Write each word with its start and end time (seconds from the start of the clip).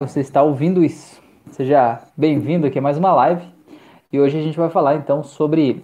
você 0.00 0.20
está 0.20 0.44
ouvindo 0.44 0.84
isso. 0.84 1.20
Seja 1.50 2.00
bem-vindo 2.16 2.64
aqui 2.68 2.78
a 2.78 2.82
mais 2.82 2.96
uma 2.96 3.12
live. 3.14 3.42
E 4.12 4.20
hoje 4.20 4.38
a 4.38 4.40
gente 4.40 4.56
vai 4.56 4.70
falar 4.70 4.94
então 4.94 5.24
sobre 5.24 5.82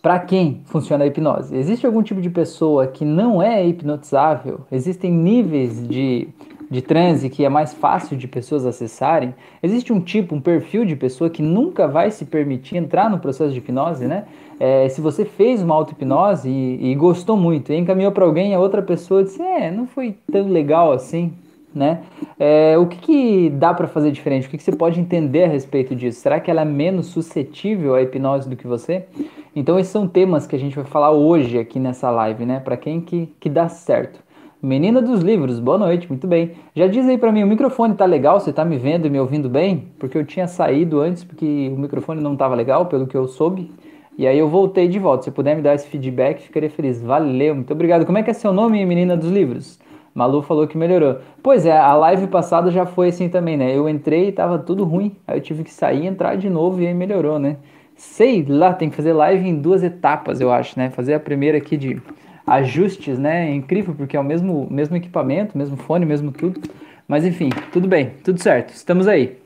para 0.00 0.20
quem 0.20 0.62
funciona 0.66 1.02
a 1.02 1.06
hipnose. 1.08 1.56
Existe 1.56 1.84
algum 1.84 2.00
tipo 2.00 2.20
de 2.20 2.30
pessoa 2.30 2.86
que 2.86 3.04
não 3.04 3.42
é 3.42 3.66
hipnotizável? 3.66 4.60
Existem 4.70 5.10
níveis 5.10 5.84
de, 5.88 6.28
de 6.70 6.80
transe 6.80 7.28
que 7.28 7.44
é 7.44 7.48
mais 7.48 7.74
fácil 7.74 8.16
de 8.16 8.28
pessoas 8.28 8.64
acessarem? 8.64 9.34
Existe 9.60 9.92
um 9.92 10.00
tipo, 10.00 10.36
um 10.36 10.40
perfil 10.40 10.84
de 10.84 10.94
pessoa 10.94 11.28
que 11.28 11.42
nunca 11.42 11.88
vai 11.88 12.08
se 12.12 12.24
permitir 12.24 12.76
entrar 12.76 13.10
no 13.10 13.18
processo 13.18 13.50
de 13.50 13.58
hipnose, 13.58 14.06
né? 14.06 14.26
É, 14.60 14.88
se 14.88 15.00
você 15.00 15.24
fez 15.24 15.60
uma 15.60 15.74
auto-hipnose 15.74 16.48
e, 16.48 16.92
e, 16.92 16.94
gostou 16.94 17.36
muito 17.36 17.72
e 17.72 17.76
encaminhou 17.76 18.12
para 18.12 18.24
alguém, 18.24 18.54
a 18.54 18.60
outra 18.60 18.80
pessoa 18.80 19.24
disse: 19.24 19.42
É, 19.42 19.72
não 19.72 19.88
foi 19.88 20.16
tão 20.30 20.46
legal 20.46 20.92
assim 20.92 21.32
né? 21.74 22.02
É, 22.38 22.76
o 22.78 22.86
que, 22.86 22.98
que 22.98 23.50
dá 23.50 23.72
para 23.72 23.86
fazer 23.86 24.10
diferente? 24.10 24.46
O 24.46 24.50
que, 24.50 24.56
que 24.56 24.62
você 24.62 24.72
pode 24.72 25.00
entender 25.00 25.44
a 25.44 25.48
respeito 25.48 25.94
disso? 25.94 26.20
Será 26.20 26.40
que 26.40 26.50
ela 26.50 26.62
é 26.62 26.64
menos 26.64 27.06
suscetível 27.06 27.94
à 27.94 28.02
hipnose 28.02 28.48
do 28.48 28.56
que 28.56 28.66
você? 28.66 29.06
Então 29.54 29.78
esses 29.78 29.92
são 29.92 30.08
temas 30.08 30.46
que 30.46 30.56
a 30.56 30.58
gente 30.58 30.74
vai 30.74 30.84
falar 30.84 31.10
hoje 31.10 31.58
aqui 31.58 31.78
nessa 31.78 32.10
live, 32.10 32.44
né? 32.44 32.60
Para 32.60 32.76
quem 32.76 33.00
que, 33.00 33.32
que 33.38 33.48
dá 33.48 33.68
certo. 33.68 34.20
Menina 34.62 35.02
dos 35.02 35.22
livros, 35.22 35.58
boa 35.58 35.76
noite, 35.76 36.08
muito 36.08 36.26
bem. 36.26 36.52
Já 36.74 36.86
diz 36.86 37.08
aí 37.08 37.18
para 37.18 37.32
mim, 37.32 37.42
o 37.42 37.46
microfone 37.48 37.94
tá 37.94 38.04
legal? 38.04 38.38
Você 38.38 38.52
tá 38.52 38.64
me 38.64 38.78
vendo 38.78 39.06
e 39.06 39.10
me 39.10 39.18
ouvindo 39.18 39.48
bem? 39.48 39.88
Porque 39.98 40.16
eu 40.16 40.24
tinha 40.24 40.46
saído 40.46 41.00
antes 41.00 41.24
porque 41.24 41.68
o 41.74 41.76
microfone 41.76 42.22
não 42.22 42.36
tava 42.36 42.54
legal, 42.54 42.86
pelo 42.86 43.06
que 43.06 43.16
eu 43.16 43.26
soube. 43.26 43.72
E 44.16 44.24
aí 44.24 44.38
eu 44.38 44.48
voltei 44.48 44.86
de 44.86 45.00
volta. 45.00 45.24
Se 45.24 45.30
puder 45.32 45.56
me 45.56 45.62
dar 45.62 45.74
esse 45.74 45.88
feedback, 45.88 46.42
ficaria 46.42 46.70
feliz. 46.70 47.02
Valeu, 47.02 47.56
muito 47.56 47.72
obrigado. 47.72 48.06
Como 48.06 48.18
é 48.18 48.22
que 48.22 48.30
é 48.30 48.32
seu 48.32 48.52
nome, 48.52 48.86
menina 48.86 49.16
dos 49.16 49.30
livros? 49.30 49.80
Malu 50.14 50.42
falou 50.42 50.66
que 50.66 50.76
melhorou. 50.76 51.18
Pois 51.42 51.64
é, 51.64 51.76
a 51.76 51.94
live 51.94 52.26
passada 52.26 52.70
já 52.70 52.84
foi 52.84 53.08
assim 53.08 53.28
também, 53.28 53.56
né? 53.56 53.76
Eu 53.76 53.88
entrei 53.88 54.28
e 54.28 54.32
tava 54.32 54.58
tudo 54.58 54.84
ruim. 54.84 55.16
Aí 55.26 55.38
eu 55.38 55.40
tive 55.40 55.64
que 55.64 55.72
sair, 55.72 56.06
entrar 56.06 56.36
de 56.36 56.50
novo 56.50 56.80
e 56.80 56.86
aí 56.86 56.94
melhorou, 56.94 57.38
né? 57.38 57.56
Sei 57.96 58.44
lá, 58.46 58.72
tem 58.74 58.90
que 58.90 58.96
fazer 58.96 59.12
live 59.12 59.48
em 59.48 59.60
duas 59.60 59.82
etapas, 59.82 60.40
eu 60.40 60.52
acho, 60.52 60.78
né? 60.78 60.90
Fazer 60.90 61.14
a 61.14 61.20
primeira 61.20 61.58
aqui 61.58 61.76
de 61.76 62.00
ajustes, 62.46 63.18
né? 63.18 63.50
É 63.50 63.54
incrível, 63.54 63.94
porque 63.94 64.16
é 64.16 64.20
o 64.20 64.24
mesmo, 64.24 64.66
mesmo 64.70 64.96
equipamento, 64.96 65.56
mesmo 65.56 65.76
fone, 65.76 66.04
mesmo 66.04 66.30
tudo. 66.30 66.60
Mas 67.08 67.24
enfim, 67.24 67.50
tudo 67.72 67.88
bem, 67.88 68.12
tudo 68.22 68.40
certo, 68.40 68.70
estamos 68.74 69.08
aí. 69.08 69.38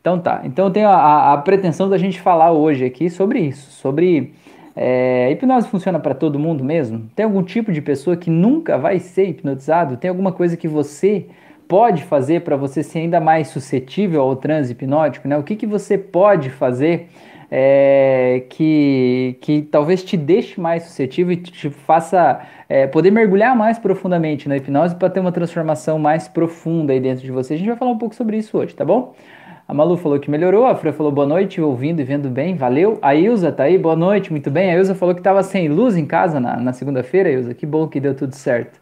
Então 0.00 0.18
tá, 0.18 0.42
então 0.44 0.66
eu 0.66 0.70
tenho 0.72 0.88
a, 0.88 1.32
a 1.32 1.38
pretensão 1.38 1.88
da 1.88 1.96
gente 1.96 2.20
falar 2.20 2.50
hoje 2.50 2.84
aqui 2.84 3.08
sobre 3.08 3.38
isso, 3.38 3.70
sobre 3.70 4.34
é, 4.74 5.30
hipnose 5.30 5.68
funciona 5.68 5.98
para 5.98 6.14
todo 6.14 6.38
mundo 6.38 6.64
mesmo? 6.64 7.10
Tem 7.14 7.24
algum 7.24 7.42
tipo 7.42 7.72
de 7.72 7.82
pessoa 7.82 8.16
que 8.16 8.30
nunca 8.30 8.78
vai 8.78 8.98
ser 8.98 9.28
hipnotizado? 9.28 9.96
Tem 9.96 10.08
alguma 10.08 10.32
coisa 10.32 10.56
que 10.56 10.66
você 10.66 11.26
pode 11.68 12.02
fazer 12.04 12.42
para 12.42 12.56
você 12.56 12.82
ser 12.82 13.00
ainda 13.00 13.20
mais 13.20 13.48
suscetível 13.48 14.22
ao 14.22 14.36
transe 14.36 14.72
hipnótico? 14.72 15.28
Né? 15.28 15.36
O 15.36 15.42
que, 15.42 15.56
que 15.56 15.66
você 15.66 15.98
pode 15.98 16.50
fazer 16.50 17.08
é, 17.50 18.44
que, 18.48 19.36
que 19.42 19.60
talvez 19.62 20.02
te 20.02 20.16
deixe 20.16 20.58
mais 20.58 20.84
suscetível 20.84 21.34
e 21.34 21.36
te 21.36 21.68
faça 21.68 22.40
é, 22.66 22.86
poder 22.86 23.10
mergulhar 23.10 23.54
mais 23.54 23.78
profundamente 23.78 24.48
na 24.48 24.56
hipnose 24.56 24.94
para 24.96 25.10
ter 25.10 25.20
uma 25.20 25.32
transformação 25.32 25.98
mais 25.98 26.28
profunda 26.28 26.94
aí 26.94 27.00
dentro 27.00 27.22
de 27.22 27.30
você? 27.30 27.52
A 27.52 27.56
gente 27.58 27.68
vai 27.68 27.76
falar 27.76 27.90
um 27.90 27.98
pouco 27.98 28.14
sobre 28.14 28.38
isso 28.38 28.56
hoje, 28.56 28.74
tá 28.74 28.86
bom? 28.86 29.14
A 29.72 29.74
Malu 29.74 29.96
falou 29.96 30.20
que 30.20 30.30
melhorou, 30.30 30.66
a 30.66 30.74
Fran 30.74 30.92
falou 30.92 31.10
boa 31.10 31.26
noite, 31.26 31.58
ouvindo 31.58 31.98
e 31.98 32.04
vendo 32.04 32.28
bem, 32.28 32.54
valeu. 32.54 32.98
A 33.00 33.14
Ilza 33.14 33.50
tá 33.50 33.62
aí, 33.62 33.78
boa 33.78 33.96
noite, 33.96 34.30
muito 34.30 34.50
bem. 34.50 34.70
A 34.70 34.76
Ilza 34.76 34.94
falou 34.94 35.14
que 35.14 35.20
estava 35.22 35.42
sem 35.42 35.66
luz 35.66 35.96
em 35.96 36.04
casa 36.04 36.38
na, 36.38 36.58
na 36.58 36.74
segunda-feira, 36.74 37.30
Ilza, 37.30 37.54
que 37.54 37.64
bom 37.64 37.88
que 37.88 37.98
deu 37.98 38.14
tudo 38.14 38.34
certo. 38.34 38.78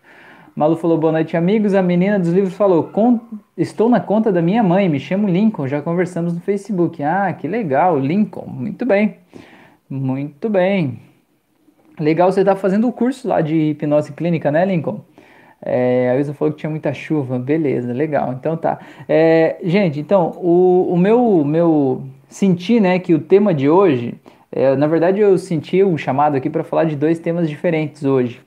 Malu 0.53 0.75
falou 0.75 0.99
boa 0.99 1.13
noite, 1.13 1.37
amigos. 1.37 1.75
A 1.75 1.81
menina 1.81 2.19
dos 2.19 2.33
livros 2.33 2.55
falou: 2.55 2.91
Estou 3.57 3.89
na 3.89 4.01
conta 4.01 4.33
da 4.33 4.43
minha 4.43 4.65
mãe, 4.65 4.89
me 4.89 4.99
chamo 4.99 5.29
Lincoln, 5.29 5.69
já 5.69 5.81
conversamos 5.81 6.35
no 6.35 6.41
Facebook. 6.41 7.01
Ah, 7.05 7.33
que 7.35 7.47
legal, 7.47 7.97
Lincoln, 7.97 8.49
muito 8.49 8.85
bem, 8.85 9.19
muito 9.89 10.49
bem. 10.51 10.99
Legal 12.01 12.33
você 12.33 12.43
tá 12.45 12.57
fazendo 12.57 12.89
o 12.89 12.93
curso 12.93 13.29
lá 13.29 13.41
de 13.41 13.55
hipnose 13.55 14.11
clínica, 14.11 14.51
né, 14.51 14.65
Lincoln? 14.65 15.05
É, 15.63 16.11
a 16.11 16.19
Ilza 16.19 16.33
falou 16.33 16.53
que 16.53 16.61
tinha 16.61 16.71
muita 16.71 16.93
chuva, 16.93 17.39
beleza, 17.39 17.93
legal. 17.93 18.33
Então 18.33 18.57
tá. 18.57 18.79
É, 19.09 19.57
gente, 19.63 20.01
então, 20.01 20.33
o, 20.37 20.89
o 20.93 20.97
meu, 20.97 21.45
meu 21.45 22.03
senti, 22.29 22.81
né, 22.81 22.99
que 22.99 23.15
o 23.15 23.19
tema 23.19 23.53
de 23.53 23.69
hoje, 23.69 24.15
é, 24.51 24.75
na 24.77 24.87
verdade 24.87 25.21
eu 25.21 25.37
senti 25.37 25.83
o 25.83 25.97
chamado 25.99 26.37
aqui 26.37 26.49
para 26.49 26.65
falar 26.65 26.85
de 26.85 26.97
dois 26.97 27.19
temas 27.19 27.49
diferentes 27.49 28.05
hoje. 28.05 28.41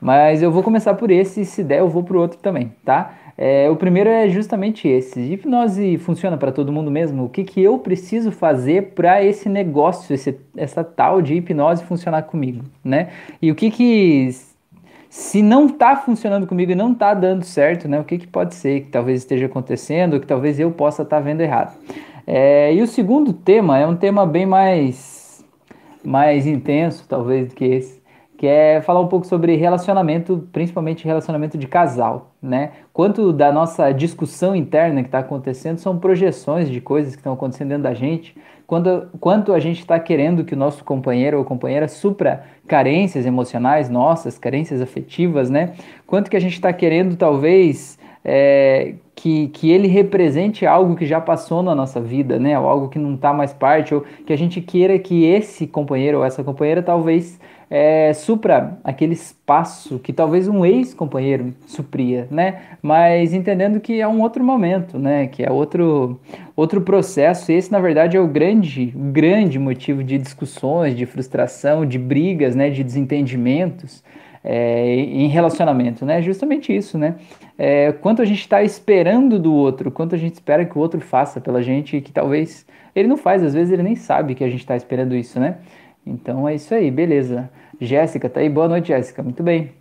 Mas 0.00 0.42
eu 0.42 0.50
vou 0.50 0.62
começar 0.62 0.94
por 0.94 1.10
esse, 1.10 1.42
e 1.42 1.44
se 1.44 1.62
der 1.62 1.80
eu 1.80 1.88
vou 1.88 2.02
pro 2.02 2.20
outro 2.20 2.38
também, 2.38 2.72
tá? 2.84 3.14
É, 3.36 3.70
o 3.70 3.76
primeiro 3.76 4.08
é 4.08 4.28
justamente 4.28 4.86
esse. 4.86 5.18
Hipnose 5.18 5.96
funciona 5.96 6.36
para 6.36 6.52
todo 6.52 6.70
mundo 6.70 6.90
mesmo? 6.90 7.24
O 7.24 7.28
que, 7.28 7.42
que 7.42 7.62
eu 7.62 7.78
preciso 7.78 8.30
fazer 8.30 8.92
para 8.94 9.24
esse 9.24 9.48
negócio, 9.48 10.14
esse, 10.14 10.38
essa 10.54 10.84
tal 10.84 11.22
de 11.22 11.34
hipnose 11.34 11.82
funcionar 11.84 12.24
comigo, 12.24 12.64
né? 12.84 13.08
E 13.40 13.50
o 13.50 13.54
que 13.54 13.70
que 13.70 14.28
se 15.10 15.42
não 15.42 15.66
está 15.66 15.96
funcionando 15.96 16.46
comigo 16.46 16.70
e 16.70 16.74
não 16.76 16.92
está 16.92 17.12
dando 17.12 17.42
certo, 17.42 17.88
né, 17.88 17.98
o 17.98 18.04
que, 18.04 18.16
que 18.16 18.28
pode 18.28 18.54
ser 18.54 18.82
que 18.82 18.90
talvez 18.90 19.18
esteja 19.18 19.46
acontecendo, 19.46 20.14
ou 20.14 20.20
que 20.20 20.26
talvez 20.26 20.60
eu 20.60 20.70
possa 20.70 21.02
estar 21.02 21.16
tá 21.16 21.22
vendo 21.22 21.40
errado. 21.40 21.76
É, 22.24 22.72
e 22.72 22.80
o 22.80 22.86
segundo 22.86 23.32
tema 23.32 23.76
é 23.76 23.84
um 23.84 23.96
tema 23.96 24.24
bem 24.24 24.46
mais, 24.46 25.44
mais 26.04 26.46
intenso, 26.46 27.04
talvez, 27.08 27.48
do 27.48 27.56
que 27.56 27.64
esse, 27.64 27.99
que 28.40 28.46
é 28.46 28.80
falar 28.80 29.00
um 29.00 29.06
pouco 29.06 29.26
sobre 29.26 29.54
relacionamento, 29.54 30.48
principalmente 30.50 31.04
relacionamento 31.04 31.58
de 31.58 31.66
casal, 31.66 32.30
né? 32.40 32.70
Quanto 32.90 33.34
da 33.34 33.52
nossa 33.52 33.92
discussão 33.92 34.56
interna 34.56 35.02
que 35.02 35.08
está 35.08 35.18
acontecendo 35.18 35.76
são 35.76 35.98
projeções 35.98 36.70
de 36.70 36.80
coisas 36.80 37.12
que 37.12 37.20
estão 37.20 37.34
acontecendo 37.34 37.68
dentro 37.68 37.82
da 37.82 37.92
gente, 37.92 38.34
quanto, 38.66 39.08
quanto 39.20 39.52
a 39.52 39.60
gente 39.60 39.80
está 39.80 40.00
querendo 40.00 40.42
que 40.42 40.54
o 40.54 40.56
nosso 40.56 40.82
companheiro 40.82 41.36
ou 41.36 41.44
companheira 41.44 41.86
supra 41.86 42.44
carências 42.66 43.26
emocionais 43.26 43.90
nossas, 43.90 44.38
carências 44.38 44.80
afetivas, 44.80 45.50
né? 45.50 45.74
Quanto 46.06 46.30
que 46.30 46.36
a 46.38 46.40
gente 46.40 46.54
está 46.54 46.72
querendo, 46.72 47.16
talvez, 47.16 47.98
é, 48.24 48.94
que, 49.14 49.48
que 49.48 49.70
ele 49.70 49.86
represente 49.86 50.64
algo 50.64 50.96
que 50.96 51.04
já 51.04 51.20
passou 51.20 51.62
na 51.62 51.74
nossa 51.74 52.00
vida, 52.00 52.38
né? 52.38 52.58
Ou 52.58 52.66
algo 52.66 52.88
que 52.88 52.98
não 52.98 53.16
está 53.16 53.34
mais 53.34 53.52
parte, 53.52 53.94
ou 53.94 54.02
que 54.26 54.32
a 54.32 54.38
gente 54.38 54.62
queira 54.62 54.98
que 54.98 55.26
esse 55.26 55.66
companheiro 55.66 56.16
ou 56.16 56.24
essa 56.24 56.42
companheira 56.42 56.82
talvez 56.82 57.38
é, 57.70 58.12
supra 58.12 58.78
aquele 58.82 59.12
espaço 59.12 60.00
que 60.00 60.12
talvez 60.12 60.48
um 60.48 60.64
ex-companheiro 60.64 61.54
supria, 61.68 62.26
né? 62.28 62.62
Mas 62.82 63.32
entendendo 63.32 63.78
que 63.78 64.00
é 64.00 64.08
um 64.08 64.20
outro 64.22 64.42
momento, 64.42 64.98
né? 64.98 65.28
Que 65.28 65.44
é 65.44 65.52
outro, 65.52 66.20
outro 66.56 66.80
processo. 66.80 67.52
E 67.52 67.54
esse, 67.54 67.70
na 67.70 67.78
verdade, 67.78 68.16
é 68.16 68.20
o 68.20 68.26
grande, 68.26 68.86
grande 68.86 69.56
motivo 69.56 70.02
de 70.02 70.18
discussões, 70.18 70.96
de 70.96 71.06
frustração, 71.06 71.86
de 71.86 71.96
brigas, 71.96 72.56
né? 72.56 72.70
De 72.70 72.82
desentendimentos. 72.82 74.02
É, 74.42 74.94
em 74.94 75.28
relacionamento, 75.28 76.06
né? 76.06 76.22
Justamente 76.22 76.74
isso, 76.74 76.96
né? 76.96 77.16
É, 77.58 77.92
quanto 77.92 78.22
a 78.22 78.24
gente 78.24 78.40
está 78.40 78.62
esperando 78.62 79.38
do 79.38 79.52
outro, 79.52 79.90
quanto 79.90 80.14
a 80.14 80.18
gente 80.18 80.32
espera 80.32 80.64
que 80.64 80.78
o 80.78 80.80
outro 80.80 80.98
faça 80.98 81.42
pela 81.42 81.62
gente 81.62 82.00
que 82.00 82.10
talvez 82.10 82.64
ele 82.96 83.06
não 83.06 83.18
faz, 83.18 83.42
às 83.42 83.52
vezes 83.52 83.70
ele 83.70 83.82
nem 83.82 83.94
sabe 83.94 84.34
que 84.34 84.42
a 84.42 84.48
gente 84.48 84.60
está 84.60 84.74
esperando 84.74 85.14
isso, 85.14 85.38
né? 85.38 85.58
Então 86.06 86.48
é 86.48 86.54
isso 86.54 86.74
aí, 86.74 86.90
beleza. 86.90 87.50
Jéssica 87.80 88.28
tá 88.28 88.40
aí, 88.40 88.48
boa 88.48 88.68
noite, 88.68 88.88
Jéssica, 88.88 89.22
muito 89.22 89.42
bem. 89.42 89.72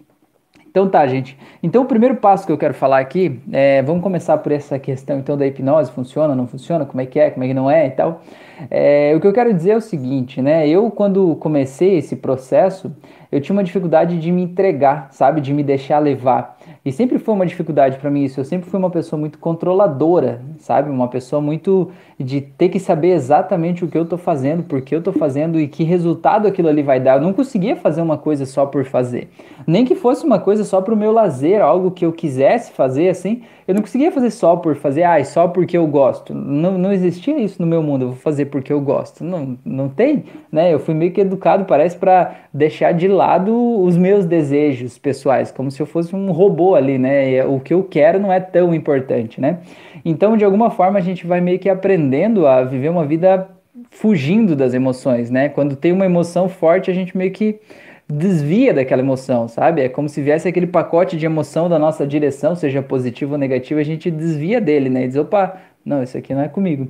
Então 0.69 0.87
tá, 0.87 1.05
gente. 1.07 1.37
Então 1.63 1.81
o 1.81 1.85
primeiro 1.85 2.15
passo 2.15 2.45
que 2.45 2.51
eu 2.51 2.57
quero 2.57 2.73
falar 2.73 2.99
aqui, 2.99 3.41
é, 3.51 3.81
vamos 3.81 4.03
começar 4.03 4.37
por 4.37 4.51
essa 4.51 4.77
questão 4.77 5.17
então 5.17 5.35
da 5.35 5.45
hipnose, 5.45 5.91
funciona, 5.91 6.35
não 6.35 6.47
funciona, 6.47 6.85
como 6.85 7.01
é 7.01 7.05
que 7.05 7.19
é, 7.19 7.31
como 7.31 7.43
é 7.43 7.47
que 7.47 7.53
não 7.53 7.69
é 7.69 7.87
e 7.87 7.91
tal. 7.91 8.21
É, 8.69 9.13
o 9.15 9.19
que 9.19 9.27
eu 9.27 9.33
quero 9.33 9.53
dizer 9.53 9.71
é 9.71 9.75
o 9.77 9.81
seguinte, 9.81 10.41
né? 10.41 10.67
Eu 10.67 10.91
quando 10.91 11.35
comecei 11.37 11.97
esse 11.97 12.15
processo, 12.15 12.95
eu 13.31 13.41
tinha 13.41 13.53
uma 13.53 13.63
dificuldade 13.63 14.19
de 14.19 14.31
me 14.31 14.43
entregar, 14.43 15.07
sabe, 15.11 15.41
de 15.41 15.53
me 15.53 15.63
deixar 15.63 15.99
levar. 15.99 16.58
E 16.83 16.91
sempre 16.91 17.19
foi 17.19 17.33
uma 17.33 17.45
dificuldade 17.45 17.97
para 17.97 18.09
mim 18.09 18.23
isso. 18.23 18.39
Eu 18.39 18.45
sempre 18.45 18.69
fui 18.69 18.79
uma 18.79 18.89
pessoa 18.89 19.19
muito 19.19 19.37
controladora, 19.37 20.41
sabe? 20.59 20.89
Uma 20.89 21.07
pessoa 21.07 21.41
muito 21.41 21.91
de 22.19 22.41
ter 22.41 22.69
que 22.69 22.79
saber 22.79 23.09
exatamente 23.09 23.85
o 23.85 23.87
que 23.87 23.97
eu 23.97 24.05
tô 24.05 24.17
fazendo, 24.17 24.63
por 24.63 24.81
que 24.81 24.95
eu 24.95 25.01
tô 25.01 25.11
fazendo 25.11 25.59
e 25.59 25.67
que 25.67 25.83
resultado 25.83 26.47
aquilo 26.47 26.67
ali 26.67 26.83
vai 26.83 26.99
dar. 26.99 27.17
Eu 27.17 27.21
não 27.21 27.33
conseguia 27.33 27.75
fazer 27.75 28.01
uma 28.01 28.17
coisa 28.17 28.45
só 28.45 28.65
por 28.65 28.85
fazer. 28.85 29.29
Nem 29.65 29.85
que 29.85 29.95
fosse 29.95 30.25
uma 30.25 30.39
coisa 30.39 30.63
só 30.63 30.81
pro 30.81 30.97
meu 30.97 31.11
lazer, 31.11 31.61
algo 31.61 31.91
que 31.91 32.05
eu 32.05 32.11
quisesse 32.11 32.71
fazer 32.71 33.09
assim. 33.09 33.43
Eu 33.67 33.75
não 33.75 33.83
conseguia 33.83 34.11
fazer 34.11 34.31
só 34.31 34.55
por 34.55 34.75
fazer, 34.75 35.03
ah, 35.03 35.23
só 35.23 35.47
porque 35.47 35.77
eu 35.77 35.85
gosto. 35.85 36.33
Não, 36.33 36.75
não 36.75 36.91
existia 36.91 37.37
isso 37.37 37.61
no 37.61 37.67
meu 37.67 37.83
mundo, 37.83 38.05
eu 38.05 38.07
vou 38.09 38.17
fazer 38.17 38.45
porque 38.45 38.73
eu 38.73 38.81
gosto. 38.81 39.23
Não, 39.23 39.59
não 39.63 39.87
tem, 39.87 40.23
né? 40.51 40.73
Eu 40.73 40.79
fui 40.79 40.95
meio 40.95 41.11
que 41.11 41.21
educado, 41.21 41.65
parece, 41.65 41.95
para 41.95 42.35
deixar 42.51 42.93
de 42.93 43.07
lado 43.07 43.55
os 43.83 43.95
meus 43.95 44.25
desejos 44.25 44.97
pessoais, 44.97 45.51
como 45.51 45.69
se 45.69 45.79
eu 45.79 45.85
fosse 45.85 46.15
um 46.15 46.31
robô 46.31 46.58
ali, 46.75 46.97
né? 46.97 47.45
O 47.45 47.59
que 47.59 47.73
eu 47.73 47.83
quero 47.83 48.19
não 48.19 48.31
é 48.31 48.39
tão 48.39 48.73
importante, 48.73 49.39
né? 49.39 49.59
Então, 50.03 50.37
de 50.37 50.45
alguma 50.45 50.69
forma, 50.69 50.99
a 50.99 51.01
gente 51.01 51.25
vai 51.27 51.41
meio 51.41 51.59
que 51.59 51.69
aprendendo 51.69 52.47
a 52.47 52.63
viver 52.63 52.89
uma 52.89 53.05
vida 53.05 53.49
fugindo 53.89 54.55
das 54.55 54.73
emoções, 54.73 55.29
né? 55.29 55.49
Quando 55.49 55.75
tem 55.75 55.91
uma 55.91 56.05
emoção 56.05 56.49
forte, 56.49 56.91
a 56.91 56.93
gente 56.93 57.17
meio 57.17 57.31
que 57.31 57.59
desvia 58.07 58.73
daquela 58.73 59.01
emoção, 59.01 59.47
sabe? 59.47 59.81
É 59.81 59.89
como 59.89 60.09
se 60.09 60.21
viesse 60.21 60.47
aquele 60.47 60.65
pacote 60.65 61.15
de 61.15 61.25
emoção 61.25 61.69
da 61.69 61.77
nossa 61.77 62.07
direção, 62.07 62.55
seja 62.55 62.81
positivo 62.81 63.33
ou 63.33 63.37
negativo, 63.37 63.79
a 63.79 63.83
gente 63.83 64.09
desvia 64.09 64.59
dele, 64.59 64.89
né? 64.89 65.05
E 65.05 65.07
diz, 65.07 65.15
opa, 65.17 65.57
não, 65.85 66.01
isso 66.01 66.17
aqui 66.17 66.33
não 66.33 66.41
é 66.41 66.47
comigo. 66.47 66.87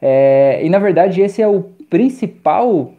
É, 0.00 0.60
e 0.62 0.68
na 0.70 0.78
verdade 0.78 1.20
esse 1.20 1.42
é 1.42 1.48
o 1.48 1.64
principal 1.90 2.92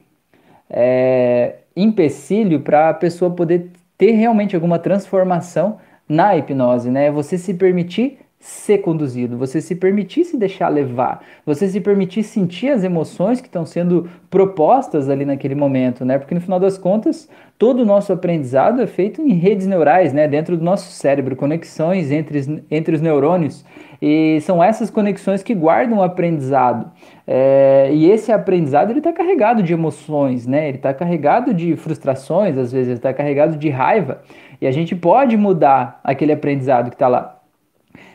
é, 0.70 1.56
empecilho 1.76 2.60
para 2.60 2.90
a 2.90 2.94
pessoa 2.94 3.32
poder 3.32 3.72
ter 3.98 4.12
realmente 4.12 4.56
alguma 4.56 4.78
transformação 4.78 5.78
na 6.08 6.36
hipnose, 6.36 6.90
né? 6.90 7.12
Você 7.12 7.38
se 7.38 7.54
permitir 7.54 8.20
ser 8.42 8.80
conduzido, 8.80 9.38
você 9.38 9.62
se 9.62 9.76
permitir 9.76 10.26
se 10.26 10.36
deixar 10.36 10.68
levar, 10.68 11.24
você 11.46 11.68
se 11.68 11.80
permitir 11.80 12.24
sentir 12.24 12.70
as 12.70 12.84
emoções 12.84 13.40
que 13.40 13.48
estão 13.48 13.68
sendo 13.68 14.10
propostas 14.32 15.10
ali 15.10 15.24
naquele 15.26 15.54
momento, 15.54 16.04
né? 16.04 16.18
Porque 16.18 16.34
no 16.34 16.42
final 16.42 16.60
das 16.60 16.76
contas, 16.76 17.30
todo 17.60 17.82
o 17.82 17.86
nosso 17.86 18.12
aprendizado 18.12 18.82
é 18.82 18.88
feito 18.88 19.22
em 19.22 19.34
redes 19.34 19.68
neurais, 19.68 20.12
né? 20.12 20.28
Dentro 20.28 20.58
do 20.58 20.64
nosso 20.64 20.92
cérebro, 20.92 21.36
conexões 21.36 22.12
entre, 22.12 22.64
entre 22.72 22.96
os 22.96 23.02
neurônios. 23.02 23.64
E 24.02 24.42
são 24.42 24.64
essas 24.64 24.90
conexões 24.90 25.44
que 25.44 25.54
guardam 25.54 26.00
o 26.00 26.04
aprendizado. 26.04 26.92
É, 27.28 27.92
e 27.94 28.10
esse 28.10 28.32
aprendizado 28.32 28.90
ele 28.90 28.98
está 28.98 29.14
carregado 29.14 29.62
de 29.62 29.72
emoções, 29.72 30.48
né? 30.48 30.68
Ele 30.68 30.78
está 30.78 30.92
carregado 30.92 31.54
de 31.54 31.76
frustrações, 31.76 32.58
às 32.58 32.72
vezes 32.72 32.94
está 32.94 33.14
carregado 33.14 33.56
de 33.56 33.70
raiva. 33.70 34.24
E 34.62 34.68
a 34.68 34.72
gente 34.72 34.96
pode 34.96 35.36
mudar 35.36 36.00
aquele 36.04 36.32
aprendizado 36.32 36.90
que 36.90 36.96
está 36.96 37.08
lá. 37.08 37.42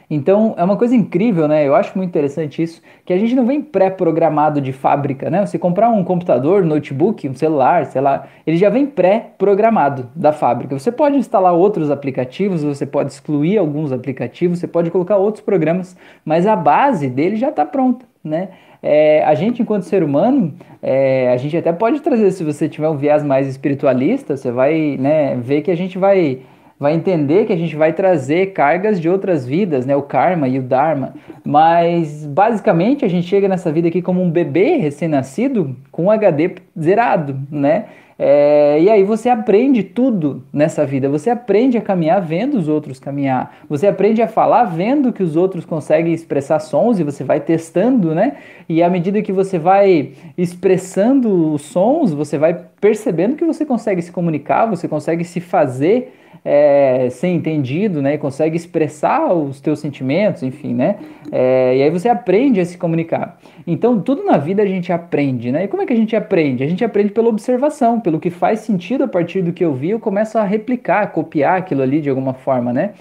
Então 0.09 0.55
é 0.57 0.63
uma 0.63 0.77
coisa 0.77 0.95
incrível, 0.95 1.49
né? 1.49 1.67
Eu 1.67 1.75
acho 1.75 1.97
muito 1.99 2.11
interessante 2.11 2.63
isso, 2.63 2.81
que 3.05 3.13
a 3.13 3.19
gente 3.19 3.35
não 3.35 3.45
vem 3.45 3.61
pré-programado 3.61 4.61
de 4.61 4.73
fábrica, 4.73 5.29
né? 5.29 5.45
Você 5.45 5.59
comprar 5.59 5.89
um 5.89 6.05
computador, 6.05 6.65
notebook, 6.65 7.29
um 7.29 7.35
celular, 7.35 7.87
sei 7.87 8.01
lá, 8.01 8.29
ele 8.47 8.57
já 8.57 8.71
vem 8.71 8.87
pré-programado 8.87 10.09
da 10.15 10.33
fábrica. 10.33 10.79
Você 10.79 10.93
pode 10.93 11.17
instalar 11.17 11.53
outros 11.53 11.91
aplicativos, 11.91 12.63
você 12.63 12.87
pode 12.87 13.11
excluir 13.11 13.59
alguns 13.59 13.91
aplicativos, 13.91 14.61
você 14.61 14.69
pode 14.69 14.93
colocar 14.93 15.17
outros 15.17 15.43
programas, 15.43 15.97
mas 16.25 16.47
a 16.47 16.55
base 16.55 17.09
dele 17.09 17.35
já 17.35 17.49
está 17.49 17.65
pronta, 17.65 18.07
né? 18.23 18.51
É, 18.89 19.25
a 19.25 19.35
gente, 19.35 19.61
enquanto 19.61 19.83
ser 19.83 20.05
humano, 20.05 20.55
é, 20.81 21.33
a 21.33 21.37
gente 21.37 21.57
até 21.57 21.73
pode 21.73 22.01
trazer, 22.01 22.31
se 22.31 22.45
você 22.45 22.69
tiver 22.69 22.89
um 22.89 22.97
viés 22.97 23.25
mais 23.25 23.49
espiritualista, 23.49 24.37
você 24.37 24.53
vai 24.53 24.97
né, 24.97 25.35
ver 25.35 25.63
que 25.63 25.73
a 25.73 25.77
gente 25.77 25.99
vai 25.99 26.39
vai 26.79 26.95
entender 26.95 27.47
que 27.47 27.53
a 27.55 27.57
gente 27.57 27.75
vai 27.75 27.95
trazer 27.95 28.53
cargas 28.53 29.01
de 29.01 29.09
outras 29.09 29.47
vidas, 29.47 29.87
né? 29.87 29.97
O 29.97 30.03
karma 30.03 30.47
e 30.47 30.59
o 30.59 30.63
dharma. 30.63 31.15
Mas 31.43 32.27
basicamente 32.27 33.03
a 33.03 33.09
gente 33.09 33.27
chega 33.27 33.49
nessa 33.49 33.73
vida 33.73 33.89
aqui 33.89 34.03
como 34.03 34.23
um 34.23 34.31
bebê 34.31 34.77
recém-nascido 34.77 35.75
com 35.91 36.05
um 36.05 36.11
HD 36.11 36.57
zerado, 36.79 37.41
né? 37.51 37.87
É, 38.19 38.81
e 38.81 38.89
aí 38.89 39.03
você 39.03 39.29
aprende 39.29 39.83
tudo 39.83 40.43
nessa 40.53 40.87
vida. 40.87 41.09
Você 41.09 41.29
aprende 41.29 41.77
a 41.77 41.83
caminhar 41.83 42.21
vendo 42.21 42.57
os 42.57 42.67
outros 42.67 42.99
caminhar. 42.99 43.59
Você 43.69 43.87
aprende 43.87 44.23
a 44.23 44.29
falar 44.29 44.65
vendo 44.65 45.13
que 45.13 45.23
os 45.23 45.37
outros 45.37 45.67
conseguem 45.67 46.15
expressar 46.15 46.59
sons 46.61 46.99
e 46.99 47.05
você 47.05 47.23
vai 47.23 47.41
testando, 47.41 48.15
né? 48.15 48.37
E 48.69 48.83
à 48.83 48.89
medida 48.89 49.21
que 49.21 49.33
você 49.33 49.59
vai 49.59 50.13
expressando 50.37 51.53
os 51.53 51.63
sons, 51.63 52.13
você 52.13 52.39
vai 52.39 52.59
percebendo 52.81 53.37
que 53.37 53.45
você 53.45 53.65
consegue 53.65 54.03
se 54.03 54.13
comunicar, 54.13 54.67
você 54.67 54.87
consegue 54.87 55.25
se 55.25 55.41
fazer 55.41 56.13
é, 56.45 57.09
ser 57.11 57.29
entendido, 57.29 58.01
né? 58.01 58.17
Consegue 58.17 58.57
expressar 58.57 59.33
os 59.33 59.61
teus 59.61 59.81
sentimentos, 59.81 60.43
enfim, 60.43 60.75
né? 60.75 60.97
É, 61.33 61.77
e 61.77 61.83
aí 61.83 61.91
você 61.91 62.09
aprende 62.09 62.61
a 62.61 62.65
se 62.65 62.79
comunicar. 62.79 63.39
Então, 63.67 64.01
tudo 64.01 64.25
na 64.25 64.37
vida 64.37 64.63
a 64.63 64.67
gente 64.67 64.93
aprende, 64.93 65.51
né? 65.51 65.65
E 65.65 65.69
como 65.69 65.83
é 65.83 65.87
que 65.87 65.93
a 65.93 65.97
gente 65.97 66.15
aprende? 66.15 66.63
A 66.63 66.69
gente 66.69 66.85
aprende 66.85 67.11
pela 67.11 67.29
observação, 67.29 68.01
pelo 68.01 68.21
que 68.21 68.31
faz 68.31 68.61
sentido 68.61 69.05
a 69.05 69.09
partir 69.09 69.43
do 69.43 69.53
que 69.53 69.65
eu 69.65 69.75
vi, 69.75 69.91
eu 69.91 69.99
começo 69.99 70.39
a 70.39 70.45
replicar, 70.45 71.03
a 71.03 71.07
copiar 71.07 71.59
aquilo 71.59 71.83
ali 71.83 72.01
de 72.01 72.09
alguma 72.09 72.35
forma, 72.35 72.73
né? 72.73 72.93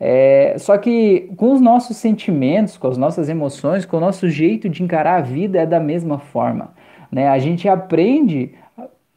É, 0.00 0.54
só 0.58 0.76
que 0.78 1.30
com 1.36 1.52
os 1.52 1.60
nossos 1.60 1.96
sentimentos, 1.96 2.76
com 2.76 2.88
as 2.88 2.96
nossas 2.96 3.28
emoções, 3.28 3.84
com 3.84 3.96
o 3.96 4.00
nosso 4.00 4.28
jeito 4.28 4.68
de 4.68 4.82
encarar 4.82 5.16
a 5.16 5.20
vida 5.20 5.60
é 5.60 5.66
da 5.66 5.80
mesma 5.80 6.18
forma. 6.18 6.72
Né? 7.10 7.28
A 7.28 7.38
gente 7.38 7.68
aprende 7.68 8.52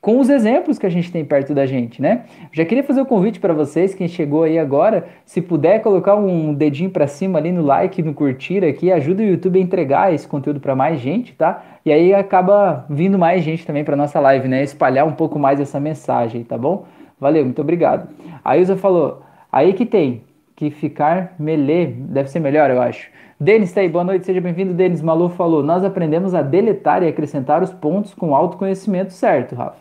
com 0.01 0.19
os 0.19 0.29
exemplos 0.29 0.79
que 0.79 0.85
a 0.87 0.89
gente 0.89 1.11
tem 1.11 1.23
perto 1.23 1.53
da 1.53 1.67
gente, 1.67 2.01
né? 2.01 2.23
Já 2.51 2.65
queria 2.65 2.83
fazer 2.83 3.01
o 3.01 3.03
um 3.03 3.05
convite 3.05 3.39
para 3.39 3.53
vocês, 3.53 3.93
quem 3.93 4.07
chegou 4.07 4.41
aí 4.41 4.57
agora, 4.57 5.05
se 5.23 5.39
puder 5.41 5.79
colocar 5.81 6.15
um 6.15 6.55
dedinho 6.55 6.89
para 6.89 7.05
cima 7.05 7.37
ali 7.37 7.51
no 7.51 7.61
like, 7.61 8.01
no 8.01 8.11
curtir 8.11 8.65
aqui, 8.65 8.91
ajuda 8.91 9.21
o 9.21 9.25
YouTube 9.25 9.59
a 9.59 9.61
entregar 9.61 10.11
esse 10.11 10.27
conteúdo 10.27 10.59
para 10.59 10.75
mais 10.75 10.99
gente, 10.99 11.33
tá? 11.33 11.63
E 11.85 11.91
aí 11.91 12.15
acaba 12.15 12.83
vindo 12.89 13.19
mais 13.19 13.43
gente 13.43 13.63
também 13.63 13.83
para 13.83 13.95
nossa 13.95 14.19
live, 14.19 14.47
né? 14.47 14.63
Espalhar 14.63 15.05
um 15.05 15.13
pouco 15.13 15.37
mais 15.37 15.59
essa 15.59 15.79
mensagem, 15.79 16.43
tá 16.43 16.57
bom? 16.57 16.85
Valeu, 17.19 17.45
muito 17.45 17.61
obrigado. 17.61 18.09
A 18.43 18.57
Ilza 18.57 18.75
falou, 18.75 19.21
aí 19.51 19.73
que 19.73 19.85
tem 19.85 20.23
que 20.61 20.69
ficar 20.69 21.33
melê, 21.39 21.87
deve 21.87 22.29
ser 22.29 22.39
melhor, 22.39 22.69
eu 22.69 22.79
acho. 22.79 23.09
Denis 23.39 23.73
tá 23.73 23.81
aí, 23.81 23.89
boa 23.89 24.03
noite, 24.03 24.27
seja 24.27 24.39
bem-vindo. 24.39 24.75
Denis 24.75 25.01
Malu 25.01 25.29
falou: 25.29 25.63
Nós 25.63 25.83
aprendemos 25.83 26.35
a 26.35 26.43
deletar 26.43 27.01
e 27.01 27.07
acrescentar 27.07 27.63
os 27.63 27.73
pontos 27.73 28.13
com 28.13 28.35
autoconhecimento 28.35 29.11
certo, 29.11 29.55
Rafa. 29.55 29.79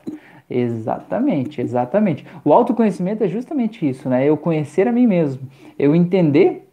Exatamente, 0.49 1.61
exatamente. 1.61 2.25
O 2.43 2.51
autoconhecimento 2.51 3.23
é 3.23 3.29
justamente 3.29 3.87
isso, 3.87 4.09
né? 4.09 4.27
Eu 4.27 4.39
conhecer 4.39 4.89
a 4.89 4.93
mim 4.93 5.07
mesmo, 5.07 5.43
eu 5.79 5.95
entender 5.95 6.67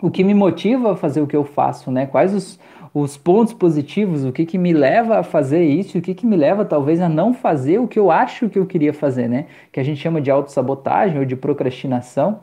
o 0.00 0.08
que 0.08 0.22
me 0.22 0.34
motiva 0.34 0.92
a 0.92 0.96
fazer 0.96 1.20
o 1.20 1.26
que 1.26 1.36
eu 1.36 1.42
faço, 1.42 1.90
né? 1.90 2.06
Quais 2.06 2.32
os, 2.32 2.60
os 2.94 3.16
pontos 3.16 3.52
positivos, 3.52 4.24
o 4.24 4.30
que, 4.30 4.46
que 4.46 4.56
me 4.56 4.72
leva 4.72 5.18
a 5.18 5.24
fazer 5.24 5.64
isso, 5.64 5.98
o 5.98 6.00
que, 6.00 6.14
que 6.14 6.24
me 6.24 6.36
leva 6.36 6.64
talvez 6.64 7.00
a 7.00 7.08
não 7.08 7.34
fazer 7.34 7.80
o 7.80 7.88
que 7.88 7.98
eu 7.98 8.08
acho 8.08 8.48
que 8.48 8.56
eu 8.56 8.66
queria 8.66 8.94
fazer, 8.94 9.28
né? 9.28 9.46
Que 9.72 9.80
a 9.80 9.82
gente 9.82 10.00
chama 10.00 10.20
de 10.20 10.30
autossabotagem 10.30 11.18
ou 11.18 11.24
de 11.24 11.34
procrastinação 11.34 12.38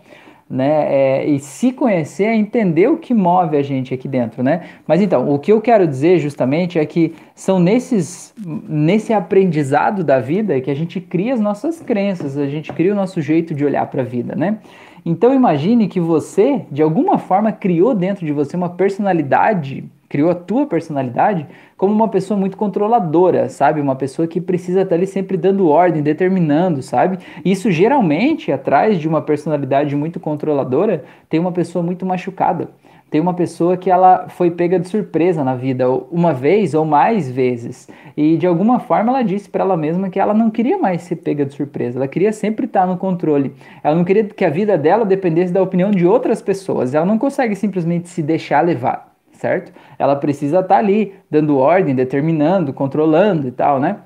né? 0.49 0.93
É, 0.93 1.27
e 1.27 1.39
se 1.39 1.71
conhecer 1.71 2.25
é 2.25 2.35
entender 2.35 2.87
o 2.87 2.97
que 2.97 3.13
move 3.13 3.57
a 3.57 3.63
gente 3.63 3.93
aqui 3.93 4.07
dentro, 4.07 4.43
né? 4.43 4.63
Mas 4.87 5.01
então, 5.01 5.29
o 5.29 5.39
que 5.39 5.51
eu 5.51 5.59
quero 5.59 5.87
dizer 5.87 6.19
justamente 6.19 6.77
é 6.77 6.85
que 6.85 7.13
são 7.33 7.59
nesses, 7.59 8.33
nesse 8.45 9.11
aprendizado 9.11 10.03
da 10.03 10.19
vida 10.19 10.61
que 10.61 10.69
a 10.69 10.75
gente 10.75 11.01
cria 11.01 11.33
as 11.33 11.39
nossas 11.39 11.81
crenças, 11.81 12.37
a 12.37 12.47
gente 12.47 12.71
cria 12.73 12.91
o 12.91 12.95
nosso 12.95 13.21
jeito 13.21 13.55
de 13.55 13.65
olhar 13.65 13.87
para 13.87 14.01
a 14.01 14.05
vida, 14.05 14.35
né? 14.35 14.59
Então 15.03 15.33
imagine 15.33 15.87
que 15.87 15.99
você, 15.99 16.65
de 16.71 16.81
alguma 16.81 17.17
forma, 17.17 17.51
criou 17.51 17.93
dentro 17.93 18.25
de 18.25 18.31
você 18.31 18.55
uma 18.55 18.69
personalidade 18.69 19.83
criou 20.15 20.29
a 20.29 20.35
tua 20.35 20.65
personalidade 20.65 21.45
como 21.75 21.93
uma 21.93 22.07
pessoa 22.07 22.39
muito 22.39 22.55
controladora, 22.55 23.49
sabe? 23.49 23.81
Uma 23.81 23.97
pessoa 23.97 24.25
que 24.25 24.39
precisa 24.39 24.83
estar 24.83 24.95
ali 24.95 25.05
sempre 25.05 25.35
dando 25.35 25.67
ordem, 25.67 26.01
determinando, 26.01 26.81
sabe? 26.81 27.19
Isso 27.43 27.69
geralmente, 27.69 28.49
atrás 28.49 28.97
de 28.97 29.09
uma 29.09 29.21
personalidade 29.21 29.93
muito 29.93 30.17
controladora, 30.17 31.03
tem 31.27 31.37
uma 31.37 31.51
pessoa 31.51 31.83
muito 31.83 32.05
machucada. 32.05 32.69
Tem 33.11 33.19
uma 33.19 33.33
pessoa 33.33 33.75
que 33.75 33.91
ela 33.91 34.29
foi 34.29 34.49
pega 34.51 34.79
de 34.79 34.87
surpresa 34.87 35.43
na 35.43 35.53
vida 35.53 35.89
uma 35.89 36.33
vez 36.33 36.73
ou 36.73 36.85
mais 36.85 37.29
vezes. 37.29 37.89
E 38.15 38.37
de 38.37 38.47
alguma 38.47 38.79
forma 38.79 39.11
ela 39.11 39.21
disse 39.21 39.49
para 39.49 39.65
ela 39.65 39.75
mesma 39.75 40.09
que 40.09 40.19
ela 40.19 40.33
não 40.33 40.49
queria 40.49 40.77
mais 40.77 41.01
ser 41.01 41.17
pega 41.17 41.45
de 41.45 41.53
surpresa. 41.53 41.99
Ela 41.99 42.07
queria 42.07 42.31
sempre 42.31 42.67
estar 42.67 42.87
no 42.87 42.95
controle. 42.95 43.53
Ela 43.83 43.95
não 43.95 44.05
queria 44.05 44.23
que 44.23 44.45
a 44.45 44.49
vida 44.49 44.77
dela 44.77 45.03
dependesse 45.03 45.51
da 45.51 45.61
opinião 45.61 45.91
de 45.91 46.07
outras 46.07 46.41
pessoas. 46.41 46.95
Ela 46.95 47.05
não 47.05 47.17
consegue 47.17 47.53
simplesmente 47.53 48.07
se 48.07 48.23
deixar 48.23 48.61
levar 48.61 49.14
certo? 49.35 49.71
Ela 49.97 50.15
precisa 50.15 50.59
estar 50.59 50.75
tá 50.75 50.77
ali 50.77 51.13
dando 51.29 51.57
ordem, 51.57 51.95
determinando, 51.95 52.73
controlando 52.73 53.47
e 53.47 53.51
tal, 53.51 53.79
né? 53.79 53.97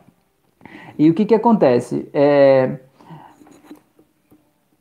E 0.98 1.10
o 1.10 1.14
que 1.14 1.26
que 1.26 1.36
acontece? 1.36 2.10
É, 2.14 2.72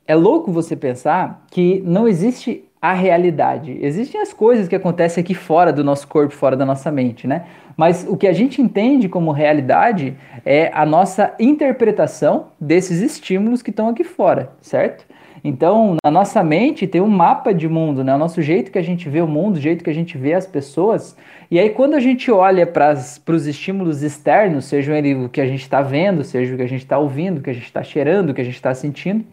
é 0.05 0.15
louco 0.15 0.51
você 0.51 0.75
pensar 0.75 1.45
que 1.49 1.81
não 1.85 2.07
existe 2.07 2.65
a 2.81 2.93
realidade. 2.93 3.77
Existem 3.81 4.21
as 4.21 4.33
coisas 4.33 4.67
que 4.67 4.75
acontecem 4.75 5.21
aqui 5.21 5.33
fora 5.33 5.71
do 5.71 5.83
nosso 5.83 6.07
corpo, 6.07 6.33
fora 6.33 6.55
da 6.55 6.65
nossa 6.65 6.89
mente, 6.89 7.27
né? 7.27 7.45
Mas 7.75 8.05
o 8.07 8.17
que 8.17 8.27
a 8.27 8.33
gente 8.33 8.61
entende 8.61 9.07
como 9.07 9.31
realidade 9.31 10.17
é 10.45 10.71
a 10.73 10.85
nossa 10.85 11.33
interpretação 11.39 12.47
desses 12.59 13.01
estímulos 13.01 13.61
que 13.61 13.69
estão 13.69 13.89
aqui 13.89 14.03
fora, 14.03 14.51
certo? 14.61 15.05
Então, 15.43 15.95
na 16.03 16.11
nossa 16.11 16.43
mente 16.43 16.87
tem 16.87 17.01
um 17.01 17.07
mapa 17.07 17.53
de 17.53 17.67
mundo, 17.67 18.03
né? 18.03 18.13
O 18.13 18.17
nosso 18.17 18.41
jeito 18.41 18.71
que 18.71 18.77
a 18.77 18.83
gente 18.83 19.07
vê 19.07 19.21
o 19.21 19.27
mundo, 19.27 19.57
o 19.57 19.59
jeito 19.59 19.83
que 19.83 19.89
a 19.89 19.93
gente 19.93 20.17
vê 20.17 20.33
as 20.33 20.45
pessoas. 20.45 21.15
E 21.49 21.57
aí, 21.59 21.69
quando 21.69 21.95
a 21.95 21.99
gente 21.99 22.29
olha 22.31 22.67
para 22.67 22.93
os 22.93 23.47
estímulos 23.47 24.03
externos, 24.03 24.65
sejam 24.65 24.95
ele 24.95 25.15
o 25.15 25.29
que 25.29 25.41
a 25.41 25.47
gente 25.47 25.61
está 25.61 25.81
vendo, 25.81 26.23
seja 26.23 26.53
o 26.53 26.57
que 26.57 26.63
a 26.63 26.67
gente 26.67 26.81
está 26.81 26.97
ouvindo, 26.97 27.39
o 27.39 27.41
que 27.41 27.49
a 27.49 27.53
gente 27.53 27.65
está 27.65 27.83
cheirando, 27.83 28.29
o 28.29 28.33
que 28.33 28.41
a 28.41 28.43
gente 28.43 28.55
está 28.55 28.73
sentindo, 28.73 29.25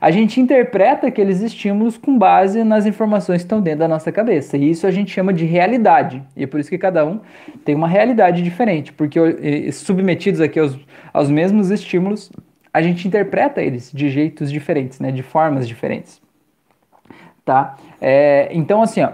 a 0.00 0.10
gente 0.10 0.40
interpreta 0.40 1.08
aqueles 1.08 1.42
estímulos 1.42 1.98
com 1.98 2.16
base 2.16 2.64
nas 2.64 2.86
informações 2.86 3.42
que 3.42 3.44
estão 3.44 3.60
dentro 3.60 3.80
da 3.80 3.88
nossa 3.88 4.10
cabeça. 4.10 4.56
E 4.56 4.70
isso 4.70 4.86
a 4.86 4.90
gente 4.90 5.10
chama 5.10 5.30
de 5.30 5.44
realidade. 5.44 6.22
E 6.34 6.44
é 6.44 6.46
por 6.46 6.58
isso 6.58 6.70
que 6.70 6.78
cada 6.78 7.04
um 7.04 7.20
tem 7.66 7.74
uma 7.74 7.86
realidade 7.86 8.42
diferente, 8.42 8.92
porque 8.94 9.70
submetidos 9.72 10.40
aqui 10.40 10.58
aos, 10.58 10.78
aos 11.12 11.28
mesmos 11.28 11.70
estímulos, 11.70 12.32
a 12.72 12.82
gente 12.82 13.06
interpreta 13.06 13.60
eles 13.62 13.90
de 13.92 14.08
jeitos 14.10 14.50
diferentes, 14.50 15.00
né, 15.00 15.10
de 15.10 15.22
formas 15.22 15.66
diferentes. 15.66 16.20
Tá? 17.44 17.76
É, 18.00 18.48
então, 18.52 18.82
assim, 18.82 19.02
ó, 19.02 19.10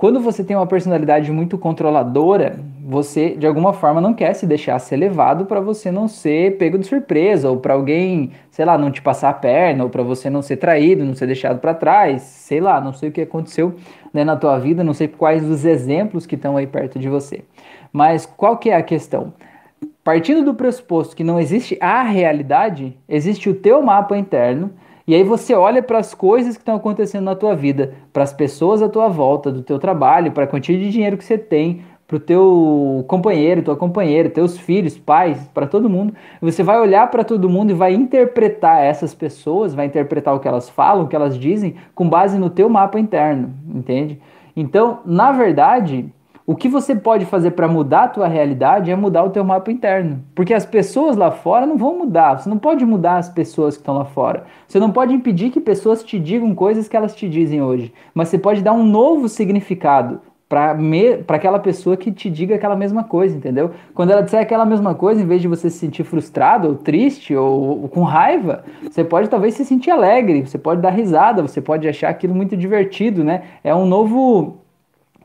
quando 0.00 0.18
você 0.18 0.42
tem 0.42 0.56
uma 0.56 0.66
personalidade 0.66 1.30
muito 1.30 1.58
controladora, 1.58 2.58
você 2.82 3.36
de 3.36 3.46
alguma 3.46 3.74
forma 3.74 4.00
não 4.00 4.14
quer 4.14 4.32
se 4.34 4.46
deixar 4.46 4.78
ser 4.78 4.96
levado 4.96 5.44
para 5.44 5.60
você 5.60 5.90
não 5.90 6.08
ser 6.08 6.56
pego 6.56 6.78
de 6.78 6.86
surpresa 6.86 7.50
ou 7.50 7.58
para 7.58 7.74
alguém, 7.74 8.32
sei 8.50 8.64
lá, 8.64 8.78
não 8.78 8.90
te 8.90 9.02
passar 9.02 9.28
a 9.28 9.34
perna 9.34 9.84
ou 9.84 9.90
para 9.90 10.02
você 10.02 10.30
não 10.30 10.40
ser 10.40 10.56
traído, 10.56 11.04
não 11.04 11.14
ser 11.14 11.26
deixado 11.26 11.58
para 11.60 11.74
trás, 11.74 12.22
sei 12.22 12.62
lá, 12.62 12.80
não 12.80 12.94
sei 12.94 13.10
o 13.10 13.12
que 13.12 13.20
aconteceu 13.20 13.74
né, 14.12 14.24
na 14.24 14.36
tua 14.36 14.58
vida, 14.58 14.82
não 14.82 14.94
sei 14.94 15.06
quais 15.06 15.44
os 15.44 15.66
exemplos 15.66 16.24
que 16.24 16.34
estão 16.34 16.56
aí 16.56 16.66
perto 16.66 16.98
de 16.98 17.08
você. 17.08 17.44
Mas 17.92 18.24
qual 18.24 18.56
que 18.56 18.70
é 18.70 18.76
a 18.76 18.82
questão? 18.82 19.34
Partindo 20.10 20.44
do 20.44 20.54
pressuposto 20.54 21.14
que 21.14 21.22
não 21.22 21.38
existe 21.38 21.78
a 21.80 22.02
realidade, 22.02 22.98
existe 23.08 23.48
o 23.48 23.54
teu 23.54 23.80
mapa 23.80 24.18
interno, 24.18 24.72
e 25.06 25.14
aí 25.14 25.22
você 25.22 25.54
olha 25.54 25.80
para 25.80 25.98
as 25.98 26.14
coisas 26.14 26.56
que 26.56 26.62
estão 26.62 26.74
acontecendo 26.74 27.22
na 27.22 27.36
tua 27.36 27.54
vida, 27.54 27.94
para 28.12 28.24
as 28.24 28.32
pessoas 28.32 28.82
à 28.82 28.88
tua 28.88 29.06
volta, 29.06 29.52
do 29.52 29.62
teu 29.62 29.78
trabalho, 29.78 30.32
para 30.32 30.42
a 30.42 30.46
quantia 30.48 30.76
de 30.76 30.90
dinheiro 30.90 31.16
que 31.16 31.24
você 31.24 31.38
tem, 31.38 31.84
para 32.08 32.16
o 32.16 32.18
teu 32.18 33.04
companheiro, 33.06 33.62
tua 33.62 33.76
companheira, 33.76 34.28
teus 34.28 34.58
filhos, 34.58 34.98
pais, 34.98 35.48
para 35.54 35.68
todo 35.68 35.88
mundo. 35.88 36.12
Você 36.42 36.64
vai 36.64 36.80
olhar 36.80 37.08
para 37.08 37.22
todo 37.22 37.48
mundo 37.48 37.70
e 37.70 37.74
vai 37.74 37.94
interpretar 37.94 38.82
essas 38.82 39.14
pessoas, 39.14 39.74
vai 39.74 39.86
interpretar 39.86 40.34
o 40.34 40.40
que 40.40 40.48
elas 40.48 40.68
falam, 40.68 41.04
o 41.04 41.06
que 41.06 41.14
elas 41.14 41.38
dizem, 41.38 41.76
com 41.94 42.08
base 42.08 42.36
no 42.36 42.50
teu 42.50 42.68
mapa 42.68 42.98
interno, 42.98 43.54
entende? 43.72 44.20
Então, 44.56 44.98
na 45.06 45.30
verdade, 45.30 46.12
o 46.50 46.56
que 46.56 46.68
você 46.68 46.96
pode 46.96 47.26
fazer 47.26 47.52
para 47.52 47.68
mudar 47.68 48.02
a 48.02 48.08
tua 48.08 48.26
realidade 48.26 48.90
é 48.90 48.96
mudar 48.96 49.22
o 49.22 49.30
teu 49.30 49.44
mapa 49.44 49.70
interno. 49.70 50.20
Porque 50.34 50.52
as 50.52 50.66
pessoas 50.66 51.16
lá 51.16 51.30
fora 51.30 51.64
não 51.64 51.76
vão 51.76 51.96
mudar. 51.96 52.40
Você 52.40 52.48
não 52.48 52.58
pode 52.58 52.84
mudar 52.84 53.18
as 53.18 53.28
pessoas 53.28 53.76
que 53.76 53.82
estão 53.82 53.94
lá 53.94 54.04
fora. 54.04 54.42
Você 54.66 54.80
não 54.80 54.90
pode 54.90 55.14
impedir 55.14 55.50
que 55.50 55.60
pessoas 55.60 56.02
te 56.02 56.18
digam 56.18 56.52
coisas 56.52 56.88
que 56.88 56.96
elas 56.96 57.14
te 57.14 57.28
dizem 57.28 57.62
hoje. 57.62 57.94
Mas 58.12 58.30
você 58.30 58.36
pode 58.36 58.62
dar 58.62 58.72
um 58.72 58.82
novo 58.82 59.28
significado 59.28 60.20
para 60.48 61.36
aquela 61.36 61.60
pessoa 61.60 61.96
que 61.96 62.10
te 62.10 62.28
diga 62.28 62.56
aquela 62.56 62.74
mesma 62.74 63.04
coisa, 63.04 63.36
entendeu? 63.36 63.70
Quando 63.94 64.10
ela 64.10 64.20
disser 64.20 64.40
aquela 64.40 64.66
mesma 64.66 64.92
coisa, 64.96 65.22
em 65.22 65.26
vez 65.26 65.40
de 65.40 65.46
você 65.46 65.70
se 65.70 65.78
sentir 65.78 66.02
frustrado, 66.02 66.66
ou 66.66 66.74
triste, 66.74 67.32
ou, 67.36 67.82
ou, 67.82 67.88
com 67.88 68.02
raiva, 68.02 68.64
você 68.82 69.04
pode 69.04 69.30
talvez 69.30 69.54
se 69.54 69.64
sentir 69.64 69.92
alegre, 69.92 70.44
você 70.44 70.58
pode 70.58 70.82
dar 70.82 70.90
risada, 70.90 71.40
você 71.40 71.60
pode 71.60 71.88
achar 71.88 72.08
aquilo 72.08 72.34
muito 72.34 72.56
divertido, 72.56 73.22
né? 73.22 73.42
É 73.62 73.72
um 73.72 73.86
novo 73.86 74.59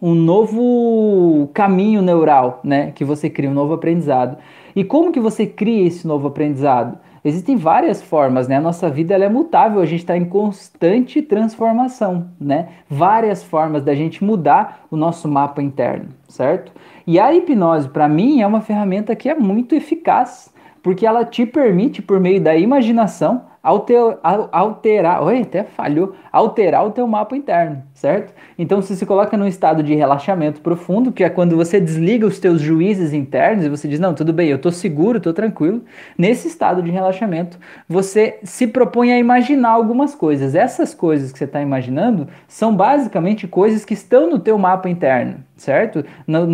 um 0.06 0.14
novo 0.14 1.50
caminho 1.52 2.00
neural, 2.00 2.60
né, 2.64 2.92
que 2.92 3.04
você 3.04 3.28
cria 3.28 3.50
um 3.50 3.54
novo 3.56 3.74
aprendizado. 3.74 4.38
E 4.76 4.84
como 4.84 5.12
que 5.12 5.20
você 5.20 5.48
cria 5.48 5.88
esse 5.88 6.06
novo 6.06 6.28
aprendizado? 6.28 7.00
Existem 7.24 7.56
várias 7.56 8.04
formas, 8.04 8.48
né? 8.48 8.58
A 8.58 8.62
nossa 8.62 8.88
vida 8.88 9.16
ela 9.16 9.26
é 9.26 9.30
mutável, 9.30 9.82
a 9.82 9.86
gente 9.88 10.02
está 10.02 10.16
em 10.16 10.26
constante 10.26 11.24
transformação, 11.24 12.28
né? 12.40 12.68
Várias 12.88 13.44
formas 13.44 13.82
da 13.82 13.96
gente 13.96 14.24
mudar 14.24 14.86
o 14.92 14.96
nosso 14.96 15.28
mapa 15.28 15.60
interno, 15.60 16.10
certo? 16.28 16.72
E 17.08 17.20
a 17.20 17.34
hipnose, 17.34 17.90
para 17.90 18.08
mim, 18.08 18.42
é 18.42 18.46
uma 18.46 18.62
ferramenta 18.62 19.16
que 19.16 19.28
é 19.28 19.34
muito 19.34 19.74
eficaz, 19.74 20.54
porque 20.84 21.04
ela 21.04 21.26
te 21.26 21.48
permite, 21.48 22.04
por 22.04 22.20
meio 22.20 22.40
da 22.40 22.56
imaginação, 22.56 23.42
alter, 23.66 24.20
alterar, 24.52 25.24
oi, 25.24 25.42
até 25.42 25.64
falhou, 25.64 26.14
alterar 26.32 26.86
o 26.86 26.92
teu 26.92 27.08
mapa 27.08 27.36
interno, 27.36 27.82
certo? 27.96 28.32
Então, 28.60 28.80
se 28.80 28.96
você 28.96 29.08
coloca 29.08 29.36
num 29.36 29.48
estado 29.48 29.82
de 29.82 29.96
relaxamento 29.96 30.62
profundo, 30.62 31.12
que 31.12 31.24
é 31.24 31.30
quando 31.30 31.56
você 31.56 31.80
desliga 31.80 32.28
os 32.28 32.38
teus 32.38 32.62
juízes 32.62 33.12
internos 33.12 33.66
e 33.66 33.70
você 33.70 33.88
diz, 33.88 34.00
não, 34.00 34.14
tudo 34.14 34.32
bem, 34.32 34.50
eu 34.50 34.60
tô 34.60 34.72
seguro, 34.72 35.20
tô 35.20 35.34
tranquilo, 35.34 35.82
nesse 36.16 36.48
estado 36.48 36.84
de 36.84 36.92
relaxamento, 36.92 37.58
você 37.90 38.38
se 38.44 38.68
propõe 38.68 39.12
a 39.12 39.18
imaginar 39.18 39.72
algumas 39.72 40.14
coisas. 40.14 40.54
Essas 40.54 40.94
coisas 40.94 41.32
que 41.32 41.40
você 41.40 41.46
está 41.46 41.60
imaginando 41.60 42.28
são 42.48 42.76
basicamente 42.76 43.48
coisas 43.48 43.84
que 43.84 43.96
estão 43.96 44.30
no 44.30 44.38
teu 44.38 44.60
mapa 44.60 44.88
interno, 44.88 45.38
certo? 45.58 46.06
No, 46.28 46.46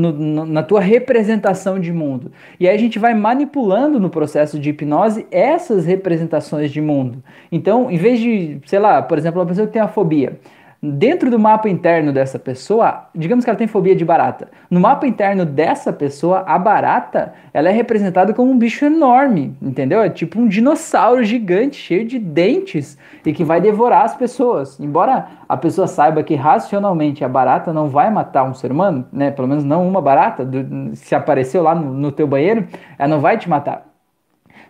na 0.46 0.64
tua 0.64 0.80
representação 0.80 1.78
de 1.78 1.92
mundo. 1.92 2.32
E 2.58 2.70
aí 2.70 2.76
a 2.76 2.80
gente 2.80 2.98
vai 2.98 3.14
manipulando 3.14 4.00
no 4.00 4.10
processo 4.10 4.58
de 4.58 4.70
hipnose 4.70 5.28
essas 5.30 5.86
representações 5.86 6.72
de 6.72 6.80
mundo 6.80 7.01
mundo. 7.04 7.24
Então, 7.52 7.90
em 7.90 7.98
vez 7.98 8.20
de, 8.20 8.60
sei 8.66 8.80
lá, 8.80 9.02
por 9.02 9.18
exemplo, 9.18 9.40
uma 9.40 9.48
pessoa 9.48 9.68
que 9.68 9.74
tem 9.74 9.82
a 9.82 9.88
fobia, 9.88 10.40
dentro 10.84 11.30
do 11.30 11.38
mapa 11.38 11.70
interno 11.70 12.12
dessa 12.12 12.40
pessoa, 12.40 13.08
digamos 13.14 13.46
que 13.46 13.50
ela 13.52 13.58
tem 13.58 13.68
fobia 13.68 13.96
de 13.96 14.04
barata. 14.04 14.48
No 14.70 14.80
mapa 14.80 15.06
interno 15.06 15.46
dessa 15.46 15.94
pessoa, 15.94 16.44
a 16.48 16.58
barata, 16.58 17.34
ela 17.54 17.70
é 17.70 17.72
representada 17.72 18.34
como 18.34 18.52
um 18.52 18.58
bicho 18.58 18.84
enorme, 18.84 19.56
entendeu? 19.62 20.02
É 20.02 20.10
tipo 20.10 20.40
um 20.40 20.48
dinossauro 20.48 21.24
gigante, 21.24 21.76
cheio 21.76 22.06
de 22.06 22.18
dentes 22.18 22.98
e 23.24 23.32
que 23.32 23.44
vai 23.44 23.62
devorar 23.62 24.06
as 24.06 24.16
pessoas. 24.16 24.80
Embora 24.80 25.28
a 25.48 25.56
pessoa 25.56 25.86
saiba 25.86 26.24
que 26.24 26.34
racionalmente 26.34 27.24
a 27.24 27.30
barata 27.30 27.72
não 27.72 27.88
vai 27.88 28.10
matar 28.10 28.44
um 28.44 28.54
ser 28.56 28.72
humano, 28.72 29.06
né? 29.14 29.30
Pelo 29.30 29.48
menos 29.48 29.64
não 29.64 29.88
uma 29.88 30.02
barata, 30.02 30.48
se 30.94 31.14
apareceu 31.14 31.62
lá 31.62 31.76
no, 31.76 31.94
no 31.94 32.12
teu 32.12 32.26
banheiro, 32.26 32.68
ela 32.98 33.10
não 33.10 33.20
vai 33.20 33.38
te 33.38 33.48
matar. 33.48 33.91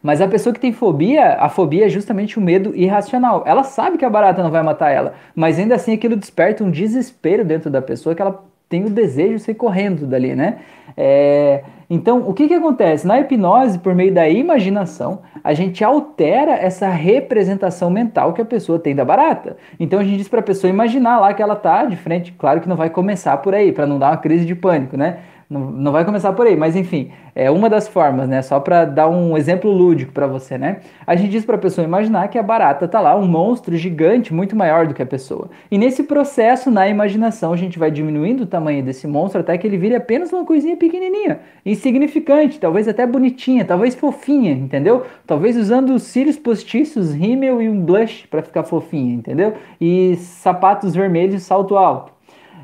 Mas 0.02 0.20
a 0.20 0.28
pessoa 0.28 0.54
que 0.54 0.60
tem 0.60 0.74
fobia, 0.74 1.34
a 1.34 1.48
fobia 1.48 1.86
é 1.86 1.90
justamente 1.90 2.40
o 2.40 2.42
medo 2.42 2.76
irracional. 2.76 3.44
Ela 3.46 3.64
sabe 3.64 3.98
que 3.98 4.06
a 4.06 4.10
barata 4.10 4.42
não 4.42 4.50
vai 4.50 4.64
matar 4.64 4.90
ela, 4.90 5.14
mas 5.36 5.60
ainda 5.60 5.76
assim 5.76 5.94
aquilo 5.94 6.16
desperta 6.16 6.64
um 6.64 6.72
desespero 6.72 7.46
dentro 7.46 7.70
da 7.70 7.82
pessoa 7.82 8.16
que 8.16 8.22
ela 8.22 8.44
tem 8.72 8.86
o 8.86 8.90
desejo 8.90 9.36
de 9.36 9.40
sair 9.42 9.56
correndo 9.56 10.08
dali, 10.08 10.34
né? 10.34 10.60
É, 10.96 11.62
então, 11.90 12.20
o 12.26 12.34
que, 12.34 12.48
que 12.48 12.54
acontece? 12.54 13.06
Na 13.06 13.20
hipnose, 13.20 13.78
por 13.78 13.94
meio 13.94 14.14
da 14.14 14.30
imaginação, 14.30 15.20
a 15.44 15.54
gente 15.54 15.84
altera 15.84 16.54
essa 16.54 16.88
representação 16.88 17.90
mental 17.90 18.32
que 18.32 18.42
a 18.42 18.46
pessoa 18.46 18.80
tem 18.80 18.96
da 18.96 19.04
barata. 19.04 19.58
Então, 19.78 20.00
a 20.00 20.04
gente 20.06 20.18
diz 20.18 20.30
para 20.30 20.40
a 20.40 20.44
pessoa 20.44 20.70
imaginar 20.70 21.20
lá 21.20 21.34
que 21.34 21.42
ela 21.42 21.56
tá 21.56 21.84
de 21.84 21.98
frente, 21.98 22.32
claro 22.32 22.62
que 22.62 22.70
não 22.70 22.78
vai 22.78 22.90
começar 22.90 23.36
por 23.38 23.54
aí, 23.54 23.74
para 23.74 23.86
não 23.86 24.00
dar 24.00 24.12
uma 24.12 24.18
crise 24.18 24.46
de 24.46 24.56
pânico, 24.56 24.96
né? 24.96 25.18
Não, 25.52 25.70
não 25.70 25.92
vai 25.92 26.06
começar 26.06 26.32
por 26.32 26.48
aí, 26.48 26.56
mas 26.56 26.78
enfim, 26.78 27.12
é 27.36 27.52
uma 27.52 27.70
das 27.70 27.86
formas, 27.86 28.26
né? 28.26 28.42
Só 28.42 28.58
para 28.62 28.86
dar 28.86 29.10
um 29.10 29.36
exemplo 29.36 29.70
lúdico 29.70 30.14
para 30.14 30.26
você, 30.26 30.58
né? 30.58 30.80
A 31.06 31.14
gente 31.14 31.30
diz 31.30 31.44
para 31.44 31.58
a 31.58 31.60
pessoa 31.60 31.84
imaginar 31.84 32.30
que 32.30 32.38
a 32.38 32.44
barata 32.44 32.88
tá 32.88 33.02
lá, 33.02 33.18
um 33.18 33.28
monstro 33.28 33.76
gigante, 33.76 34.34
muito 34.34 34.56
maior 34.56 34.88
do 34.88 34.94
que 34.94 35.02
a 35.02 35.06
pessoa. 35.06 35.50
E 35.70 35.78
nesse 35.78 36.04
processo, 36.04 36.72
na 36.72 36.88
imaginação, 36.88 37.52
a 37.52 37.58
gente 37.58 37.78
vai 37.78 37.92
diminuindo 37.92 38.44
o 38.44 38.46
tamanho 38.46 38.82
desse 38.82 39.06
monstro 39.06 39.42
até 39.42 39.58
que 39.58 39.68
ele 39.68 39.78
vire 39.78 39.94
apenas 39.94 40.32
uma 40.32 40.46
coisinha 40.46 40.78
pequenininha, 40.78 41.42
insignificante, 41.66 42.58
talvez 42.58 42.88
até 42.88 43.06
bonitinha, 43.06 43.66
talvez 43.66 43.94
fofinha, 43.94 44.54
entendeu? 44.54 45.06
Talvez 45.28 45.58
usando 45.58 46.00
cílios 46.00 46.38
postiços, 46.40 47.14
rímel 47.14 47.62
e 47.62 47.68
um 47.68 47.84
blush 47.84 48.26
para 48.32 48.42
ficar 48.42 48.64
fofinha, 48.64 49.14
entendeu? 49.14 49.56
E 49.82 50.16
sapatos 50.16 50.96
vermelhos, 50.96 51.44
salto 51.44 51.76
alto. 51.76 52.14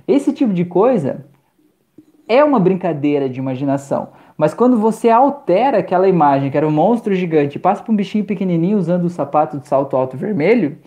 Esse 0.07 0.31
tipo 0.31 0.53
de 0.53 0.63
coisa 0.63 1.25
é 2.27 2.43
uma 2.43 2.59
brincadeira 2.59 3.29
de 3.29 3.39
imaginação. 3.39 4.09
Mas 4.37 4.53
quando 4.53 4.77
você 4.77 5.09
altera 5.09 5.79
aquela 5.79 6.07
imagem, 6.07 6.51
que 6.51 6.57
era 6.57 6.67
um 6.67 6.71
monstro 6.71 7.15
gigante, 7.15 7.57
passa 7.57 7.81
para 7.81 7.91
um 7.91 7.95
bichinho 7.95 8.25
pequenininho 8.25 8.77
usando 8.77 9.05
o 9.05 9.09
sapato 9.09 9.57
de 9.57 9.67
salto 9.67 9.95
alto 9.95 10.15
vermelho, 10.15 10.77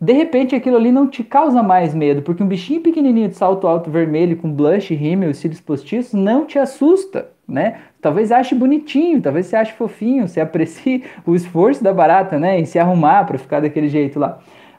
de 0.00 0.12
repente 0.12 0.54
aquilo 0.54 0.76
ali 0.76 0.92
não 0.92 1.08
te 1.08 1.24
causa 1.24 1.62
mais 1.62 1.94
medo, 1.94 2.22
porque 2.22 2.42
um 2.42 2.46
bichinho 2.46 2.80
pequenininho 2.80 3.28
de 3.28 3.36
salto 3.36 3.66
alto 3.66 3.90
vermelho 3.90 4.36
com 4.36 4.52
blush, 4.52 4.94
rímel 4.94 5.30
e 5.30 5.34
cílios 5.34 5.60
postiços 5.60 6.14
não 6.14 6.44
te 6.44 6.58
assusta, 6.58 7.30
né? 7.48 7.78
Talvez 8.00 8.30
ache 8.30 8.54
bonitinho, 8.54 9.20
talvez 9.20 9.46
você 9.46 9.56
ache 9.56 9.72
fofinho, 9.72 10.28
você 10.28 10.40
aprecie 10.40 11.02
o 11.26 11.34
esforço 11.34 11.82
da 11.82 11.92
barata, 11.92 12.38
né, 12.38 12.60
em 12.60 12.64
se 12.64 12.78
arrumar 12.78 13.24
para 13.24 13.38
ficar 13.38 13.60
daquele 13.60 13.88
jeito 13.88 14.20
lá. 14.20 14.38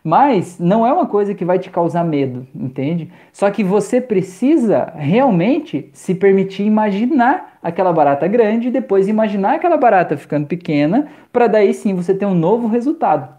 Mas 0.09 0.57
não 0.57 0.87
é 0.87 0.91
uma 0.91 1.05
coisa 1.05 1.35
que 1.35 1.45
vai 1.45 1.59
te 1.59 1.69
causar 1.69 2.03
medo, 2.03 2.47
entende? 2.55 3.11
Só 3.31 3.51
que 3.51 3.63
você 3.63 4.01
precisa 4.01 4.91
realmente 4.95 5.87
se 5.93 6.15
permitir 6.15 6.63
imaginar 6.63 7.59
aquela 7.61 7.93
barata 7.93 8.27
grande 8.27 8.69
e 8.69 8.71
depois 8.71 9.07
imaginar 9.07 9.53
aquela 9.53 9.77
barata 9.77 10.17
ficando 10.17 10.47
pequena, 10.47 11.09
para 11.31 11.45
daí 11.45 11.75
sim 11.75 11.93
você 11.93 12.11
ter 12.11 12.25
um 12.25 12.33
novo 12.33 12.67
resultado. 12.67 13.38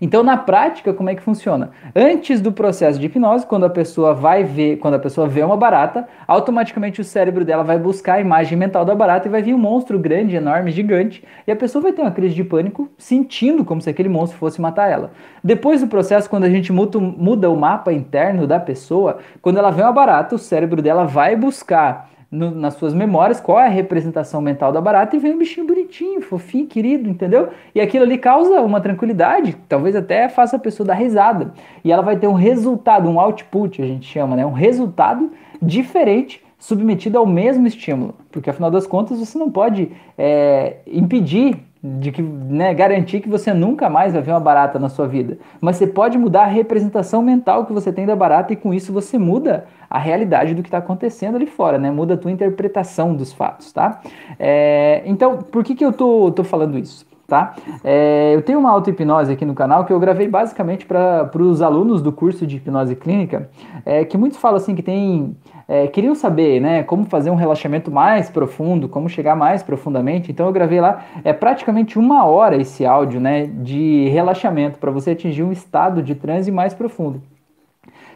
Então, 0.00 0.22
na 0.22 0.36
prática, 0.36 0.92
como 0.92 1.08
é 1.08 1.14
que 1.14 1.22
funciona? 1.22 1.70
Antes 1.94 2.40
do 2.40 2.52
processo 2.52 2.98
de 2.98 3.06
hipnose, 3.06 3.46
quando 3.46 3.64
a 3.64 3.70
pessoa 3.70 4.14
vai 4.14 4.44
ver, 4.44 4.76
quando 4.76 4.94
a 4.94 4.98
pessoa 4.98 5.26
vê 5.26 5.42
uma 5.42 5.56
barata, 5.56 6.06
automaticamente 6.26 7.00
o 7.00 7.04
cérebro 7.04 7.44
dela 7.44 7.62
vai 7.62 7.78
buscar 7.78 8.14
a 8.14 8.20
imagem 8.20 8.58
mental 8.58 8.84
da 8.84 8.94
barata 8.94 9.28
e 9.28 9.30
vai 9.30 9.42
vir 9.42 9.54
um 9.54 9.58
monstro 9.58 9.98
grande, 9.98 10.36
enorme, 10.36 10.70
gigante, 10.70 11.24
e 11.46 11.52
a 11.52 11.56
pessoa 11.56 11.82
vai 11.82 11.92
ter 11.92 12.02
uma 12.02 12.10
crise 12.10 12.34
de 12.34 12.44
pânico, 12.44 12.88
sentindo 12.98 13.64
como 13.64 13.80
se 13.80 13.88
aquele 13.88 14.08
monstro 14.08 14.38
fosse 14.38 14.60
matar 14.60 14.90
ela. 14.90 15.10
Depois 15.42 15.80
do 15.80 15.86
processo, 15.86 16.28
quando 16.28 16.44
a 16.44 16.50
gente 16.50 16.72
muda, 16.72 16.98
muda 16.98 17.50
o 17.50 17.56
mapa 17.56 17.92
interno 17.92 18.46
da 18.46 18.60
pessoa, 18.60 19.18
quando 19.40 19.58
ela 19.58 19.70
vê 19.70 19.82
uma 19.82 19.92
barata, 19.92 20.34
o 20.34 20.38
cérebro 20.38 20.82
dela 20.82 21.04
vai 21.04 21.36
buscar 21.36 22.10
no, 22.30 22.50
nas 22.50 22.74
suas 22.74 22.92
memórias 22.92 23.40
qual 23.40 23.58
é 23.60 23.66
a 23.66 23.70
representação 23.70 24.40
mental 24.40 24.72
da 24.72 24.80
barata 24.80 25.16
e 25.16 25.18
vem 25.18 25.34
um 25.34 25.38
bichinho 25.38 25.66
bonitinho, 25.66 26.20
fofinho, 26.20 26.66
querido, 26.66 27.08
entendeu? 27.08 27.48
E 27.74 27.80
aquilo 27.80 28.04
ali 28.04 28.18
causa 28.18 28.60
uma 28.60 28.80
tranquilidade, 28.80 29.56
talvez 29.68 29.94
até 29.94 30.28
faça 30.28 30.56
a 30.56 30.58
pessoa 30.58 30.86
dar 30.86 30.94
risada. 30.94 31.52
E 31.84 31.92
ela 31.92 32.02
vai 32.02 32.16
ter 32.16 32.26
um 32.26 32.34
resultado, 32.34 33.08
um 33.08 33.20
output, 33.20 33.80
a 33.80 33.86
gente 33.86 34.06
chama, 34.06 34.36
né? 34.36 34.44
Um 34.44 34.52
resultado 34.52 35.30
diferente 35.60 36.42
submetido 36.58 37.18
ao 37.18 37.26
mesmo 37.26 37.66
estímulo. 37.66 38.14
Porque 38.30 38.50
afinal 38.50 38.70
das 38.70 38.86
contas 38.86 39.18
você 39.18 39.38
não 39.38 39.50
pode 39.50 39.92
é, 40.16 40.78
impedir 40.86 41.58
de 41.98 42.10
que, 42.10 42.20
né, 42.20 42.74
garantir 42.74 43.20
que 43.20 43.28
você 43.28 43.54
nunca 43.54 43.88
mais 43.88 44.12
vai 44.12 44.22
ver 44.22 44.32
uma 44.32 44.40
barata 44.40 44.78
na 44.78 44.88
sua 44.88 45.06
vida. 45.06 45.38
Mas 45.60 45.76
você 45.76 45.86
pode 45.86 46.18
mudar 46.18 46.42
a 46.42 46.46
representação 46.46 47.22
mental 47.22 47.64
que 47.66 47.72
você 47.72 47.92
tem 47.92 48.04
da 48.04 48.16
barata 48.16 48.52
e 48.52 48.56
com 48.56 48.74
isso 48.74 48.92
você 48.92 49.18
muda 49.18 49.66
a 49.88 49.98
realidade 49.98 50.54
do 50.54 50.62
que 50.62 50.68
está 50.68 50.78
acontecendo 50.78 51.36
ali 51.36 51.46
fora, 51.46 51.78
né? 51.78 51.90
Muda 51.90 52.14
a 52.14 52.16
tua 52.16 52.30
interpretação 52.30 53.14
dos 53.14 53.32
fatos, 53.32 53.72
tá? 53.72 54.00
É, 54.38 55.02
então, 55.06 55.38
por 55.38 55.62
que, 55.62 55.74
que 55.74 55.84
eu 55.84 55.92
tô, 55.92 56.30
tô 56.32 56.42
falando 56.42 56.78
isso? 56.78 57.06
Tá? 57.26 57.56
É, 57.82 58.32
eu 58.34 58.42
tenho 58.42 58.60
uma 58.60 58.70
auto-hipnose 58.70 59.32
aqui 59.32 59.44
no 59.44 59.54
canal 59.54 59.84
que 59.84 59.92
eu 59.92 59.98
gravei 59.98 60.28
basicamente 60.28 60.86
para 60.86 61.28
os 61.40 61.60
alunos 61.60 62.00
do 62.00 62.12
curso 62.12 62.46
de 62.46 62.56
hipnose 62.56 62.94
clínica, 62.94 63.50
é, 63.84 64.04
que 64.04 64.16
muitos 64.16 64.38
falam 64.38 64.58
assim 64.58 64.76
que 64.76 64.82
tem. 64.82 65.36
É, 65.68 65.88
queriam 65.88 66.14
saber 66.14 66.60
né, 66.60 66.84
como 66.84 67.04
fazer 67.06 67.30
um 67.30 67.34
relaxamento 67.34 67.90
mais 67.90 68.30
profundo, 68.30 68.88
como 68.88 69.08
chegar 69.08 69.34
mais 69.34 69.64
profundamente. 69.64 70.30
Então 70.30 70.46
eu 70.46 70.52
gravei 70.52 70.80
lá, 70.80 71.04
é 71.24 71.32
praticamente 71.32 71.98
uma 71.98 72.24
hora 72.24 72.56
esse 72.56 72.86
áudio 72.86 73.20
né, 73.20 73.46
de 73.46 74.08
relaxamento 74.10 74.78
para 74.78 74.92
você 74.92 75.10
atingir 75.10 75.42
um 75.42 75.50
estado 75.50 76.00
de 76.00 76.14
transe 76.14 76.52
mais 76.52 76.72
profundo. 76.72 77.20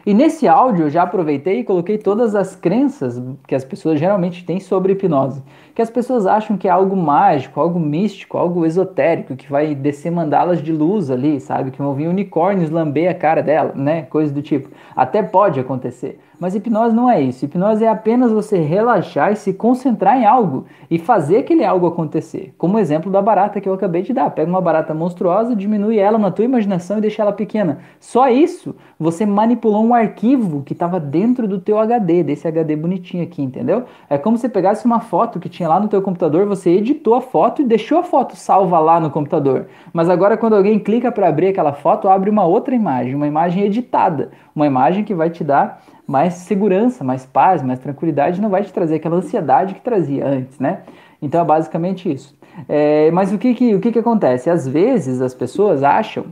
E 0.05 0.13
nesse 0.13 0.47
áudio 0.47 0.85
eu 0.85 0.89
já 0.89 1.03
aproveitei 1.03 1.59
e 1.59 1.63
coloquei 1.63 1.97
todas 1.97 2.33
as 2.33 2.55
crenças 2.55 3.21
que 3.47 3.53
as 3.53 3.63
pessoas 3.63 3.99
geralmente 3.99 4.43
têm 4.43 4.59
sobre 4.59 4.93
hipnose. 4.93 5.43
Que 5.75 5.81
as 5.81 5.89
pessoas 5.89 6.25
acham 6.25 6.57
que 6.57 6.67
é 6.67 6.71
algo 6.71 6.95
mágico, 6.95 7.59
algo 7.59 7.79
místico, 7.79 8.37
algo 8.37 8.65
esotérico, 8.65 9.35
que 9.35 9.49
vai 9.49 9.75
descer 9.75 10.11
mandalas 10.11 10.61
de 10.61 10.71
luz 10.71 11.11
ali, 11.11 11.39
sabe? 11.39 11.71
Que 11.71 11.81
vão 11.81 11.93
vir 11.93 12.07
unicórnios 12.07 12.69
lamber 12.69 13.09
a 13.09 13.13
cara 13.13 13.41
dela, 13.41 13.71
né? 13.75 14.03
Coisa 14.03 14.33
do 14.33 14.41
tipo. 14.41 14.69
Até 14.95 15.21
pode 15.21 15.59
acontecer. 15.59 16.19
Mas 16.41 16.55
hipnose 16.55 16.95
não 16.95 17.07
é 17.07 17.21
isso. 17.21 17.45
Hipnose 17.45 17.85
é 17.85 17.87
apenas 17.87 18.31
você 18.31 18.57
relaxar 18.57 19.31
e 19.31 19.35
se 19.35 19.53
concentrar 19.53 20.17
em 20.17 20.25
algo 20.25 20.65
e 20.89 20.97
fazer 20.97 21.37
aquele 21.37 21.63
algo 21.63 21.85
acontecer. 21.85 22.51
Como 22.57 22.77
o 22.77 22.79
exemplo 22.79 23.11
da 23.11 23.21
barata 23.21 23.61
que 23.61 23.69
eu 23.69 23.73
acabei 23.75 24.01
de 24.01 24.11
dar. 24.11 24.31
Pega 24.31 24.49
uma 24.49 24.59
barata 24.59 24.91
monstruosa, 24.91 25.55
diminui 25.55 25.99
ela 25.99 26.17
na 26.17 26.31
tua 26.31 26.43
imaginação 26.43 26.97
e 26.97 27.01
deixa 27.01 27.21
ela 27.21 27.31
pequena. 27.31 27.79
Só 27.99 28.27
isso, 28.27 28.75
você 28.99 29.23
manipulou 29.23 29.85
um 29.85 29.90
arquivo 29.93 30.63
que 30.63 30.73
estava 30.73 30.99
dentro 30.99 31.47
do 31.47 31.59
teu 31.59 31.79
HD, 31.79 32.23
desse 32.23 32.47
HD 32.47 32.75
bonitinho 32.75 33.23
aqui, 33.23 33.41
entendeu? 33.41 33.85
É 34.09 34.17
como 34.17 34.37
se 34.37 34.41
você 34.41 34.49
pegasse 34.49 34.85
uma 34.85 34.99
foto 34.99 35.39
que 35.39 35.49
tinha 35.49 35.69
lá 35.69 35.79
no 35.79 35.87
teu 35.87 36.01
computador, 36.01 36.45
você 36.45 36.71
editou 36.71 37.15
a 37.15 37.21
foto 37.21 37.61
e 37.61 37.65
deixou 37.65 37.99
a 37.99 38.03
foto 38.03 38.35
salva 38.35 38.79
lá 38.79 38.99
no 38.99 39.09
computador. 39.09 39.67
Mas 39.93 40.09
agora 40.09 40.37
quando 40.37 40.55
alguém 40.55 40.79
clica 40.79 41.11
para 41.11 41.27
abrir 41.27 41.47
aquela 41.47 41.73
foto, 41.73 42.07
abre 42.07 42.29
uma 42.29 42.45
outra 42.45 42.75
imagem, 42.75 43.15
uma 43.15 43.27
imagem 43.27 43.63
editada, 43.63 44.31
uma 44.55 44.67
imagem 44.67 45.03
que 45.03 45.13
vai 45.13 45.29
te 45.29 45.43
dar 45.43 45.81
mais 46.07 46.33
segurança, 46.33 47.03
mais 47.03 47.25
paz, 47.25 47.63
mais 47.63 47.79
tranquilidade, 47.79 48.41
não 48.41 48.49
vai 48.49 48.63
te 48.63 48.73
trazer 48.73 48.95
aquela 48.95 49.17
ansiedade 49.17 49.73
que 49.73 49.81
trazia 49.81 50.27
antes, 50.27 50.59
né? 50.59 50.81
Então 51.21 51.41
é 51.41 51.45
basicamente 51.45 52.11
isso. 52.11 52.35
É, 52.67 53.09
mas 53.11 53.31
o 53.31 53.37
que 53.37 53.53
que, 53.53 53.75
o 53.75 53.79
que 53.79 53.91
que 53.91 53.99
acontece? 53.99 54.49
Às 54.49 54.67
vezes 54.67 55.21
as 55.21 55.33
pessoas 55.33 55.83
acham 55.83 56.25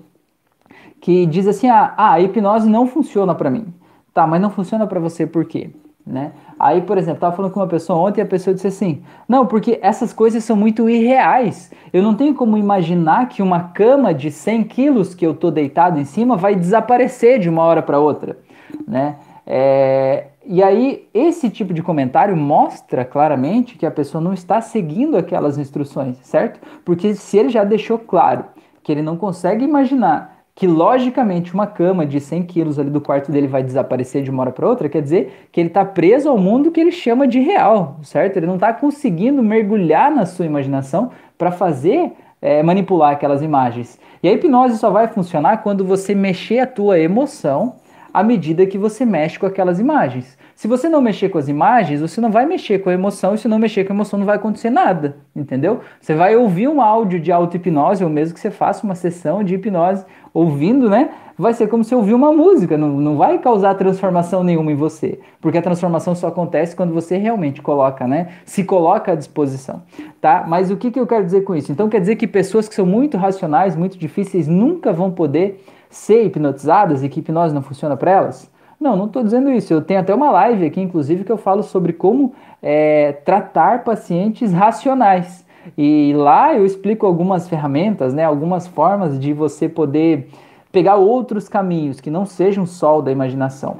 que 0.99 1.25
diz 1.25 1.47
assim, 1.47 1.69
ah, 1.69 1.93
ah 1.97 2.13
a 2.13 2.21
hipnose 2.21 2.69
não 2.69 2.87
funciona 2.87 3.33
para 3.33 3.49
mim. 3.49 3.73
Tá, 4.13 4.25
mas 4.27 4.41
não 4.41 4.49
funciona 4.49 4.85
para 4.87 4.99
você 4.99 5.25
por 5.25 5.45
quê? 5.45 5.69
Né? 6.05 6.31
Aí, 6.59 6.81
por 6.81 6.97
exemplo, 6.97 7.17
estava 7.17 7.35
falando 7.35 7.51
com 7.51 7.59
uma 7.59 7.67
pessoa 7.67 7.99
ontem 7.99 8.19
e 8.19 8.23
a 8.23 8.27
pessoa 8.27 8.53
disse 8.53 8.65
assim: 8.65 9.03
Não, 9.27 9.45
porque 9.45 9.79
essas 9.81 10.11
coisas 10.11 10.43
são 10.43 10.55
muito 10.55 10.89
irreais. 10.89 11.71
Eu 11.93 12.01
não 12.01 12.15
tenho 12.15 12.33
como 12.33 12.57
imaginar 12.57 13.29
que 13.29 13.43
uma 13.43 13.59
cama 13.59 14.11
de 14.13 14.31
100 14.31 14.63
quilos 14.63 15.13
que 15.13 15.25
eu 15.25 15.35
tô 15.35 15.51
deitado 15.51 15.99
em 15.99 16.05
cima 16.05 16.35
vai 16.35 16.55
desaparecer 16.55 17.39
de 17.39 17.47
uma 17.47 17.61
hora 17.61 17.83
para 17.83 17.99
outra, 17.99 18.39
né? 18.87 19.17
É, 19.45 20.27
e 20.45 20.63
aí, 20.63 21.07
esse 21.13 21.47
tipo 21.49 21.75
de 21.75 21.83
comentário 21.83 22.35
mostra 22.35 23.05
claramente 23.05 23.77
que 23.77 23.85
a 23.85 23.91
pessoa 23.91 24.19
não 24.19 24.33
está 24.33 24.61
seguindo 24.61 25.15
aquelas 25.15 25.59
instruções, 25.59 26.17
certo? 26.23 26.59
Porque 26.83 27.13
se 27.13 27.37
ele 27.37 27.49
já 27.49 27.63
deixou 27.63 27.99
claro 27.99 28.45
que 28.81 28.91
ele 28.91 29.03
não 29.03 29.15
consegue 29.15 29.63
imaginar 29.63 30.38
que 30.59 30.67
logicamente 30.67 31.53
uma 31.53 31.65
cama 31.65 32.05
de 32.05 32.19
100 32.19 32.43
quilos 32.43 32.77
ali 32.77 32.89
do 32.89 32.99
quarto 32.99 33.31
dele 33.31 33.47
vai 33.47 33.63
desaparecer 33.63 34.23
de 34.23 34.29
uma 34.29 34.41
hora 34.41 34.51
para 34.51 34.67
outra, 34.67 34.89
quer 34.89 35.01
dizer 35.01 35.47
que 35.53 35.61
ele 35.61 35.69
está 35.69 35.85
preso 35.85 36.27
ao 36.27 36.37
mundo 36.37 36.69
que 36.69 36.81
ele 36.81 36.91
chama 36.91 37.25
de 37.25 37.39
real, 37.39 37.95
certo? 38.03 38.35
Ele 38.35 38.45
não 38.45 38.55
está 38.55 38.73
conseguindo 38.73 39.41
mergulhar 39.41 40.13
na 40.13 40.25
sua 40.25 40.45
imaginação 40.45 41.11
para 41.37 41.49
fazer 41.49 42.11
é, 42.41 42.61
manipular 42.61 43.13
aquelas 43.13 43.41
imagens. 43.41 43.97
E 44.21 44.27
a 44.27 44.33
hipnose 44.33 44.77
só 44.77 44.89
vai 44.89 45.07
funcionar 45.07 45.63
quando 45.63 45.85
você 45.85 46.13
mexer 46.13 46.59
a 46.59 46.67
tua 46.67 46.99
emoção 46.99 47.75
à 48.13 48.21
medida 48.21 48.65
que 48.65 48.77
você 48.77 49.05
mexe 49.05 49.39
com 49.39 49.45
aquelas 49.45 49.79
imagens. 49.79 50.37
Se 50.59 50.67
você 50.67 50.89
não 50.89 50.99
mexer 50.99 51.29
com 51.29 51.37
as 51.37 51.47
imagens, 51.47 52.01
você 52.01 52.19
não 52.19 52.29
vai 52.29 52.45
mexer 52.45 52.79
com 52.79 52.89
a 52.89 52.93
emoção, 52.93 53.33
e 53.33 53.37
se 53.37 53.47
não 53.47 53.57
mexer 53.57 53.85
com 53.85 53.93
a 53.93 53.95
emoção, 53.95 54.19
não 54.19 54.25
vai 54.25 54.35
acontecer 54.35 54.69
nada, 54.69 55.15
entendeu? 55.33 55.79
Você 56.01 56.13
vai 56.13 56.35
ouvir 56.35 56.67
um 56.67 56.81
áudio 56.81 57.17
de 57.17 57.31
auto-hipnose, 57.31 58.03
ou 58.03 58.09
mesmo 58.09 58.33
que 58.33 58.41
você 58.41 58.51
faça 58.51 58.83
uma 58.83 58.93
sessão 58.93 59.41
de 59.41 59.55
hipnose 59.55 60.03
ouvindo, 60.33 60.89
né? 60.89 61.11
Vai 61.37 61.53
ser 61.53 61.67
como 61.67 61.81
se 61.85 61.95
ouvir 61.95 62.13
uma 62.13 62.33
música, 62.33 62.77
não, 62.77 62.89
não 62.89 63.15
vai 63.15 63.39
causar 63.39 63.73
transformação 63.75 64.43
nenhuma 64.43 64.69
em 64.69 64.75
você, 64.75 65.21
porque 65.39 65.57
a 65.57 65.61
transformação 65.61 66.13
só 66.13 66.27
acontece 66.27 66.75
quando 66.75 66.93
você 66.93 67.15
realmente 67.15 67.61
coloca, 67.61 68.05
né? 68.05 68.27
Se 68.43 68.65
coloca 68.65 69.13
à 69.13 69.15
disposição, 69.15 69.81
tá? 70.19 70.43
Mas 70.45 70.69
o 70.69 70.75
que, 70.75 70.91
que 70.91 70.99
eu 70.99 71.07
quero 71.07 71.23
dizer 71.23 71.45
com 71.45 71.55
isso? 71.55 71.71
Então 71.71 71.87
quer 71.87 72.01
dizer 72.01 72.17
que 72.17 72.27
pessoas 72.27 72.67
que 72.67 72.75
são 72.75 72.85
muito 72.85 73.15
racionais, 73.15 73.77
muito 73.77 73.97
difíceis, 73.97 74.45
nunca 74.45 74.91
vão 74.91 75.09
poder 75.09 75.63
ser 75.89 76.25
hipnotizadas 76.25 77.01
e 77.01 77.07
que 77.07 77.21
hipnose 77.21 77.55
não 77.55 77.61
funciona 77.61 77.95
para 77.95 78.11
elas? 78.11 78.58
Não, 78.79 78.95
não 78.95 79.05
estou 79.05 79.23
dizendo 79.23 79.51
isso. 79.51 79.73
Eu 79.73 79.81
tenho 79.81 79.99
até 79.99 80.15
uma 80.15 80.31
live 80.31 80.65
aqui, 80.65 80.79
inclusive, 80.79 81.23
que 81.23 81.31
eu 81.31 81.37
falo 81.37 81.63
sobre 81.63 81.91
como 81.91 82.33
é, 82.61 83.11
tratar 83.11 83.83
pacientes 83.83 84.53
racionais. 84.53 85.45
E 85.77 86.13
lá 86.15 86.55
eu 86.55 86.65
explico 86.65 87.05
algumas 87.05 87.49
ferramentas, 87.49 88.13
né, 88.13 88.23
algumas 88.23 88.65
formas 88.67 89.19
de 89.19 89.33
você 89.33 89.67
poder 89.67 90.29
pegar 90.71 90.95
outros 90.95 91.49
caminhos 91.49 91.99
que 91.99 92.09
não 92.09 92.25
sejam 92.25 92.65
só 92.65 92.99
o 92.99 93.01
da 93.01 93.11
imaginação. 93.11 93.77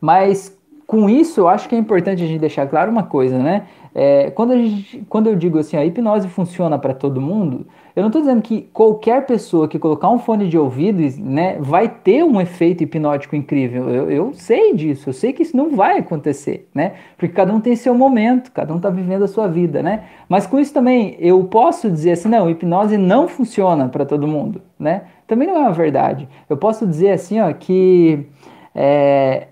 Mas 0.00 0.56
com 0.86 1.08
isso, 1.08 1.40
eu 1.40 1.48
acho 1.48 1.68
que 1.68 1.74
é 1.74 1.78
importante 1.78 2.22
a 2.22 2.26
gente 2.26 2.40
deixar 2.40 2.66
claro 2.66 2.90
uma 2.90 3.04
coisa, 3.04 3.38
né? 3.38 3.66
É, 3.94 4.30
quando, 4.32 4.56
gente, 4.56 5.04
quando 5.08 5.28
eu 5.28 5.36
digo 5.36 5.56
assim, 5.56 5.76
a 5.76 5.84
hipnose 5.84 6.28
funciona 6.28 6.76
para 6.76 6.92
todo 6.92 7.20
mundo, 7.20 7.64
eu 7.94 8.00
não 8.02 8.08
estou 8.08 8.20
dizendo 8.20 8.42
que 8.42 8.62
qualquer 8.72 9.24
pessoa 9.24 9.68
que 9.68 9.78
colocar 9.78 10.08
um 10.10 10.18
fone 10.18 10.48
de 10.48 10.58
ouvido 10.58 11.00
né, 11.22 11.58
vai 11.60 11.88
ter 11.88 12.24
um 12.24 12.40
efeito 12.40 12.82
hipnótico 12.82 13.36
incrível. 13.36 13.88
Eu, 13.88 14.10
eu 14.10 14.34
sei 14.34 14.74
disso, 14.74 15.10
eu 15.10 15.12
sei 15.12 15.32
que 15.32 15.44
isso 15.44 15.56
não 15.56 15.70
vai 15.76 15.98
acontecer, 15.98 16.68
né? 16.74 16.94
Porque 17.16 17.32
cada 17.32 17.54
um 17.54 17.60
tem 17.60 17.76
seu 17.76 17.94
momento, 17.94 18.50
cada 18.50 18.72
um 18.72 18.78
está 18.78 18.90
vivendo 18.90 19.22
a 19.22 19.28
sua 19.28 19.46
vida, 19.46 19.80
né? 19.80 20.06
Mas 20.28 20.44
com 20.44 20.58
isso 20.58 20.74
também 20.74 21.16
eu 21.20 21.44
posso 21.44 21.88
dizer 21.88 22.12
assim, 22.12 22.28
não, 22.28 22.50
hipnose 22.50 22.98
não 22.98 23.28
funciona 23.28 23.88
para 23.88 24.04
todo 24.04 24.26
mundo, 24.26 24.60
né? 24.76 25.02
Também 25.28 25.46
não 25.46 25.56
é 25.56 25.60
uma 25.60 25.72
verdade. 25.72 26.28
Eu 26.50 26.56
posso 26.56 26.84
dizer 26.84 27.12
assim, 27.12 27.40
ó, 27.40 27.52
que 27.52 28.26
é, 28.74 29.46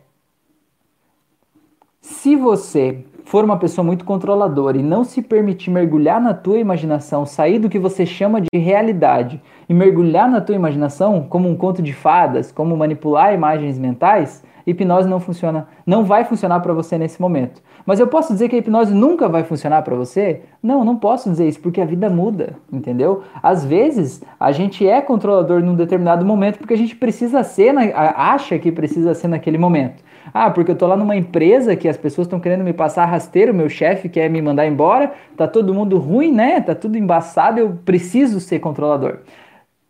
se 2.00 2.34
você 2.34 3.04
for 3.24 3.44
uma 3.44 3.58
pessoa 3.58 3.84
muito 3.84 4.04
controladora 4.04 4.76
e 4.76 4.82
não 4.82 5.04
se 5.04 5.22
permitir 5.22 5.70
mergulhar 5.70 6.20
na 6.20 6.34
tua 6.34 6.58
imaginação, 6.58 7.24
sair 7.24 7.58
do 7.58 7.68
que 7.68 7.78
você 7.78 8.04
chama 8.04 8.40
de 8.40 8.48
realidade 8.54 9.40
e 9.68 9.74
mergulhar 9.74 10.28
na 10.28 10.40
tua 10.40 10.54
imaginação 10.54 11.26
como 11.28 11.48
um 11.48 11.56
conto 11.56 11.82
de 11.82 11.92
fadas, 11.92 12.52
como 12.52 12.76
manipular 12.76 13.34
imagens 13.34 13.78
mentais, 13.78 14.42
hipnose 14.66 15.08
não 15.08 15.20
funciona, 15.20 15.68
não 15.86 16.04
vai 16.04 16.24
funcionar 16.24 16.60
para 16.60 16.72
você 16.72 16.98
nesse 16.98 17.20
momento. 17.20 17.62
Mas 17.84 18.00
eu 18.00 18.06
posso 18.06 18.32
dizer 18.32 18.48
que 18.48 18.56
a 18.56 18.58
hipnose 18.58 18.94
nunca 18.94 19.28
vai 19.28 19.42
funcionar 19.42 19.82
para 19.82 19.94
você? 19.94 20.42
Não, 20.62 20.84
não 20.84 20.96
posso 20.96 21.30
dizer 21.30 21.48
isso, 21.48 21.60
porque 21.60 21.80
a 21.80 21.84
vida 21.84 22.08
muda, 22.08 22.56
entendeu? 22.72 23.22
Às 23.42 23.64
vezes, 23.64 24.22
a 24.38 24.52
gente 24.52 24.86
é 24.86 25.00
controlador 25.00 25.62
num 25.62 25.74
determinado 25.74 26.24
momento 26.24 26.58
porque 26.58 26.74
a 26.74 26.78
gente 26.78 26.96
precisa 26.96 27.42
ser, 27.42 27.72
na, 27.72 27.82
acha 28.16 28.58
que 28.58 28.70
precisa 28.70 29.14
ser 29.14 29.28
naquele 29.28 29.58
momento. 29.58 30.02
Ah, 30.32 30.50
porque 30.50 30.70
eu 30.70 30.76
tô 30.76 30.86
lá 30.86 30.96
numa 30.96 31.16
empresa 31.16 31.74
que 31.74 31.88
as 31.88 31.96
pessoas 31.96 32.26
estão 32.26 32.38
querendo 32.38 32.62
me 32.62 32.72
passar 32.72 33.04
rasteiro, 33.06 33.52
meu 33.52 33.68
chefe 33.68 34.08
quer 34.08 34.30
me 34.30 34.40
mandar 34.40 34.66
embora, 34.66 35.12
tá 35.36 35.48
todo 35.48 35.74
mundo 35.74 35.98
ruim, 35.98 36.32
né? 36.32 36.60
Tá 36.60 36.74
tudo 36.74 36.96
embaçado, 36.96 37.58
eu 37.58 37.78
preciso 37.84 38.38
ser 38.40 38.60
controlador 38.60 39.18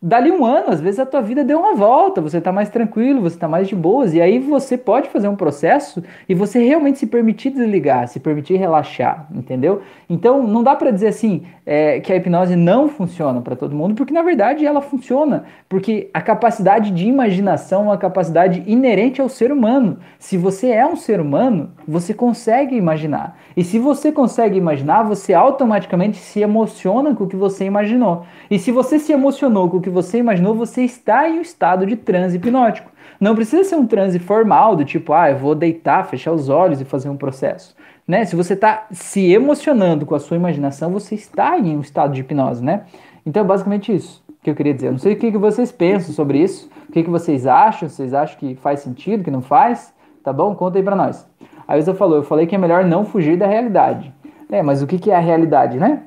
dali 0.05 0.29
um 0.29 0.43
ano, 0.43 0.69
às 0.69 0.81
vezes 0.81 0.99
a 0.99 1.05
tua 1.05 1.21
vida 1.21 1.45
deu 1.45 1.57
uma 1.57 1.73
volta, 1.75 2.19
você 2.19 2.39
está 2.39 2.51
mais 2.51 2.67
tranquilo, 2.67 3.21
você 3.21 3.37
está 3.37 3.47
mais 3.47 3.69
de 3.69 3.75
boas, 3.75 4.13
e 4.13 4.19
aí 4.19 4.37
você 4.37 4.77
pode 4.77 5.07
fazer 5.07 5.29
um 5.29 5.35
processo 5.35 6.03
e 6.27 6.35
você 6.35 6.61
realmente 6.61 6.99
se 6.99 7.07
permitir 7.07 7.51
desligar, 7.51 8.09
se 8.09 8.19
permitir 8.19 8.57
relaxar, 8.57 9.29
entendeu? 9.33 9.81
Então 10.09 10.45
não 10.45 10.61
dá 10.61 10.75
para 10.75 10.91
dizer 10.91 11.07
assim 11.07 11.43
é, 11.65 12.01
que 12.01 12.11
a 12.11 12.17
hipnose 12.17 12.57
não 12.57 12.89
funciona 12.89 13.39
para 13.39 13.55
todo 13.55 13.73
mundo, 13.73 13.95
porque 13.95 14.13
na 14.13 14.21
verdade 14.21 14.65
ela 14.65 14.81
funciona, 14.81 15.45
porque 15.69 16.09
a 16.13 16.21
capacidade 16.21 16.91
de 16.91 17.07
imaginação 17.07 17.83
é 17.83 17.85
uma 17.85 17.97
capacidade 17.97 18.61
inerente 18.67 19.21
ao 19.21 19.29
ser 19.29 19.53
humano. 19.53 19.99
Se 20.19 20.37
você 20.37 20.67
é 20.67 20.85
um 20.85 20.97
ser 20.97 21.21
humano, 21.21 21.71
você 21.87 22.13
consegue 22.13 22.75
imaginar. 22.75 23.39
E 23.55 23.63
se 23.63 23.79
você 23.79 24.11
consegue 24.11 24.57
imaginar, 24.57 25.03
você 25.03 25.33
automaticamente 25.33 26.17
se 26.17 26.41
emociona 26.41 27.15
com 27.15 27.23
o 27.23 27.27
que 27.27 27.37
você 27.37 27.63
imaginou. 27.63 28.25
E 28.51 28.59
se 28.59 28.69
você 28.69 28.99
se 28.99 29.13
emocionou 29.13 29.69
com 29.69 29.77
o 29.77 29.81
que 29.81 29.92
você 29.93 30.17
imaginou, 30.17 30.53
você 30.53 30.83
está 30.83 31.29
em 31.29 31.39
um 31.39 31.41
estado 31.41 31.85
de 31.85 31.95
transe 31.95 32.35
hipnótico. 32.35 32.91
Não 33.19 33.35
precisa 33.35 33.63
ser 33.63 33.75
um 33.75 33.87
transe 33.87 34.19
formal, 34.19 34.75
do 34.75 34.83
tipo, 34.83 35.13
ah, 35.13 35.29
eu 35.29 35.37
vou 35.37 35.55
deitar, 35.55 36.03
fechar 36.05 36.33
os 36.33 36.49
olhos 36.49 36.81
e 36.81 36.85
fazer 36.85 37.07
um 37.07 37.15
processo. 37.15 37.75
Né? 38.05 38.25
Se 38.25 38.35
você 38.35 38.53
está 38.53 38.87
se 38.91 39.31
emocionando 39.31 40.05
com 40.05 40.15
a 40.15 40.19
sua 40.19 40.35
imaginação, 40.35 40.91
você 40.91 41.15
está 41.15 41.57
em 41.57 41.77
um 41.77 41.81
estado 41.81 42.13
de 42.13 42.21
hipnose, 42.21 42.63
né? 42.63 42.83
Então, 43.25 43.41
é 43.41 43.45
basicamente 43.45 43.95
isso 43.95 44.21
que 44.43 44.49
eu 44.49 44.55
queria 44.55 44.73
dizer. 44.73 44.87
Eu 44.87 44.91
não 44.91 44.99
sei 44.99 45.13
o 45.13 45.15
que, 45.17 45.31
que 45.31 45.37
vocês 45.37 45.71
pensam 45.71 46.13
sobre 46.13 46.39
isso, 46.39 46.69
o 46.89 46.91
que, 46.91 47.01
que 47.01 47.09
vocês 47.09 47.47
acham, 47.47 47.87
vocês 47.87 48.13
acham 48.13 48.37
que 48.37 48.55
faz 48.55 48.81
sentido, 48.81 49.23
que 49.23 49.31
não 49.31 49.41
faz, 49.41 49.93
tá 50.21 50.33
bom? 50.33 50.53
Conta 50.53 50.77
aí 50.77 50.83
pra 50.83 50.95
nós. 50.95 51.25
A 51.65 51.77
Isa 51.77 51.93
falou, 51.93 52.17
eu 52.17 52.23
falei 52.23 52.45
que 52.45 52.53
é 52.53 52.57
melhor 52.57 52.83
não 52.83 53.05
fugir 53.05 53.37
da 53.37 53.47
realidade. 53.47 54.13
É, 54.51 54.61
mas 54.61 54.83
o 54.83 54.87
que, 54.87 54.99
que 54.99 55.09
é 55.09 55.15
a 55.15 55.19
realidade, 55.19 55.79
né? 55.79 56.03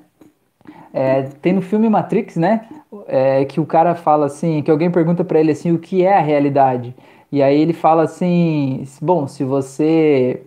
É, 0.96 1.22
tem 1.42 1.52
no 1.52 1.60
filme 1.60 1.88
Matrix, 1.90 2.36
né? 2.36 2.66
É, 3.06 3.44
que 3.44 3.60
o 3.60 3.66
cara 3.66 3.94
fala 3.94 4.26
assim, 4.26 4.62
que 4.62 4.70
alguém 4.70 4.90
pergunta 4.90 5.22
para 5.22 5.38
ele 5.38 5.52
assim, 5.52 5.70
o 5.70 5.78
que 5.78 6.02
é 6.02 6.16
a 6.16 6.22
realidade? 6.22 6.94
E 7.30 7.42
aí 7.42 7.60
ele 7.60 7.74
fala 7.74 8.04
assim, 8.04 8.82
bom, 9.02 9.26
se 9.26 9.44
você 9.44 10.42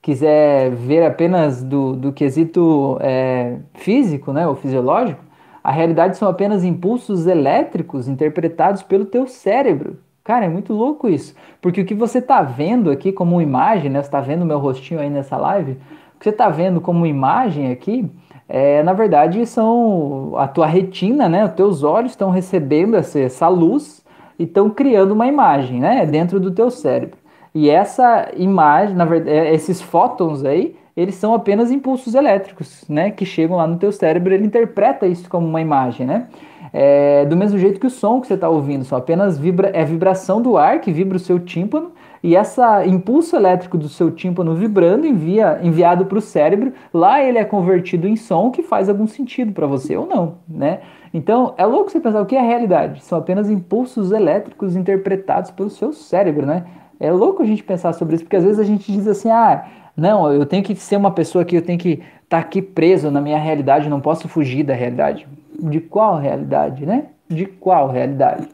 quiser 0.00 0.70
ver 0.70 1.04
apenas 1.04 1.64
do, 1.64 1.96
do 1.96 2.12
quesito 2.12 2.96
é, 3.00 3.56
físico, 3.74 4.32
né, 4.32 4.46
ou 4.46 4.54
fisiológico, 4.54 5.20
a 5.64 5.72
realidade 5.72 6.16
são 6.16 6.28
apenas 6.28 6.62
impulsos 6.62 7.26
elétricos 7.26 8.06
interpretados 8.06 8.82
pelo 8.84 9.04
teu 9.04 9.26
cérebro. 9.26 9.98
Cara, 10.22 10.44
é 10.44 10.48
muito 10.48 10.72
louco 10.72 11.08
isso. 11.08 11.34
Porque 11.60 11.80
o 11.80 11.84
que 11.84 11.94
você 11.94 12.18
está 12.18 12.42
vendo 12.42 12.90
aqui 12.90 13.10
como 13.10 13.42
imagem, 13.42 13.90
né? 13.90 14.00
Você 14.00 14.08
está 14.08 14.20
vendo 14.20 14.44
meu 14.44 14.58
rostinho 14.58 15.00
aí 15.00 15.10
nessa 15.10 15.36
live? 15.36 15.72
O 15.72 16.18
que 16.18 16.24
você 16.24 16.30
está 16.30 16.48
vendo 16.48 16.80
como 16.80 17.06
imagem 17.06 17.72
aqui, 17.72 18.08
é, 18.48 18.82
na 18.82 18.92
verdade, 18.92 19.44
são 19.46 20.32
a 20.36 20.48
tua 20.48 20.66
retina, 20.66 21.28
né? 21.28 21.44
Os 21.44 21.52
teus 21.52 21.82
olhos 21.82 22.12
estão 22.12 22.30
recebendo 22.30 22.96
essa, 22.96 23.20
essa 23.20 23.48
luz 23.48 24.02
e 24.38 24.44
estão 24.44 24.70
criando 24.70 25.12
uma 25.12 25.26
imagem, 25.26 25.80
né? 25.80 26.06
Dentro 26.06 26.40
do 26.40 26.50
teu 26.50 26.70
cérebro. 26.70 27.18
E 27.54 27.68
essa 27.68 28.30
imagem, 28.36 28.94
na 28.94 29.04
verdade, 29.04 29.36
é, 29.36 29.54
esses 29.54 29.82
fótons 29.82 30.44
aí, 30.44 30.76
eles 30.96 31.14
são 31.14 31.34
apenas 31.34 31.70
impulsos 31.70 32.14
elétricos, 32.14 32.84
né, 32.88 33.12
que 33.12 33.24
chegam 33.24 33.56
lá 33.56 33.68
no 33.68 33.78
teu 33.78 33.92
cérebro, 33.92 34.34
ele 34.34 34.44
interpreta 34.44 35.06
isso 35.06 35.28
como 35.28 35.46
uma 35.46 35.60
imagem, 35.60 36.04
né? 36.04 36.26
É, 36.72 37.24
do 37.26 37.36
mesmo 37.36 37.58
jeito 37.58 37.80
que 37.80 37.86
o 37.86 37.90
som 37.90 38.20
que 38.20 38.26
você 38.26 38.34
está 38.34 38.48
ouvindo, 38.48 38.84
só 38.84 38.96
apenas 38.96 39.38
vibra, 39.38 39.70
é 39.74 39.84
vibração 39.84 40.40
do 40.40 40.56
ar 40.56 40.80
que 40.80 40.92
vibra 40.92 41.16
o 41.16 41.20
seu 41.20 41.38
tímpano 41.38 41.92
e 42.22 42.34
esse 42.34 42.60
impulso 42.86 43.36
elétrico 43.36 43.78
do 43.78 43.88
seu 43.88 44.10
tímpano 44.10 44.54
vibrando 44.54 45.06
envia, 45.06 45.60
enviado 45.62 46.06
para 46.06 46.18
o 46.18 46.20
cérebro, 46.20 46.72
lá 46.92 47.22
ele 47.22 47.38
é 47.38 47.44
convertido 47.44 48.08
em 48.08 48.16
som 48.16 48.50
que 48.50 48.62
faz 48.62 48.88
algum 48.88 49.06
sentido 49.06 49.52
para 49.52 49.66
você 49.66 49.96
ou 49.96 50.06
não, 50.06 50.34
né? 50.48 50.80
Então 51.14 51.54
é 51.56 51.64
louco 51.64 51.90
você 51.90 52.00
pensar 52.00 52.20
o 52.20 52.26
que 52.26 52.36
é 52.36 52.42
realidade, 52.42 53.02
são 53.04 53.18
apenas 53.18 53.48
impulsos 53.48 54.12
elétricos 54.12 54.76
interpretados 54.76 55.50
pelo 55.50 55.70
seu 55.70 55.92
cérebro, 55.92 56.44
né? 56.44 56.64
É 57.00 57.12
louco 57.12 57.42
a 57.42 57.46
gente 57.46 57.62
pensar 57.62 57.92
sobre 57.92 58.16
isso, 58.16 58.24
porque 58.24 58.36
às 58.36 58.44
vezes 58.44 58.58
a 58.58 58.64
gente 58.64 58.90
diz 58.90 59.06
assim, 59.06 59.30
ah, 59.30 59.64
não, 59.96 60.32
eu 60.32 60.44
tenho 60.44 60.64
que 60.64 60.74
ser 60.74 60.96
uma 60.96 61.12
pessoa 61.12 61.44
que 61.44 61.56
eu 61.56 61.62
tenho 61.62 61.78
que 61.78 61.90
estar 61.90 62.02
tá 62.28 62.38
aqui 62.38 62.60
preso 62.60 63.10
na 63.10 63.20
minha 63.20 63.38
realidade, 63.38 63.88
não 63.88 64.00
posso 64.00 64.28
fugir 64.28 64.64
da 64.64 64.74
realidade. 64.74 65.26
De 65.58 65.80
qual 65.80 66.16
realidade, 66.16 66.84
né? 66.84 67.06
De 67.28 67.46
qual 67.46 67.88
realidade? 67.88 68.48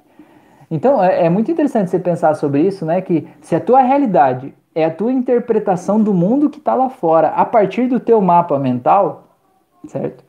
Então 0.70 1.02
é, 1.02 1.26
é 1.26 1.30
muito 1.30 1.50
interessante 1.50 1.90
você 1.90 1.98
pensar 1.98 2.34
sobre 2.34 2.62
isso, 2.62 2.84
né? 2.84 3.00
Que 3.00 3.28
se 3.40 3.54
a 3.54 3.60
tua 3.60 3.80
realidade 3.80 4.54
é 4.74 4.84
a 4.84 4.90
tua 4.90 5.12
interpretação 5.12 6.02
do 6.02 6.12
mundo 6.12 6.50
que 6.50 6.58
está 6.58 6.74
lá 6.74 6.88
fora, 6.88 7.28
a 7.28 7.44
partir 7.44 7.86
do 7.86 8.00
teu 8.00 8.20
mapa 8.20 8.58
mental, 8.58 9.28
certo? 9.86 10.24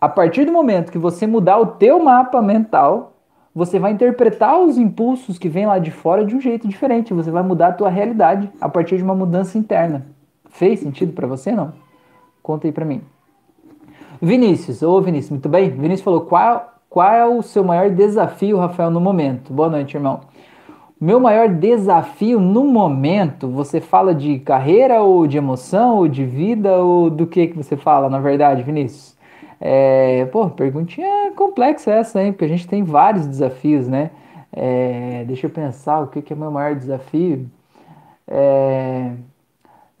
A 0.00 0.08
partir 0.08 0.44
do 0.44 0.52
momento 0.52 0.92
que 0.92 0.98
você 0.98 1.26
mudar 1.26 1.58
o 1.58 1.66
teu 1.66 2.02
mapa 2.02 2.40
mental, 2.40 3.12
você 3.54 3.78
vai 3.78 3.92
interpretar 3.92 4.58
os 4.58 4.78
impulsos 4.78 5.38
que 5.38 5.48
vêm 5.48 5.66
lá 5.66 5.78
de 5.78 5.90
fora 5.90 6.24
de 6.24 6.34
um 6.34 6.40
jeito 6.40 6.68
diferente. 6.68 7.12
Você 7.12 7.30
vai 7.30 7.42
mudar 7.42 7.68
a 7.68 7.72
tua 7.72 7.90
realidade 7.90 8.50
a 8.60 8.68
partir 8.68 8.96
de 8.96 9.02
uma 9.02 9.14
mudança 9.14 9.58
interna. 9.58 10.06
Fez 10.48 10.80
sentido 10.80 11.12
para 11.12 11.26
você 11.26 11.52
não? 11.52 11.72
Conta 12.42 12.66
aí 12.66 12.72
para 12.72 12.84
mim. 12.84 13.02
Vinícius, 14.22 14.82
ô 14.82 15.00
Vinícius, 15.00 15.30
muito 15.30 15.48
bem? 15.48 15.70
Vinícius 15.70 16.02
falou: 16.02 16.20
qual, 16.22 16.74
qual 16.90 17.12
é 17.12 17.26
o 17.26 17.40
seu 17.40 17.64
maior 17.64 17.88
desafio, 17.90 18.58
Rafael, 18.58 18.90
no 18.90 19.00
momento? 19.00 19.52
Boa 19.52 19.70
noite, 19.70 19.96
irmão. 19.96 20.20
Meu 21.00 21.18
maior 21.18 21.48
desafio 21.48 22.38
no 22.38 22.64
momento, 22.64 23.48
você 23.48 23.80
fala 23.80 24.14
de 24.14 24.38
carreira 24.40 25.00
ou 25.00 25.26
de 25.26 25.38
emoção 25.38 25.96
ou 25.96 26.06
de 26.08 26.26
vida 26.26 26.76
ou 26.76 27.08
do 27.08 27.26
que 27.26 27.46
que 27.46 27.56
você 27.56 27.74
fala, 27.76 28.10
na 28.10 28.18
verdade, 28.18 28.62
Vinícius? 28.62 29.16
É, 29.58 30.26
pô, 30.26 30.50
perguntinha 30.50 31.32
complexa 31.34 31.90
essa, 31.90 32.22
hein? 32.22 32.32
Porque 32.32 32.44
a 32.44 32.48
gente 32.48 32.68
tem 32.68 32.82
vários 32.84 33.26
desafios, 33.26 33.88
né? 33.88 34.10
É, 34.52 35.24
deixa 35.26 35.46
eu 35.46 35.50
pensar 35.50 36.00
o 36.00 36.08
que, 36.08 36.20
que 36.20 36.34
é 36.34 36.36
meu 36.36 36.50
maior 36.50 36.74
desafio. 36.74 37.46
É, 38.28 39.12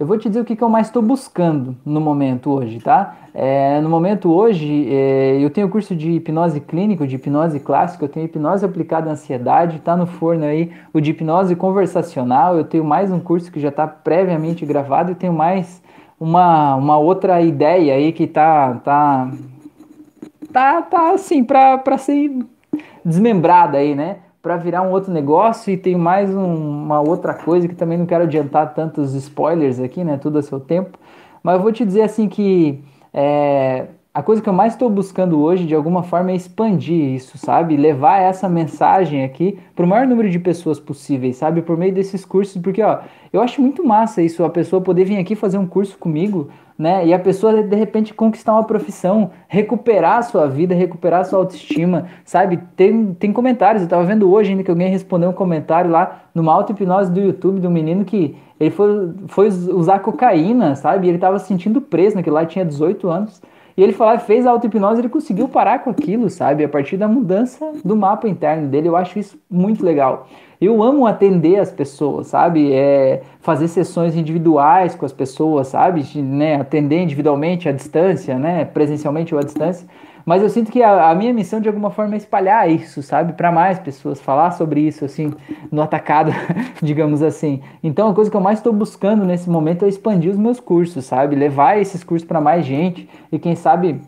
eu 0.00 0.06
vou 0.06 0.16
te 0.16 0.28
dizer 0.28 0.40
o 0.40 0.44
que, 0.46 0.56
que 0.56 0.64
eu 0.64 0.68
mais 0.70 0.86
estou 0.86 1.02
buscando 1.02 1.76
no 1.84 2.00
momento 2.00 2.50
hoje, 2.50 2.80
tá? 2.80 3.16
É, 3.34 3.82
no 3.82 3.90
momento 3.90 4.32
hoje, 4.32 4.88
é, 4.90 5.38
eu 5.38 5.50
tenho 5.50 5.68
curso 5.68 5.94
de 5.94 6.12
hipnose 6.12 6.58
clínico, 6.58 7.06
de 7.06 7.16
hipnose 7.16 7.60
clássica, 7.60 8.06
eu 8.06 8.08
tenho 8.08 8.24
hipnose 8.24 8.64
aplicada 8.64 9.10
à 9.10 9.12
ansiedade, 9.12 9.78
tá 9.80 9.94
no 9.94 10.06
forno 10.06 10.46
aí 10.46 10.72
o 10.94 11.02
de 11.02 11.10
hipnose 11.10 11.54
conversacional, 11.54 12.56
eu 12.56 12.64
tenho 12.64 12.82
mais 12.82 13.12
um 13.12 13.20
curso 13.20 13.52
que 13.52 13.60
já 13.60 13.68
está 13.68 13.86
previamente 13.86 14.64
gravado 14.64 15.12
e 15.12 15.14
tenho 15.14 15.34
mais 15.34 15.82
uma, 16.18 16.76
uma 16.76 16.96
outra 16.96 17.42
ideia 17.42 17.92
aí 17.92 18.10
que 18.10 18.26
tá 18.26 18.80
tá 18.82 19.30
tá, 20.50 20.80
tá 20.80 21.10
assim 21.12 21.44
para 21.44 21.98
ser 21.98 22.38
desmembrada 23.04 23.76
aí, 23.76 23.94
né? 23.94 24.16
Para 24.42 24.56
virar 24.56 24.82
um 24.82 24.90
outro 24.90 25.12
negócio 25.12 25.70
e 25.70 25.76
tem 25.76 25.96
mais 25.96 26.30
um, 26.34 26.54
uma 26.84 27.00
outra 27.00 27.34
coisa 27.34 27.68
que 27.68 27.74
também 27.74 27.98
não 27.98 28.06
quero 28.06 28.24
adiantar 28.24 28.72
tantos 28.74 29.14
spoilers 29.14 29.78
aqui, 29.78 30.02
né? 30.02 30.16
Tudo 30.16 30.38
a 30.38 30.42
seu 30.42 30.58
tempo, 30.58 30.98
mas 31.42 31.56
eu 31.56 31.62
vou 31.62 31.72
te 31.72 31.84
dizer 31.84 32.02
assim 32.02 32.28
que 32.28 32.82
é, 33.12 33.88
a 34.20 34.22
coisa 34.22 34.42
que 34.42 34.48
eu 34.50 34.52
mais 34.52 34.74
estou 34.74 34.90
buscando 34.90 35.40
hoje, 35.40 35.64
de 35.64 35.74
alguma 35.74 36.02
forma, 36.02 36.30
é 36.30 36.34
expandir 36.34 37.14
isso, 37.14 37.38
sabe? 37.38 37.74
Levar 37.74 38.18
essa 38.18 38.50
mensagem 38.50 39.24
aqui 39.24 39.58
para 39.74 39.82
o 39.82 39.88
maior 39.88 40.06
número 40.06 40.28
de 40.28 40.38
pessoas 40.38 40.78
possíveis, 40.78 41.36
sabe? 41.36 41.62
Por 41.62 41.74
meio 41.78 41.94
desses 41.94 42.22
cursos, 42.22 42.60
porque, 42.60 42.82
ó, 42.82 42.98
eu 43.32 43.40
acho 43.40 43.62
muito 43.62 43.82
massa 43.82 44.20
isso, 44.20 44.44
a 44.44 44.50
pessoa 44.50 44.82
poder 44.82 45.06
vir 45.06 45.16
aqui 45.16 45.34
fazer 45.34 45.56
um 45.56 45.66
curso 45.66 45.96
comigo, 45.96 46.50
né? 46.78 47.06
E 47.06 47.14
a 47.14 47.18
pessoa, 47.18 47.62
de 47.62 47.74
repente, 47.74 48.12
conquistar 48.12 48.52
uma 48.52 48.64
profissão, 48.64 49.30
recuperar 49.48 50.18
a 50.18 50.22
sua 50.22 50.46
vida, 50.46 50.74
recuperar 50.74 51.20
a 51.20 51.24
sua 51.24 51.38
autoestima, 51.38 52.04
sabe? 52.22 52.58
Tem, 52.76 53.14
tem 53.14 53.32
comentários, 53.32 53.80
eu 53.80 53.86
estava 53.86 54.04
vendo 54.04 54.30
hoje 54.30 54.50
ainda 54.50 54.62
que 54.62 54.70
alguém 54.70 54.90
respondeu 54.90 55.30
um 55.30 55.32
comentário 55.32 55.90
lá 55.90 56.24
numa 56.34 56.52
auto-hipnose 56.52 57.10
do 57.10 57.20
YouTube 57.20 57.58
de 57.58 57.66
um 57.66 57.70
menino 57.70 58.04
que 58.04 58.36
ele 58.60 58.70
foi, 58.70 59.14
foi 59.28 59.48
usar 59.48 60.00
cocaína, 60.00 60.74
sabe? 60.74 61.06
E 61.06 61.08
ele 61.08 61.16
estava 61.16 61.38
se 61.38 61.46
sentindo 61.46 61.80
preso 61.80 62.16
naquilo 62.16 62.36
lá, 62.36 62.44
tinha 62.44 62.66
18 62.66 63.08
anos. 63.08 63.40
E 63.76 63.82
ele 63.82 63.92
falou, 63.92 64.18
fez 64.18 64.46
a 64.46 64.50
auto-hipnose, 64.50 65.00
ele 65.00 65.08
conseguiu 65.08 65.48
parar 65.48 65.80
com 65.80 65.90
aquilo, 65.90 66.28
sabe? 66.28 66.64
A 66.64 66.68
partir 66.68 66.96
da 66.96 67.08
mudança 67.08 67.72
do 67.84 67.96
mapa 67.96 68.28
interno 68.28 68.68
dele. 68.68 68.88
Eu 68.88 68.96
acho 68.96 69.18
isso 69.18 69.38
muito 69.50 69.84
legal. 69.84 70.26
Eu 70.60 70.82
amo 70.82 71.06
atender 71.06 71.58
as 71.58 71.72
pessoas, 71.72 72.26
sabe? 72.26 72.72
É, 72.72 73.22
fazer 73.40 73.66
sessões 73.68 74.14
individuais 74.14 74.94
com 74.94 75.06
as 75.06 75.12
pessoas, 75.12 75.68
sabe? 75.68 76.04
Né? 76.20 76.56
Atender 76.56 77.02
individualmente 77.02 77.68
à 77.68 77.72
distância, 77.72 78.38
né? 78.38 78.66
Presencialmente 78.66 79.34
ou 79.34 79.40
à 79.40 79.42
distância. 79.42 79.88
Mas 80.24 80.42
eu 80.42 80.48
sinto 80.48 80.70
que 80.70 80.82
a, 80.82 81.10
a, 81.10 81.14
minha 81.14 81.32
missão 81.32 81.60
de 81.60 81.68
alguma 81.68 81.90
forma 81.90 82.14
é 82.14 82.16
espalhar 82.16 82.70
isso, 82.70 83.02
sabe, 83.02 83.32
para 83.32 83.50
mais 83.50 83.78
pessoas, 83.78 84.20
falar 84.20 84.50
sobre 84.52 84.80
isso 84.80 85.04
assim, 85.04 85.32
no 85.70 85.82
atacado, 85.82 86.32
digamos 86.82 87.22
assim. 87.22 87.62
Então 87.82 88.08
a 88.08 88.14
coisa 88.14 88.30
que 88.30 88.36
eu 88.36 88.40
mais 88.40 88.58
estou 88.58 88.72
buscando 88.72 89.24
nesse 89.24 89.48
momento 89.48 89.84
é 89.84 89.88
expandir 89.88 90.30
os 90.30 90.38
meus 90.38 90.60
cursos, 90.60 91.04
sabe, 91.04 91.36
levar 91.36 91.78
esses 91.78 92.04
cursos 92.04 92.26
para 92.26 92.40
mais 92.40 92.64
gente 92.64 93.08
e 93.32 93.38
quem 93.38 93.54
sabe 93.54 94.00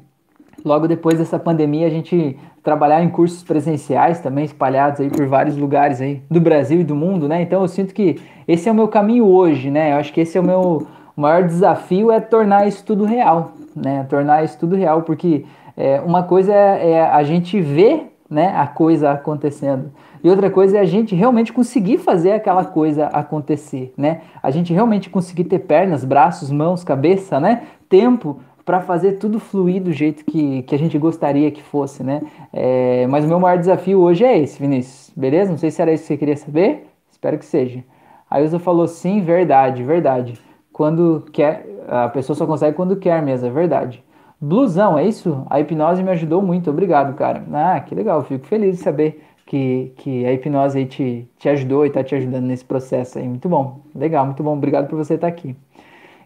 logo 0.64 0.86
depois 0.86 1.18
dessa 1.18 1.38
pandemia 1.38 1.86
a 1.86 1.90
gente 1.90 2.38
trabalhar 2.62 3.02
em 3.02 3.08
cursos 3.08 3.42
presenciais 3.42 4.20
também 4.20 4.44
espalhados 4.44 5.00
aí 5.00 5.10
por 5.10 5.26
vários 5.26 5.56
lugares 5.56 6.00
aí 6.00 6.22
do 6.30 6.40
Brasil 6.40 6.80
e 6.80 6.84
do 6.84 6.94
mundo, 6.94 7.28
né? 7.28 7.42
Então 7.42 7.62
eu 7.62 7.68
sinto 7.68 7.92
que 7.92 8.20
esse 8.46 8.68
é 8.68 8.72
o 8.72 8.74
meu 8.74 8.88
caminho 8.88 9.26
hoje, 9.26 9.70
né? 9.70 9.92
Eu 9.92 9.96
acho 9.96 10.12
que 10.12 10.20
esse 10.20 10.38
é 10.38 10.40
o 10.40 10.44
meu 10.44 10.86
maior 11.16 11.42
desafio 11.42 12.10
é 12.10 12.20
tornar 12.20 12.66
isso 12.66 12.84
tudo 12.84 13.04
real, 13.04 13.52
né? 13.74 14.06
Tornar 14.08 14.44
isso 14.44 14.58
tudo 14.58 14.76
real, 14.76 15.02
porque 15.02 15.44
é, 15.76 16.00
uma 16.00 16.22
coisa 16.22 16.52
é, 16.52 16.90
é, 16.90 17.02
a 17.02 17.22
gente 17.22 17.60
ver 17.60 18.12
né, 18.28 18.54
a 18.56 18.66
coisa 18.66 19.10
acontecendo. 19.12 19.92
E 20.24 20.30
outra 20.30 20.50
coisa 20.50 20.78
é 20.78 20.80
a 20.80 20.84
gente 20.84 21.14
realmente 21.14 21.52
conseguir 21.52 21.98
fazer 21.98 22.32
aquela 22.32 22.64
coisa 22.64 23.06
acontecer, 23.06 23.92
né? 23.96 24.22
A 24.42 24.50
gente 24.50 24.72
realmente 24.72 25.10
conseguir 25.10 25.44
ter 25.44 25.58
pernas, 25.58 26.04
braços, 26.04 26.50
mãos, 26.50 26.84
cabeça, 26.84 27.40
né? 27.40 27.64
Tempo 27.88 28.40
para 28.64 28.80
fazer 28.80 29.12
tudo 29.14 29.40
fluir 29.40 29.82
do 29.82 29.92
jeito 29.92 30.24
que, 30.24 30.62
que 30.62 30.74
a 30.74 30.78
gente 30.78 30.96
gostaria 30.96 31.50
que 31.50 31.62
fosse, 31.62 32.04
né? 32.04 32.22
É, 32.52 33.06
mas 33.08 33.24
o 33.24 33.28
meu 33.28 33.40
maior 33.40 33.58
desafio 33.58 34.00
hoje 34.00 34.24
é 34.24 34.38
esse, 34.38 34.60
Vinícius. 34.60 35.12
Beleza? 35.16 35.50
Não 35.50 35.58
sei 35.58 35.70
se 35.70 35.82
era 35.82 35.92
isso 35.92 36.04
que 36.04 36.08
você 36.08 36.16
queria 36.16 36.36
saber. 36.36 36.86
Espero 37.10 37.36
que 37.36 37.44
seja. 37.44 37.84
A 38.30 38.40
Ilza 38.40 38.58
falou 38.58 38.86
sim, 38.86 39.20
verdade, 39.20 39.82
verdade. 39.82 40.40
Quando 40.72 41.24
quer, 41.32 41.66
a 41.88 42.08
pessoa 42.08 42.34
só 42.36 42.46
consegue 42.46 42.74
quando 42.74 42.96
quer 42.96 43.20
mesmo, 43.20 43.46
é 43.46 43.50
verdade. 43.50 44.02
Blusão, 44.44 44.98
é 44.98 45.06
isso? 45.06 45.46
A 45.48 45.60
hipnose 45.60 46.02
me 46.02 46.10
ajudou 46.10 46.42
muito, 46.42 46.68
obrigado, 46.68 47.14
cara. 47.14 47.44
Ah, 47.52 47.78
que 47.80 47.94
legal, 47.94 48.22
fico 48.24 48.44
feliz 48.46 48.76
de 48.76 48.82
saber 48.82 49.22
que, 49.46 49.92
que 49.96 50.26
a 50.26 50.32
hipnose 50.32 50.78
aí 50.78 50.86
te, 50.86 51.28
te 51.38 51.48
ajudou 51.48 51.86
e 51.86 51.90
tá 51.90 52.02
te 52.02 52.14
ajudando 52.16 52.44
nesse 52.44 52.64
processo 52.64 53.20
aí. 53.20 53.28
Muito 53.28 53.48
bom, 53.48 53.80
legal, 53.94 54.26
muito 54.26 54.42
bom, 54.42 54.54
obrigado 54.56 54.88
por 54.88 54.96
você 54.96 55.14
estar 55.14 55.28
aqui. 55.28 55.54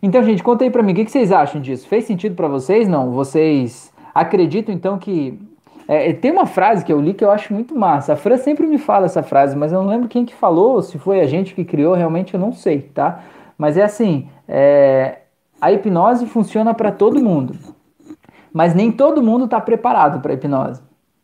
Então, 0.02 0.22
gente, 0.22 0.42
conta 0.42 0.64
aí 0.64 0.70
pra 0.70 0.83
mim, 0.83 0.92
o 0.92 0.94
que, 0.94 1.07
vocês 1.11 1.31
acham 1.31 1.61
disso? 1.61 1.87
Fez 1.88 2.05
sentido 2.05 2.35
para 2.35 2.48
vocês? 2.48 2.88
Não? 2.88 3.11
Vocês 3.11 3.92
acreditam 4.14 4.74
então 4.74 4.98
que 4.98 5.38
É, 5.88 6.12
tem 6.12 6.33
uma 6.33 6.46
frase 6.46 6.85
que 6.85 6.92
eu 6.92 7.00
li 7.00 7.14
que 7.14 7.24
eu 7.24 7.31
acho 7.31 7.55
muito 7.55 7.79
massa. 7.79 8.14
A 8.14 8.16
Fran 8.16 8.38
sempre 8.38 8.66
me 8.66 8.79
fala 8.79 9.07
essa 9.07 9.22
frase, 9.22 9.55
mas 9.57 9.72
eu 9.72 9.81
não 9.83 9.88
lembro 9.88 10.09
quem 10.09 10.24
que 10.24 10.35
falou, 10.35 10.83
se 10.83 10.98
foi 10.98 11.20
a 11.20 11.26
gente 11.26 11.55
que 11.55 11.64
criou, 11.64 11.94
realmente 11.94 12.35
eu 12.35 12.40
não 12.40 12.52
sei, 12.52 12.81
tá? 12.83 13.22
Mas 13.57 13.76
é 13.76 13.85
assim, 13.85 14.29
é, 14.48 15.18
a 15.61 15.70
hipnose 15.70 16.26
funciona 16.26 16.74
para 16.74 16.90
todo 16.90 17.20
mundo, 17.22 17.55
mas 18.57 18.75
nem 18.75 18.90
todo 18.90 19.23
mundo 19.23 19.45
está 19.45 19.61
preparado 19.61 20.21
para 20.21 20.33
hipnose, 20.33 20.81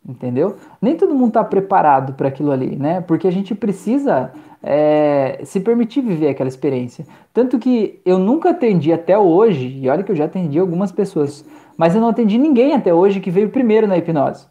entendeu? 0.07 0.55
Nem 0.79 0.95
todo 0.95 1.15
mundo 1.15 1.29
está 1.29 1.43
preparado 1.43 2.13
para 2.13 2.27
aquilo 2.27 2.51
ali, 2.51 2.75
né? 2.75 3.01
Porque 3.01 3.27
a 3.27 3.31
gente 3.31 3.55
precisa 3.55 4.31
é, 4.61 5.39
se 5.43 5.59
permitir 5.59 6.01
viver 6.01 6.27
aquela 6.27 6.47
experiência. 6.47 7.07
Tanto 7.33 7.57
que 7.57 7.99
eu 8.05 8.19
nunca 8.19 8.51
atendi 8.51 8.93
até 8.93 9.17
hoje, 9.17 9.79
e 9.81 9.89
olha 9.89 10.03
que 10.03 10.11
eu 10.11 10.15
já 10.15 10.25
atendi 10.25 10.59
algumas 10.59 10.91
pessoas, 10.91 11.43
mas 11.75 11.95
eu 11.95 12.01
não 12.01 12.09
atendi 12.09 12.37
ninguém 12.37 12.75
até 12.75 12.93
hoje 12.93 13.19
que 13.19 13.31
veio 13.31 13.49
primeiro 13.49 13.87
na 13.87 13.97
hipnose. 13.97 14.45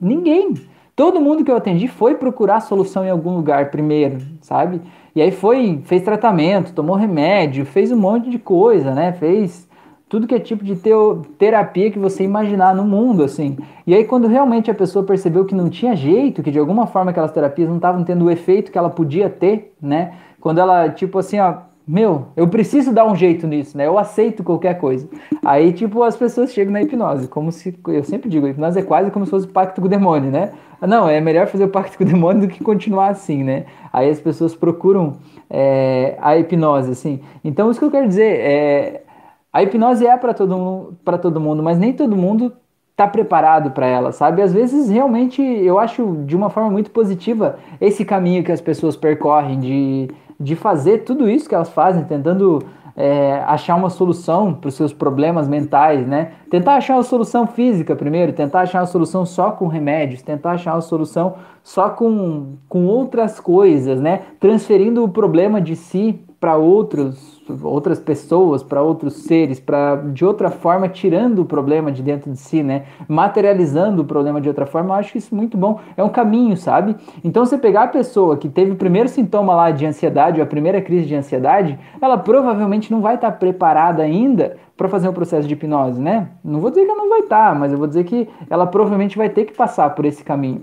Ninguém. 0.00 0.54
Todo 0.96 1.20
mundo 1.20 1.44
que 1.44 1.50
eu 1.52 1.56
atendi 1.56 1.86
foi 1.86 2.16
procurar 2.16 2.58
solução 2.58 3.04
em 3.04 3.10
algum 3.10 3.36
lugar 3.36 3.70
primeiro, 3.70 4.18
sabe? 4.40 4.80
E 5.14 5.22
aí 5.22 5.30
foi, 5.30 5.80
fez 5.84 6.02
tratamento, 6.02 6.74
tomou 6.74 6.96
remédio, 6.96 7.64
fez 7.64 7.92
um 7.92 7.96
monte 7.96 8.28
de 8.28 8.38
coisa, 8.40 8.96
né? 8.96 9.12
Fez 9.12 9.69
tudo 10.10 10.26
que 10.26 10.34
é 10.34 10.40
tipo 10.40 10.64
de 10.64 10.74
teo, 10.74 11.22
terapia 11.38 11.88
que 11.88 11.98
você 11.98 12.24
imaginar 12.24 12.74
no 12.74 12.84
mundo, 12.84 13.22
assim. 13.22 13.56
E 13.86 13.94
aí, 13.94 14.04
quando 14.04 14.26
realmente 14.26 14.68
a 14.68 14.74
pessoa 14.74 15.04
percebeu 15.04 15.44
que 15.44 15.54
não 15.54 15.70
tinha 15.70 15.94
jeito, 15.94 16.42
que 16.42 16.50
de 16.50 16.58
alguma 16.58 16.88
forma 16.88 17.12
aquelas 17.12 17.30
terapias 17.30 17.68
não 17.68 17.76
estavam 17.76 18.02
tendo 18.02 18.24
o 18.24 18.30
efeito 18.30 18.72
que 18.72 18.76
ela 18.76 18.90
podia 18.90 19.30
ter, 19.30 19.72
né? 19.80 20.14
Quando 20.40 20.58
ela, 20.58 20.88
tipo 20.90 21.16
assim, 21.16 21.38
ó, 21.38 21.58
meu, 21.86 22.26
eu 22.36 22.48
preciso 22.48 22.92
dar 22.92 23.06
um 23.06 23.14
jeito 23.14 23.46
nisso, 23.46 23.78
né? 23.78 23.86
Eu 23.86 23.96
aceito 23.96 24.42
qualquer 24.42 24.80
coisa. 24.80 25.08
Aí, 25.44 25.72
tipo, 25.72 26.02
as 26.02 26.16
pessoas 26.16 26.52
chegam 26.52 26.72
na 26.72 26.82
hipnose, 26.82 27.28
como 27.28 27.52
se, 27.52 27.78
eu 27.86 28.02
sempre 28.02 28.28
digo, 28.28 28.46
a 28.46 28.50
hipnose 28.50 28.80
é 28.80 28.82
quase 28.82 29.12
como 29.12 29.24
se 29.24 29.30
fosse 29.30 29.46
pacto 29.46 29.80
com 29.80 29.86
o 29.86 29.90
demônio, 29.90 30.32
né? 30.32 30.50
Não, 30.82 31.08
é 31.08 31.20
melhor 31.20 31.46
fazer 31.46 31.64
o 31.64 31.68
pacto 31.68 31.96
com 31.96 32.02
o 32.02 32.06
demônio 32.06 32.48
do 32.48 32.48
que 32.48 32.64
continuar 32.64 33.10
assim, 33.10 33.44
né? 33.44 33.64
Aí 33.92 34.10
as 34.10 34.18
pessoas 34.20 34.56
procuram 34.56 35.18
é, 35.48 36.16
a 36.20 36.36
hipnose, 36.36 36.90
assim. 36.90 37.20
Então, 37.44 37.70
isso 37.70 37.78
que 37.78 37.86
eu 37.86 37.92
quero 37.92 38.08
dizer 38.08 38.40
é 38.40 39.02
a 39.52 39.62
hipnose 39.62 40.06
é 40.06 40.16
para 40.16 40.32
todo, 40.32 40.94
para 41.04 41.18
todo 41.18 41.40
mundo, 41.40 41.62
mas 41.62 41.78
nem 41.78 41.92
todo 41.92 42.16
mundo 42.16 42.52
está 42.90 43.06
preparado 43.06 43.70
para 43.70 43.86
ela, 43.86 44.12
sabe? 44.12 44.42
Às 44.42 44.52
vezes, 44.52 44.88
realmente, 44.90 45.42
eu 45.42 45.78
acho 45.78 46.22
de 46.26 46.36
uma 46.36 46.50
forma 46.50 46.70
muito 46.70 46.90
positiva 46.90 47.58
esse 47.80 48.04
caminho 48.04 48.44
que 48.44 48.52
as 48.52 48.60
pessoas 48.60 48.96
percorrem 48.96 49.58
de, 49.58 50.08
de 50.38 50.54
fazer 50.54 50.98
tudo 50.98 51.28
isso 51.28 51.48
que 51.48 51.54
elas 51.54 51.70
fazem, 51.70 52.04
tentando 52.04 52.62
é, 52.94 53.42
achar 53.46 53.76
uma 53.76 53.88
solução 53.88 54.52
para 54.52 54.68
os 54.68 54.74
seus 54.74 54.92
problemas 54.92 55.48
mentais, 55.48 56.06
né? 56.06 56.32
Tentar 56.50 56.74
achar 56.74 56.94
uma 56.94 57.02
solução 57.02 57.46
física 57.46 57.96
primeiro, 57.96 58.32
tentar 58.32 58.60
achar 58.60 58.80
uma 58.80 58.86
solução 58.86 59.24
só 59.24 59.50
com 59.52 59.66
remédios, 59.66 60.22
tentar 60.22 60.52
achar 60.52 60.74
uma 60.74 60.80
solução 60.80 61.34
só 61.62 61.88
com, 61.88 62.56
com 62.68 62.86
outras 62.86 63.40
coisas, 63.40 64.00
né? 64.00 64.20
Transferindo 64.38 65.02
o 65.02 65.08
problema 65.08 65.60
de 65.60 65.74
si 65.74 66.20
para 66.38 66.56
outros 66.56 67.29
outras 67.62 67.98
pessoas, 67.98 68.62
para 68.62 68.82
outros 68.82 69.14
seres, 69.24 69.58
para 69.58 69.96
de 69.96 70.24
outra 70.24 70.50
forma 70.50 70.88
tirando 70.88 71.40
o 71.40 71.44
problema 71.44 71.90
de 71.90 72.02
dentro 72.02 72.30
de 72.30 72.38
si, 72.38 72.62
né? 72.62 72.84
Materializando 73.08 74.02
o 74.02 74.04
problema 74.04 74.40
de 74.40 74.48
outra 74.48 74.66
forma, 74.66 74.90
eu 74.90 74.98
acho 74.98 75.16
isso 75.18 75.34
muito 75.34 75.56
bom. 75.56 75.80
É 75.96 76.02
um 76.02 76.08
caminho, 76.08 76.56
sabe? 76.56 76.96
Então, 77.24 77.44
você 77.44 77.58
pegar 77.58 77.84
a 77.84 77.88
pessoa 77.88 78.36
que 78.36 78.48
teve 78.48 78.72
o 78.72 78.76
primeiro 78.76 79.08
sintoma 79.08 79.54
lá 79.54 79.70
de 79.70 79.86
ansiedade, 79.86 80.40
ou 80.40 80.44
a 80.44 80.46
primeira 80.46 80.80
crise 80.80 81.06
de 81.06 81.14
ansiedade, 81.14 81.78
ela 82.00 82.18
provavelmente 82.18 82.90
não 82.90 83.00
vai 83.00 83.16
estar 83.16 83.32
preparada 83.32 84.02
ainda 84.02 84.56
para 84.76 84.88
fazer 84.88 85.08
um 85.08 85.12
processo 85.12 85.46
de 85.46 85.54
hipnose, 85.54 86.00
né? 86.00 86.28
Não 86.42 86.60
vou 86.60 86.70
dizer 86.70 86.84
que 86.84 86.90
ela 86.90 87.02
não 87.02 87.10
vai 87.10 87.20
estar, 87.20 87.54
mas 87.54 87.72
eu 87.72 87.78
vou 87.78 87.86
dizer 87.86 88.04
que 88.04 88.28
ela 88.48 88.66
provavelmente 88.66 89.16
vai 89.16 89.28
ter 89.28 89.44
que 89.44 89.54
passar 89.54 89.90
por 89.90 90.04
esse 90.04 90.24
caminho. 90.24 90.62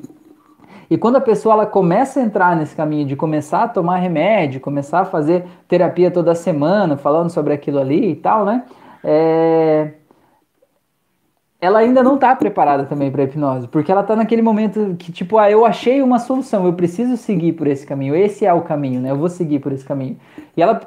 E 0.89 0.97
quando 0.97 1.17
a 1.17 1.21
pessoa 1.21 1.53
ela 1.53 1.65
começa 1.65 2.19
a 2.19 2.23
entrar 2.23 2.55
nesse 2.55 2.75
caminho 2.75 3.05
de 3.05 3.15
começar 3.15 3.63
a 3.63 3.67
tomar 3.67 3.97
remédio, 3.97 4.61
começar 4.61 5.01
a 5.01 5.05
fazer 5.05 5.45
terapia 5.67 6.09
toda 6.09 6.33
semana, 6.33 6.95
falando 6.95 7.29
sobre 7.29 7.53
aquilo 7.53 7.79
ali 7.79 8.11
e 8.11 8.15
tal, 8.15 8.45
né? 8.45 8.63
É... 9.03 9.93
Ela 11.59 11.79
ainda 11.79 12.03
não 12.03 12.15
está 12.15 12.35
preparada 12.35 12.85
também 12.85 13.11
para 13.11 13.23
hipnose, 13.23 13.67
porque 13.67 13.91
ela 13.91 14.01
está 14.01 14.15
naquele 14.15 14.43
momento 14.43 14.95
que, 14.97 15.11
tipo, 15.11 15.39
ah, 15.39 15.49
eu 15.49 15.65
achei 15.65 16.03
uma 16.03 16.19
solução, 16.19 16.65
eu 16.65 16.73
preciso 16.73 17.17
seguir 17.17 17.53
por 17.53 17.65
esse 17.65 17.85
caminho, 17.85 18.15
esse 18.15 18.45
é 18.45 18.53
o 18.53 18.61
caminho, 18.61 19.01
né? 19.01 19.09
Eu 19.09 19.17
vou 19.17 19.27
seguir 19.27 19.59
por 19.59 19.71
esse 19.71 19.83
caminho. 19.83 20.17
E 20.55 20.61
ela 20.61 20.79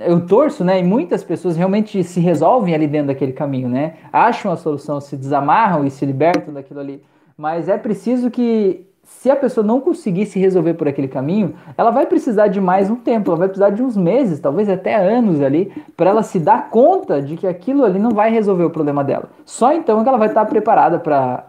eu 0.00 0.26
torço, 0.26 0.64
né? 0.64 0.78
E 0.78 0.82
muitas 0.82 1.24
pessoas 1.24 1.56
realmente 1.56 2.02
se 2.04 2.20
resolvem 2.20 2.74
ali 2.74 2.86
dentro 2.86 3.08
daquele 3.08 3.32
caminho, 3.32 3.68
né? 3.68 3.94
Acham 4.12 4.52
a 4.52 4.56
solução, 4.56 5.00
se 5.00 5.16
desamarram 5.16 5.84
e 5.84 5.90
se 5.90 6.04
libertam 6.04 6.52
daquilo 6.52 6.80
ali. 6.80 7.02
Mas 7.36 7.68
é 7.68 7.78
preciso 7.78 8.30
que 8.30 8.86
se 9.06 9.30
a 9.30 9.36
pessoa 9.36 9.64
não 9.64 9.80
conseguir 9.80 10.26
se 10.26 10.38
resolver 10.38 10.74
por 10.74 10.88
aquele 10.88 11.06
caminho, 11.06 11.54
ela 11.78 11.92
vai 11.92 12.06
precisar 12.06 12.48
de 12.48 12.60
mais 12.60 12.90
um 12.90 12.96
tempo, 12.96 13.30
ela 13.30 13.38
vai 13.38 13.46
precisar 13.46 13.70
de 13.70 13.80
uns 13.80 13.96
meses, 13.96 14.40
talvez 14.40 14.68
até 14.68 14.96
anos 14.96 15.40
ali, 15.40 15.72
para 15.96 16.10
ela 16.10 16.24
se 16.24 16.40
dar 16.40 16.70
conta 16.70 17.22
de 17.22 17.36
que 17.36 17.46
aquilo 17.46 17.84
ali 17.84 18.00
não 18.00 18.10
vai 18.10 18.32
resolver 18.32 18.64
o 18.64 18.70
problema 18.70 19.04
dela. 19.04 19.30
Só 19.44 19.72
então 19.72 20.02
que 20.02 20.08
ela 20.08 20.18
vai 20.18 20.26
estar 20.26 20.44
preparada 20.46 20.98
para 20.98 21.46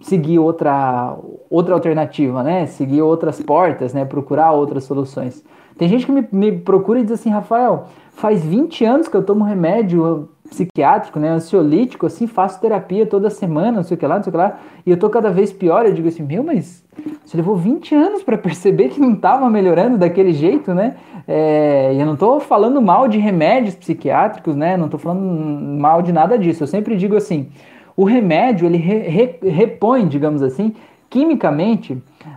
seguir 0.00 0.38
outra, 0.38 1.16
outra 1.50 1.74
alternativa, 1.74 2.44
né? 2.44 2.66
Seguir 2.66 3.02
outras 3.02 3.42
portas, 3.42 3.92
né? 3.92 4.04
Procurar 4.04 4.52
outras 4.52 4.84
soluções. 4.84 5.44
Tem 5.76 5.88
gente 5.88 6.06
que 6.06 6.12
me, 6.12 6.28
me 6.30 6.52
procura 6.52 7.00
e 7.00 7.02
diz 7.02 7.12
assim, 7.12 7.30
Rafael, 7.30 7.86
faz 8.20 8.44
20 8.44 8.84
anos 8.84 9.08
que 9.08 9.16
eu 9.16 9.22
tomo 9.22 9.44
remédio 9.44 10.28
psiquiátrico, 10.48 11.18
né, 11.18 11.28
ansiolítico, 11.28 12.06
assim, 12.06 12.26
faço 12.26 12.60
terapia 12.60 13.06
toda 13.06 13.30
semana, 13.30 13.78
não 13.78 13.82
sei 13.82 13.96
o 13.96 13.98
que 13.98 14.06
lá, 14.06 14.16
não 14.16 14.22
sei 14.22 14.30
o 14.30 14.32
que 14.32 14.36
lá, 14.36 14.58
e 14.84 14.90
eu 14.90 14.96
tô 14.96 15.08
cada 15.08 15.30
vez 15.30 15.52
pior, 15.52 15.86
eu 15.86 15.94
digo 15.94 16.08
assim, 16.08 16.22
meu, 16.22 16.42
mas 16.42 16.84
você 17.24 17.36
levou 17.36 17.56
20 17.56 17.94
anos 17.94 18.22
para 18.22 18.36
perceber 18.36 18.88
que 18.88 19.00
não 19.00 19.12
estava 19.14 19.48
melhorando 19.48 19.96
daquele 19.96 20.32
jeito, 20.32 20.74
né, 20.74 20.96
é, 21.26 21.94
eu 21.94 22.04
não 22.04 22.16
tô 22.16 22.40
falando 22.40 22.82
mal 22.82 23.08
de 23.08 23.16
remédios 23.16 23.74
psiquiátricos, 23.74 24.54
né, 24.54 24.76
não 24.76 24.88
tô 24.88 24.98
falando 24.98 25.22
mal 25.22 26.02
de 26.02 26.12
nada 26.12 26.36
disso, 26.36 26.64
eu 26.64 26.68
sempre 26.68 26.96
digo 26.96 27.16
assim, 27.16 27.48
o 27.96 28.04
remédio, 28.04 28.66
ele 28.66 28.76
re, 28.76 28.98
re, 28.98 29.38
repõe, 29.48 30.06
digamos 30.06 30.42
assim, 30.42 30.74
quimicamente, 31.08 31.96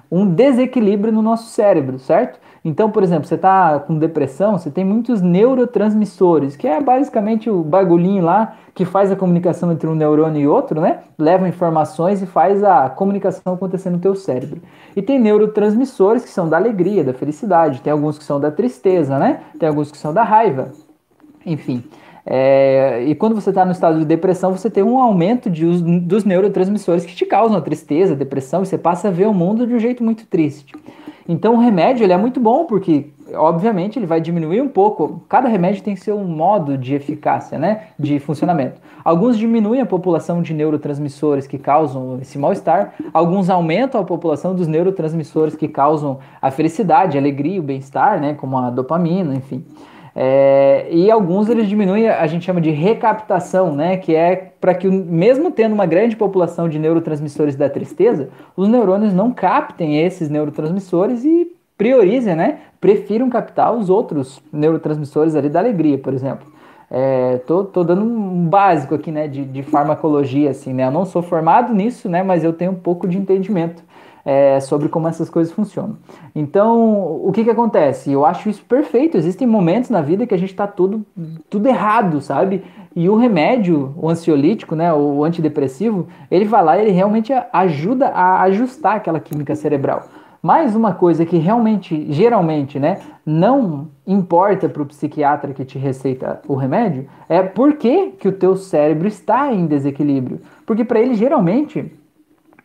um 0.09 0.25
desequilíbrio 0.25 1.11
no 1.11 1.21
nosso 1.21 1.49
cérebro, 1.49 1.99
certo? 1.99 2.39
Então, 2.65 2.89
por 2.89 3.03
exemplo, 3.03 3.27
você 3.27 3.35
está 3.35 3.77
com 3.79 3.97
depressão, 3.97 4.57
você 4.57 4.71
tem 4.71 4.85
muitos 4.85 5.21
neurotransmissores, 5.21 6.55
que 6.55 6.65
é 6.65 6.79
basicamente 6.79 7.49
o 7.49 7.61
bagulhinho 7.61 8.23
lá 8.23 8.55
que 8.73 8.85
faz 8.85 9.11
a 9.11 9.17
comunicação 9.17 9.71
entre 9.71 9.87
um 9.87 9.93
neurônio 9.93 10.41
e 10.41 10.47
outro, 10.47 10.79
né? 10.79 10.99
Leva 11.17 11.47
informações 11.47 12.21
e 12.21 12.25
faz 12.25 12.63
a 12.63 12.89
comunicação 12.89 13.53
acontecer 13.53 13.89
no 13.89 13.99
teu 13.99 14.15
cérebro. 14.15 14.61
E 14.95 15.01
tem 15.01 15.19
neurotransmissores 15.19 16.23
que 16.23 16.29
são 16.29 16.47
da 16.47 16.55
alegria, 16.55 17.03
da 17.03 17.13
felicidade, 17.13 17.81
tem 17.81 17.91
alguns 17.91 18.17
que 18.17 18.23
são 18.23 18.39
da 18.39 18.49
tristeza, 18.49 19.19
né? 19.19 19.41
Tem 19.59 19.67
alguns 19.67 19.91
que 19.91 19.97
são 19.97 20.13
da 20.13 20.23
raiva. 20.23 20.71
Enfim. 21.45 21.83
É, 22.25 23.03
e 23.05 23.15
quando 23.15 23.35
você 23.35 23.49
está 23.49 23.65
no 23.65 23.71
estado 23.71 23.99
de 23.99 24.05
depressão, 24.05 24.51
você 24.51 24.69
tem 24.69 24.83
um 24.83 24.97
aumento 24.97 25.49
de, 25.49 25.65
dos 25.99 26.23
neurotransmissores 26.23 27.05
que 27.05 27.15
te 27.15 27.25
causam 27.25 27.57
a 27.57 27.61
tristeza, 27.61 28.13
a 28.13 28.17
depressão, 28.17 28.63
e 28.63 28.65
você 28.65 28.77
passa 28.77 29.09
a 29.09 29.11
ver 29.11 29.27
o 29.27 29.33
mundo 29.33 29.67
de 29.67 29.73
um 29.73 29.79
jeito 29.79 30.03
muito 30.03 30.25
triste. 30.25 30.73
Então 31.27 31.55
o 31.55 31.57
remédio 31.57 32.03
ele 32.03 32.11
é 32.11 32.17
muito 32.17 32.39
bom 32.39 32.65
porque, 32.65 33.07
obviamente, 33.33 33.97
ele 33.97 34.05
vai 34.05 34.19
diminuir 34.19 34.61
um 34.61 34.67
pouco. 34.67 35.23
Cada 35.29 35.47
remédio 35.47 35.81
tem 35.81 35.95
seu 35.95 36.19
modo 36.19 36.77
de 36.77 36.95
eficácia, 36.95 37.57
né? 37.57 37.87
De 37.97 38.19
funcionamento. 38.19 38.81
Alguns 39.03 39.37
diminuem 39.37 39.79
a 39.79 39.85
população 39.85 40.41
de 40.41 40.53
neurotransmissores 40.53 41.47
que 41.47 41.57
causam 41.57 42.19
esse 42.21 42.37
mal-estar, 42.37 42.93
alguns 43.13 43.49
aumentam 43.49 44.01
a 44.01 44.03
população 44.03 44.53
dos 44.53 44.67
neurotransmissores 44.67 45.55
que 45.55 45.67
causam 45.67 46.19
a 46.41 46.51
felicidade, 46.51 47.17
a 47.17 47.21
alegria, 47.21 47.59
o 47.59 47.63
bem-estar, 47.63 48.19
né? 48.19 48.33
Como 48.33 48.57
a 48.57 48.69
dopamina, 48.69 49.33
enfim. 49.33 49.63
É, 50.15 50.87
e 50.91 51.09
alguns 51.09 51.49
eles 51.49 51.67
diminuem, 51.67 52.07
a 52.07 52.27
gente 52.27 52.45
chama 52.45 52.61
de 52.61 52.69
recaptação, 52.69 53.75
né? 53.75 53.97
Que 53.97 54.15
é 54.15 54.53
para 54.61 54.73
que, 54.75 54.87
mesmo 54.87 55.51
tendo 55.51 55.73
uma 55.73 55.85
grande 55.85 56.15
população 56.15 56.69
de 56.69 56.77
neurotransmissores 56.77 57.55
da 57.55 57.69
tristeza, 57.69 58.29
os 58.55 58.67
neurônios 58.67 59.13
não 59.13 59.31
captem 59.31 59.99
esses 59.99 60.29
neurotransmissores 60.29 61.25
e 61.25 61.51
priorizem, 61.77 62.35
né? 62.35 62.59
Prefiram 62.79 63.29
captar 63.29 63.73
os 63.73 63.89
outros 63.89 64.41
neurotransmissores 64.51 65.35
ali 65.35 65.49
da 65.49 65.59
alegria, 65.59 65.97
por 65.97 66.13
exemplo. 66.13 66.53
É, 66.91 67.37
tô, 67.47 67.63
tô 67.63 67.83
dando 67.83 68.03
um 68.03 68.45
básico 68.45 68.93
aqui, 68.93 69.11
né, 69.11 69.27
de, 69.27 69.43
de 69.43 69.63
farmacologia, 69.63 70.51
assim, 70.51 70.73
né? 70.73 70.85
Eu 70.85 70.91
não 70.91 71.05
sou 71.05 71.23
formado 71.23 71.73
nisso, 71.73 72.07
né? 72.07 72.21
Mas 72.21 72.43
eu 72.43 72.53
tenho 72.53 72.71
um 72.71 72.75
pouco 72.75 73.07
de 73.07 73.17
entendimento 73.17 73.83
é, 74.25 74.59
sobre 74.59 74.87
como 74.89 75.07
essas 75.07 75.29
coisas 75.29 75.53
funcionam. 75.53 75.97
Então, 76.33 77.21
o 77.23 77.31
que 77.31 77.43
que 77.43 77.49
acontece? 77.49 78.11
Eu 78.11 78.25
acho 78.25 78.49
isso 78.49 78.63
perfeito. 78.65 79.17
Existem 79.17 79.47
momentos 79.47 79.89
na 79.89 80.01
vida 80.01 80.25
que 80.25 80.33
a 80.33 80.37
gente 80.37 80.51
está 80.51 80.65
tudo, 80.65 81.05
tudo 81.49 81.67
errado, 81.67 82.21
sabe? 82.21 82.63
E 82.95 83.09
o 83.09 83.15
remédio, 83.15 83.93
o 83.97 84.09
ansiolítico, 84.09 84.75
né, 84.75 84.93
o 84.93 85.23
antidepressivo, 85.23 86.07
ele 86.29 86.45
vai 86.45 86.63
lá 86.63 86.77
e 86.77 86.81
ele 86.81 86.91
realmente 86.91 87.33
ajuda 87.51 88.09
a 88.09 88.41
ajustar 88.43 88.97
aquela 88.97 89.19
química 89.19 89.55
cerebral. 89.55 90.07
Mais 90.41 90.75
uma 90.75 90.93
coisa 90.93 91.25
que 91.25 91.37
realmente, 91.37 92.05
geralmente, 92.11 92.77
né, 92.77 92.99
não 93.25 93.87
importa 94.05 94.67
para 94.67 94.81
o 94.81 94.85
psiquiatra 94.85 95.53
que 95.53 95.63
te 95.63 95.79
receita 95.79 96.41
o 96.47 96.55
remédio, 96.55 97.07
é 97.29 97.41
por 97.41 97.77
que, 97.77 98.09
que 98.11 98.27
o 98.27 98.31
teu 98.33 98.57
cérebro 98.57 99.07
está 99.07 99.51
em 99.53 99.65
desequilíbrio. 99.65 100.41
Porque 100.65 100.83
para 100.83 100.99
ele, 100.99 101.15
geralmente, 101.15 101.91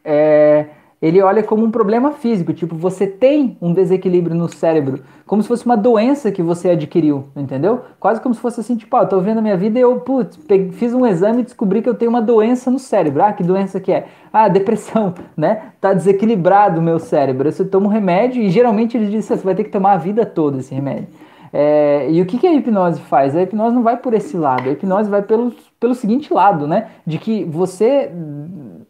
é, 0.04 0.66
ele 1.00 1.22
olha 1.22 1.42
como 1.42 1.64
um 1.64 1.70
problema 1.70 2.12
físico, 2.12 2.52
tipo, 2.52 2.74
você 2.74 3.06
tem 3.06 3.56
um 3.62 3.72
desequilíbrio 3.72 4.34
no 4.34 4.48
cérebro, 4.48 5.00
como 5.26 5.40
se 5.42 5.48
fosse 5.48 5.64
uma 5.64 5.76
doença 5.76 6.32
que 6.32 6.42
você 6.42 6.70
adquiriu, 6.70 7.26
entendeu? 7.36 7.82
Quase 8.00 8.20
como 8.20 8.34
se 8.34 8.40
fosse 8.40 8.60
assim, 8.60 8.76
tipo, 8.76 8.96
ó, 8.96 9.04
tô 9.04 9.20
vendo 9.20 9.38
a 9.38 9.42
minha 9.42 9.56
vida 9.56 9.78
e 9.78 9.82
eu, 9.82 10.00
putz, 10.00 10.38
fiz 10.72 10.92
um 10.92 11.06
exame 11.06 11.40
e 11.40 11.44
descobri 11.44 11.82
que 11.82 11.88
eu 11.88 11.94
tenho 11.94 12.10
uma 12.10 12.22
doença 12.22 12.70
no 12.70 12.78
cérebro. 12.78 13.22
Ah, 13.22 13.32
que 13.32 13.44
doença 13.44 13.78
que 13.78 13.92
é? 13.92 14.06
Ah, 14.32 14.48
depressão, 14.48 15.14
né? 15.36 15.72
Tá 15.80 15.92
desequilibrado 15.92 16.80
o 16.80 16.82
meu 16.82 16.98
cérebro. 16.98 17.50
Você 17.50 17.64
toma 17.64 17.86
um 17.86 17.90
remédio 17.90 18.42
e 18.42 18.50
geralmente 18.50 18.96
eles 18.96 19.10
dizem, 19.10 19.36
você 19.36 19.44
vai 19.44 19.54
ter 19.54 19.64
que 19.64 19.70
tomar 19.70 19.92
a 19.92 19.98
vida 19.98 20.26
toda 20.26 20.58
esse 20.58 20.74
remédio. 20.74 21.08
É, 21.52 22.10
e 22.10 22.20
o 22.20 22.26
que, 22.26 22.38
que 22.38 22.46
a 22.46 22.52
hipnose 22.52 23.00
faz? 23.02 23.36
A 23.36 23.42
hipnose 23.42 23.74
não 23.74 23.82
vai 23.82 23.96
por 23.96 24.12
esse 24.14 24.36
lado, 24.36 24.68
a 24.68 24.72
hipnose 24.72 25.08
vai 25.08 25.22
pelo, 25.22 25.52
pelo 25.80 25.94
seguinte 25.94 26.32
lado, 26.32 26.66
né? 26.66 26.88
De 27.06 27.18
que 27.18 27.44
você, 27.44 28.10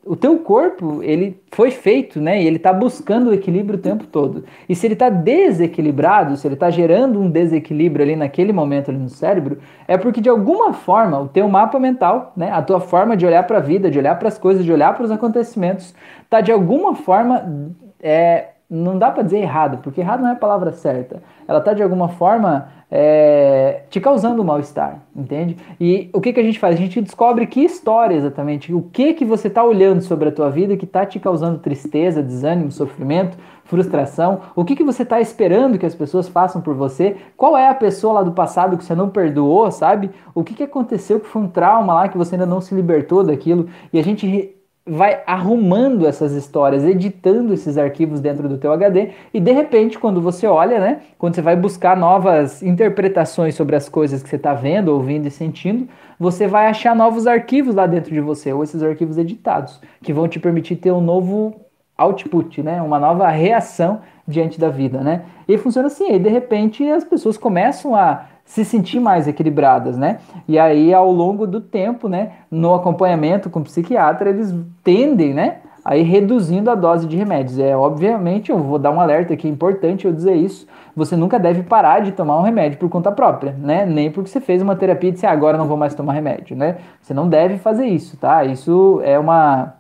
o 0.05 0.16
teu 0.16 0.38
corpo, 0.38 1.03
ele 1.03 1.38
foi 1.53 1.70
feito, 1.70 2.20
né? 2.20 2.42
E 2.42 2.46
ele 2.46 2.57
está 2.57 2.72
buscando 2.72 3.29
o 3.29 3.35
equilíbrio 3.35 3.79
o 3.79 3.83
tempo 3.83 4.07
todo. 4.07 4.44
E 4.68 4.74
se 4.74 4.87
ele 4.87 4.94
está 4.94 5.11
desequilibrado, 5.11 6.37
se 6.37 6.46
ele 6.46 6.55
está 6.55 6.70
gerando 6.70 7.20
um 7.20 7.31
desequilíbrio 7.31 8.05
ali 8.05 8.16
naquele 8.16 8.53
momento 8.53 8.90
ali 8.90 8.98
no 8.98 9.11
cérebro, 9.11 9.59
é 9.87 9.98
porque 9.98 10.20
de 10.20 10.31
alguma 10.31 10.72
forma 10.72 11.20
o 11.20 11.29
teu 11.29 11.46
mapa 11.48 11.79
mental, 11.79 12.33
né? 12.37 12.51
A 12.51 12.62
tua 12.62 12.81
forma 12.81 13.16
de 13.16 13.27
olhar 13.27 13.46
para 13.46 13.59
a 13.59 13.62
vida, 13.62 13.90
de 13.90 13.98
olhar 13.98 14.18
para 14.18 14.29
as 14.29 14.38
coisas, 14.38 14.64
de 14.64 14.72
olhar 14.72 14.94
para 14.94 15.05
os 15.05 15.11
acontecimentos, 15.11 15.94
está 16.24 16.40
de 16.40 16.51
alguma 16.51 16.94
forma 16.94 17.74
é, 18.01 18.48
não 18.70 18.98
dá 18.98 19.11
para 19.11 19.22
dizer 19.22 19.38
errado, 19.38 19.78
porque 19.83 20.00
errado 20.00 20.20
não 20.20 20.28
é 20.28 20.33
a 20.33 20.37
palavra 20.37 20.72
certa. 20.72 21.22
Ela 21.46 21.59
está 21.59 21.72
de 21.72 21.83
alguma 21.83 22.09
forma 22.09 22.68
é, 22.90 23.83
te 23.88 23.98
causando 23.98 24.44
mal-estar, 24.44 25.02
entende? 25.16 25.57
E 25.81 26.11
o 26.12 26.20
que, 26.20 26.35
que 26.35 26.40
a 26.40 26.42
gente 26.42 26.59
faz? 26.59 26.74
A 26.74 26.78
gente 26.78 27.00
descobre 27.00 27.46
que 27.46 27.61
história 27.61 28.14
exatamente, 28.14 28.74
o 28.74 28.83
que 28.83 29.14
que 29.14 29.24
você 29.24 29.48
está 29.48 29.64
olhando 29.64 30.02
sobre 30.02 30.28
a 30.28 30.33
tua 30.33 30.50
vida 30.50 30.76
que 30.76 30.85
está 30.85 31.07
te 31.07 31.18
causando 31.18 31.59
tristeza, 31.59 32.22
desânimo, 32.22 32.70
sofrimento, 32.70 33.38
frustração, 33.64 34.40
o 34.54 34.64
que 34.64 34.76
que 34.76 34.85
você 34.85 35.02
está 35.02 35.18
esperando 35.18 35.78
que 35.78 35.87
as 35.87 35.94
pessoas 35.94 36.28
façam 36.28 36.61
por 36.61 36.74
você, 36.74 37.16
qual 37.37 37.57
é 37.57 37.68
a 37.68 37.74
pessoa 37.74 38.14
lá 38.14 38.22
do 38.22 38.33
passado 38.33 38.76
que 38.76 38.85
você 38.85 38.94
não 38.94 39.09
perdoou, 39.09 39.70
sabe? 39.70 40.11
O 40.35 40.44
que 40.44 40.54
que 40.54 40.62
aconteceu 40.62 41.20
que 41.20 41.26
foi 41.26 41.42
um 41.42 41.48
trauma 41.48 41.94
lá 41.94 42.09
que 42.09 42.18
você 42.18 42.35
ainda 42.35 42.46
não 42.46 42.61
se 42.61 42.74
libertou 42.74 43.24
daquilo, 43.24 43.66
e 43.92 43.98
a 43.98 44.04
gente 44.04 44.58
vai 44.88 45.20
arrumando 45.27 46.07
essas 46.07 46.33
histórias, 46.33 46.85
editando 46.85 47.53
esses 47.53 47.77
arquivos 47.77 48.20
dentro 48.20 48.48
do 48.48 48.57
teu 48.57 48.72
HD 48.72 49.11
e 49.33 49.40
de 49.40 49.53
repente 49.53 49.98
quando 49.98 50.20
você 50.20 50.46
olha, 50.46 50.81
né, 50.81 51.01
quando 51.18 51.35
você 51.35 51.42
vai 51.42 51.55
buscar 51.55 51.96
novas 51.96 52.62
interpretações 52.62 53.55
sobre 53.55 53.77
as 53.77 53.88
coisas 53.88 54.22
que 54.22 54.29
você 54.29 54.37
está 54.37 54.55
vendo, 54.55 54.88
ouvindo 54.88 55.27
e 55.27 55.31
sentindo, 55.31 55.88
você 56.18 56.46
vai 56.46 56.66
achar 56.66 56.96
novos 56.96 57.27
arquivos 57.27 57.74
lá 57.74 57.87
dentro 57.87 58.12
de 58.12 58.20
você 58.20 58.53
ou 58.53 58.62
esses 58.62 58.83
arquivos 58.83 59.18
editados 59.18 59.81
que 60.03 60.12
vão 60.12 60.27
te 60.27 60.40
permitir 60.40 60.77
ter 60.77 60.92
um 60.92 61.01
novo 61.01 61.55
output, 61.96 62.62
né, 62.62 62.81
uma 62.81 62.98
nova 62.98 63.29
reação 63.29 64.01
diante 64.27 64.61
da 64.61 64.68
vida, 64.68 65.01
né? 65.01 65.22
E 65.48 65.57
funciona 65.57 65.88
assim, 65.88 66.12
e 66.12 66.18
de 66.18 66.29
repente 66.29 66.88
as 66.88 67.03
pessoas 67.03 67.38
começam 67.38 67.96
a 67.96 68.27
se 68.48 68.64
sentir 68.64 68.98
mais 68.98 69.28
equilibradas, 69.28 69.98
né? 69.98 70.20
E 70.48 70.58
aí, 70.58 70.92
ao 70.94 71.12
longo 71.12 71.46
do 71.46 71.61
tempo, 71.61 72.08
né, 72.08 72.32
no 72.50 72.74
acompanhamento 72.74 73.50
com 73.50 73.61
o 73.61 73.62
psiquiatra, 73.62 74.30
eles 74.30 74.54
tendem, 74.82 75.34
né, 75.34 75.58
a 75.84 75.98
ir 75.98 76.02
reduzindo 76.02 76.70
a 76.70 76.74
dose 76.74 77.06
de 77.06 77.14
remédios. 77.14 77.58
É, 77.58 77.76
obviamente, 77.76 78.50
eu 78.50 78.58
vou 78.58 78.78
dar 78.78 78.90
um 78.90 79.00
alerta 79.02 79.34
aqui, 79.34 79.46
é 79.46 79.50
importante 79.50 80.06
eu 80.06 80.12
dizer 80.14 80.34
isso, 80.34 80.66
você 80.96 81.14
nunca 81.14 81.38
deve 81.38 81.62
parar 81.62 82.00
de 82.00 82.11
tomar 82.11 82.38
um 82.38 82.42
remédio 82.42 82.78
por 82.78 82.88
conta 82.88 83.12
própria, 83.12 83.52
né? 83.52 83.84
Nem 83.84 84.11
porque 84.11 84.30
você 84.30 84.40
fez 84.40 84.62
uma 84.62 84.74
terapia 84.74 85.11
e 85.11 85.12
disse, 85.12 85.26
ah, 85.26 85.30
agora 85.30 85.58
não 85.58 85.66
vou 85.66 85.76
mais 85.76 85.94
tomar 85.94 86.14
remédio, 86.14 86.56
né? 86.56 86.78
Você 87.02 87.12
não 87.12 87.28
deve 87.28 87.58
fazer 87.58 87.87
isso, 87.87 88.16
tá? 88.16 88.44
Isso 88.44 89.02
é 89.04 89.18
uma 89.18 89.74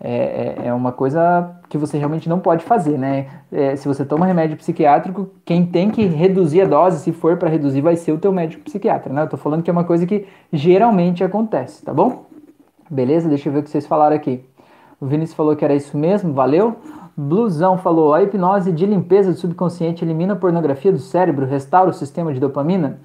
é, 0.00 0.56
é, 0.64 0.68
é 0.68 0.74
uma 0.74 0.92
coisa 0.92 1.50
que 1.72 1.78
você 1.78 1.96
realmente 1.96 2.28
não 2.28 2.38
pode 2.38 2.62
fazer, 2.62 2.98
né? 2.98 3.28
É, 3.50 3.74
se 3.76 3.88
você 3.88 4.04
toma 4.04 4.26
remédio 4.26 4.58
psiquiátrico, 4.58 5.30
quem 5.42 5.64
tem 5.64 5.88
que 5.88 6.04
reduzir 6.04 6.60
a 6.60 6.66
dose, 6.66 7.02
se 7.02 7.12
for 7.12 7.38
para 7.38 7.48
reduzir, 7.48 7.80
vai 7.80 7.96
ser 7.96 8.12
o 8.12 8.18
teu 8.18 8.30
médico 8.30 8.62
psiquiatra, 8.62 9.10
né? 9.10 9.22
Eu 9.22 9.26
tô 9.26 9.38
falando 9.38 9.62
que 9.62 9.70
é 9.70 9.72
uma 9.72 9.82
coisa 9.82 10.04
que 10.06 10.26
geralmente 10.52 11.24
acontece, 11.24 11.82
tá 11.82 11.94
bom? 11.94 12.26
Beleza? 12.90 13.26
Deixa 13.26 13.48
eu 13.48 13.54
ver 13.54 13.60
o 13.60 13.62
que 13.62 13.70
vocês 13.70 13.86
falaram 13.86 14.14
aqui. 14.14 14.44
O 15.00 15.06
Vinícius 15.06 15.34
falou 15.34 15.56
que 15.56 15.64
era 15.64 15.74
isso 15.74 15.96
mesmo, 15.96 16.34
valeu. 16.34 16.76
Blusão 17.16 17.78
falou: 17.78 18.12
a 18.12 18.22
hipnose 18.22 18.70
de 18.70 18.84
limpeza 18.84 19.32
do 19.32 19.38
subconsciente 19.38 20.04
elimina 20.04 20.34
a 20.34 20.36
pornografia 20.36 20.92
do 20.92 20.98
cérebro, 20.98 21.46
restaura 21.46 21.88
o 21.88 21.94
sistema 21.94 22.34
de 22.34 22.38
dopamina. 22.38 23.00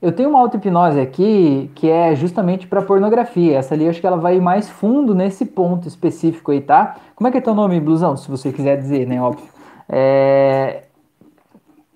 Eu 0.00 0.12
tenho 0.12 0.28
uma 0.28 0.40
auto-hipnose 0.40 1.00
aqui 1.00 1.70
que 1.74 1.88
é 1.88 2.14
justamente 2.14 2.66
para 2.66 2.82
pornografia. 2.82 3.56
Essa 3.56 3.74
ali 3.74 3.88
acho 3.88 4.00
que 4.00 4.06
ela 4.06 4.16
vai 4.16 4.38
mais 4.40 4.68
fundo 4.68 5.14
nesse 5.14 5.46
ponto 5.46 5.88
específico 5.88 6.50
aí, 6.50 6.60
tá? 6.60 6.96
Como 7.14 7.26
é 7.26 7.30
que 7.30 7.38
é 7.38 7.40
teu 7.40 7.54
nome, 7.54 7.80
Blusão? 7.80 8.16
Se 8.16 8.30
você 8.30 8.52
quiser 8.52 8.76
dizer, 8.76 9.06
né? 9.06 9.20
Óbvio. 9.20 9.46
É... 9.88 10.82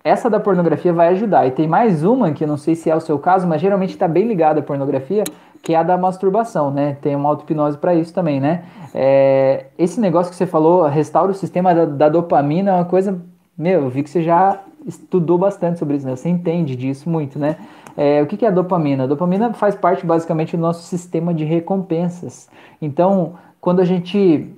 Essa 0.03 0.31
da 0.31 0.41
pornografia 0.41 0.93
vai 0.93 1.09
ajudar. 1.09 1.47
E 1.47 1.51
tem 1.51 1.69
mais 1.69 2.03
uma 2.03 2.33
que 2.33 2.45
eu 2.45 2.49
não 2.49 2.57
sei 2.57 2.75
se 2.75 2.89
é 2.89 2.97
o 2.97 3.01
seu 3.01 3.19
caso, 3.19 3.47
mas 3.47 3.61
geralmente 3.61 3.91
está 3.91 4.09
bem 4.09 4.27
ligada 4.27 4.61
à 4.61 4.63
pornografia, 4.63 5.25
que 5.63 5.75
é 5.75 5.77
a 5.77 5.83
da 5.83 5.99
masturbação, 5.99 6.71
né? 6.71 6.97
Tem 7.03 7.15
uma 7.15 7.29
auto-hipnose 7.29 7.77
para 7.77 7.95
isso 7.95 8.15
também, 8.15 8.41
né? 8.41 8.65
É... 8.95 9.67
Esse 9.77 10.01
negócio 10.01 10.31
que 10.31 10.37
você 10.37 10.47
falou, 10.47 10.87
restaura 10.87 11.33
o 11.33 11.35
sistema 11.35 11.75
da, 11.75 11.85
da 11.85 12.09
dopamina, 12.09 12.71
é 12.71 12.75
uma 12.75 12.85
coisa. 12.85 13.21
Meu, 13.57 13.83
eu 13.83 13.91
vi 13.91 14.03
que 14.03 14.09
você 14.09 14.23
já 14.23 14.61
estudou 14.87 15.37
bastante 15.37 15.79
sobre 15.79 15.97
isso, 15.97 16.07
né? 16.07 16.17
Você 16.17 16.29
entende 16.29 16.75
disso 16.75 17.11
muito, 17.11 17.39
né? 17.39 17.57
É, 18.01 18.23
o 18.23 18.27
que 18.29 18.45
é 18.45 18.49
a 18.49 18.53
dopamina? 18.53 19.03
A 19.03 19.07
dopamina 19.09 19.53
faz 19.53 19.75
parte 19.75 20.07
basicamente 20.07 20.57
do 20.57 20.61
nosso 20.61 20.85
sistema 20.85 21.35
de 21.35 21.45
recompensas. 21.45 22.49
Então, 22.81 23.33
quando 23.61 23.81
a 23.81 23.85
gente. 23.85 24.55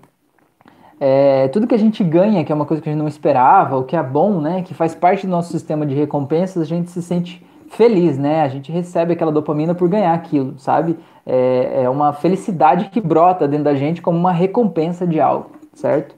É, 1.01 1.49
tudo 1.49 1.67
que 1.67 1.75
a 1.75 1.79
gente 1.79 2.05
ganha, 2.05 2.45
que 2.45 2.53
é 2.53 2.55
uma 2.55 2.67
coisa 2.67 2.83
que 2.83 2.89
a 2.91 2.93
gente 2.93 3.01
não 3.01 3.09
esperava, 3.09 3.79
o 3.79 3.85
que 3.85 3.97
é 3.97 4.03
bom, 4.03 4.43
né? 4.43 4.61
Que 4.61 4.75
faz 4.75 4.95
parte 4.95 5.27
do 5.27 5.31
nosso 5.31 5.51
sistema 5.51 5.87
de 5.87 5.95
recompensas, 5.95 6.61
a 6.61 6.67
gente 6.67 6.91
se 6.91 7.01
sente 7.01 7.43
feliz, 7.71 8.19
né? 8.19 8.43
A 8.43 8.49
gente 8.49 8.71
recebe 8.71 9.15
aquela 9.15 9.33
dopamina 9.33 9.75
por 9.75 9.89
ganhar 9.89 10.13
aquilo, 10.13 10.59
sabe? 10.59 10.99
É, 11.25 11.85
é 11.85 11.89
uma 11.89 12.13
felicidade 12.13 12.91
que 12.91 13.01
brota 13.01 13.49
dentro 13.49 13.65
da 13.65 13.75
gente 13.75 14.03
como 14.03 14.19
uma 14.19 14.33
recompensa 14.33 15.07
de 15.07 15.19
algo, 15.19 15.53
certo? 15.73 16.15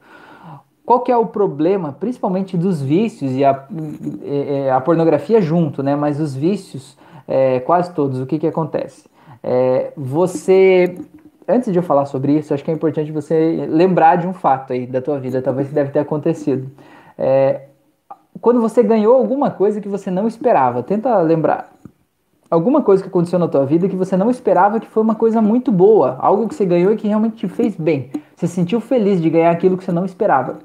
Qual 0.84 0.98
que 0.98 1.12
é 1.12 1.16
o 1.16 1.26
problema, 1.26 1.92
principalmente 1.92 2.56
dos 2.56 2.82
vícios 2.82 3.30
e 3.36 3.44
a, 3.44 3.64
a 4.74 4.80
pornografia 4.80 5.40
junto, 5.40 5.84
né? 5.84 5.94
Mas 5.94 6.18
os 6.18 6.34
vícios 6.34 7.00
é, 7.26 7.60
quase 7.60 7.92
todos, 7.92 8.20
o 8.20 8.26
que, 8.26 8.38
que 8.38 8.46
acontece? 8.46 9.08
É, 9.42 9.92
você, 9.96 10.96
antes 11.48 11.72
de 11.72 11.78
eu 11.78 11.82
falar 11.82 12.06
sobre 12.06 12.32
isso, 12.38 12.54
acho 12.54 12.64
que 12.64 12.70
é 12.70 12.74
importante 12.74 13.10
você 13.10 13.66
lembrar 13.68 14.16
de 14.16 14.26
um 14.26 14.32
fato 14.32 14.72
aí 14.72 14.86
da 14.86 15.00
tua 15.00 15.18
vida, 15.18 15.42
talvez 15.42 15.70
deve 15.70 15.90
ter 15.90 15.98
acontecido. 15.98 16.70
É, 17.18 17.62
quando 18.40 18.60
você 18.60 18.82
ganhou 18.82 19.14
alguma 19.14 19.50
coisa 19.50 19.80
que 19.80 19.88
você 19.88 20.10
não 20.10 20.26
esperava, 20.26 20.82
tenta 20.82 21.16
lembrar. 21.20 21.70
Alguma 22.50 22.82
coisa 22.82 23.02
que 23.02 23.08
aconteceu 23.08 23.38
na 23.38 23.48
tua 23.48 23.64
vida 23.64 23.88
que 23.88 23.96
você 23.96 24.14
não 24.16 24.30
esperava 24.30 24.78
que 24.78 24.86
foi 24.86 25.02
uma 25.02 25.14
coisa 25.14 25.40
muito 25.40 25.72
boa, 25.72 26.16
algo 26.18 26.46
que 26.46 26.54
você 26.54 26.66
ganhou 26.66 26.92
e 26.92 26.96
que 26.96 27.08
realmente 27.08 27.36
te 27.36 27.48
fez 27.48 27.74
bem. 27.76 28.10
Você 28.36 28.46
se 28.46 28.54
sentiu 28.54 28.80
feliz 28.80 29.22
de 29.22 29.30
ganhar 29.30 29.50
aquilo 29.50 29.76
que 29.76 29.84
você 29.84 29.92
não 29.92 30.04
esperava. 30.04 30.58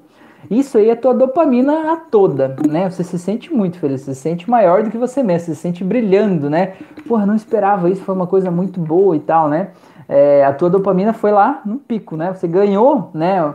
Isso 0.50 0.78
aí 0.78 0.90
é 0.90 0.96
tua 0.96 1.14
dopamina 1.14 1.92
a 1.94 1.98
toda, 1.98 2.56
né? 2.68 2.90
Você 2.90 3.04
se 3.04 3.20
sente 3.20 3.54
muito 3.54 3.78
feliz, 3.80 4.02
você 4.02 4.16
se 4.16 4.22
sente 4.22 4.50
maior 4.50 4.84
do 4.84 4.90
que 4.90 4.98
você 4.98 5.22
mesmo, 5.22 5.48
você 5.48 5.56
se 5.56 5.62
sente 5.62 5.84
brilhando, 5.84 6.50
né? 6.50 6.74
Porra, 7.08 7.26
não 7.26 7.36
esperava 7.36 7.90
isso, 7.90 8.02
foi 8.02 8.16
uma 8.16 8.28
coisa 8.28 8.50
muito 8.50 8.80
boa 8.80 9.16
e 9.16 9.20
tal, 9.20 9.50
né? 9.50 9.70
É, 10.08 10.46
a 10.46 10.54
tua 10.54 10.70
dopamina 10.70 11.12
foi 11.12 11.32
lá 11.32 11.62
no 11.66 11.78
pico, 11.78 12.16
né? 12.16 12.34
Você 12.34 12.48
ganhou, 12.48 13.12
né? 13.14 13.54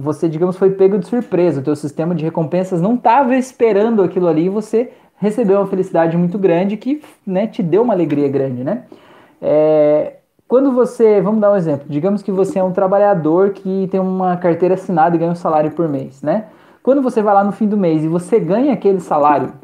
Você, 0.00 0.28
digamos, 0.28 0.56
foi 0.56 0.70
pego 0.70 0.98
de 0.98 1.06
surpresa, 1.06 1.60
o 1.60 1.64
teu 1.64 1.76
sistema 1.76 2.14
de 2.14 2.24
recompensas 2.24 2.80
não 2.80 2.94
estava 2.94 3.36
esperando 3.36 4.02
aquilo 4.02 4.26
ali 4.26 4.46
e 4.46 4.48
você 4.48 4.90
recebeu 5.16 5.58
uma 5.58 5.66
felicidade 5.66 6.16
muito 6.16 6.36
grande 6.38 6.76
que 6.76 7.00
né, 7.24 7.46
te 7.46 7.62
deu 7.62 7.82
uma 7.82 7.94
alegria 7.94 8.28
grande, 8.28 8.64
né? 8.64 8.82
É, 9.40 10.14
quando 10.52 10.70
você, 10.70 11.18
vamos 11.18 11.40
dar 11.40 11.50
um 11.50 11.56
exemplo, 11.56 11.86
digamos 11.88 12.22
que 12.22 12.30
você 12.30 12.58
é 12.58 12.62
um 12.62 12.72
trabalhador 12.72 13.54
que 13.54 13.88
tem 13.90 13.98
uma 13.98 14.36
carteira 14.36 14.74
assinada 14.74 15.16
e 15.16 15.18
ganha 15.18 15.32
um 15.32 15.34
salário 15.34 15.70
por 15.70 15.88
mês, 15.88 16.20
né? 16.20 16.44
Quando 16.82 17.00
você 17.00 17.22
vai 17.22 17.32
lá 17.32 17.42
no 17.42 17.52
fim 17.52 17.66
do 17.66 17.74
mês 17.74 18.04
e 18.04 18.06
você 18.06 18.38
ganha 18.38 18.74
aquele 18.74 19.00
salário 19.00 19.54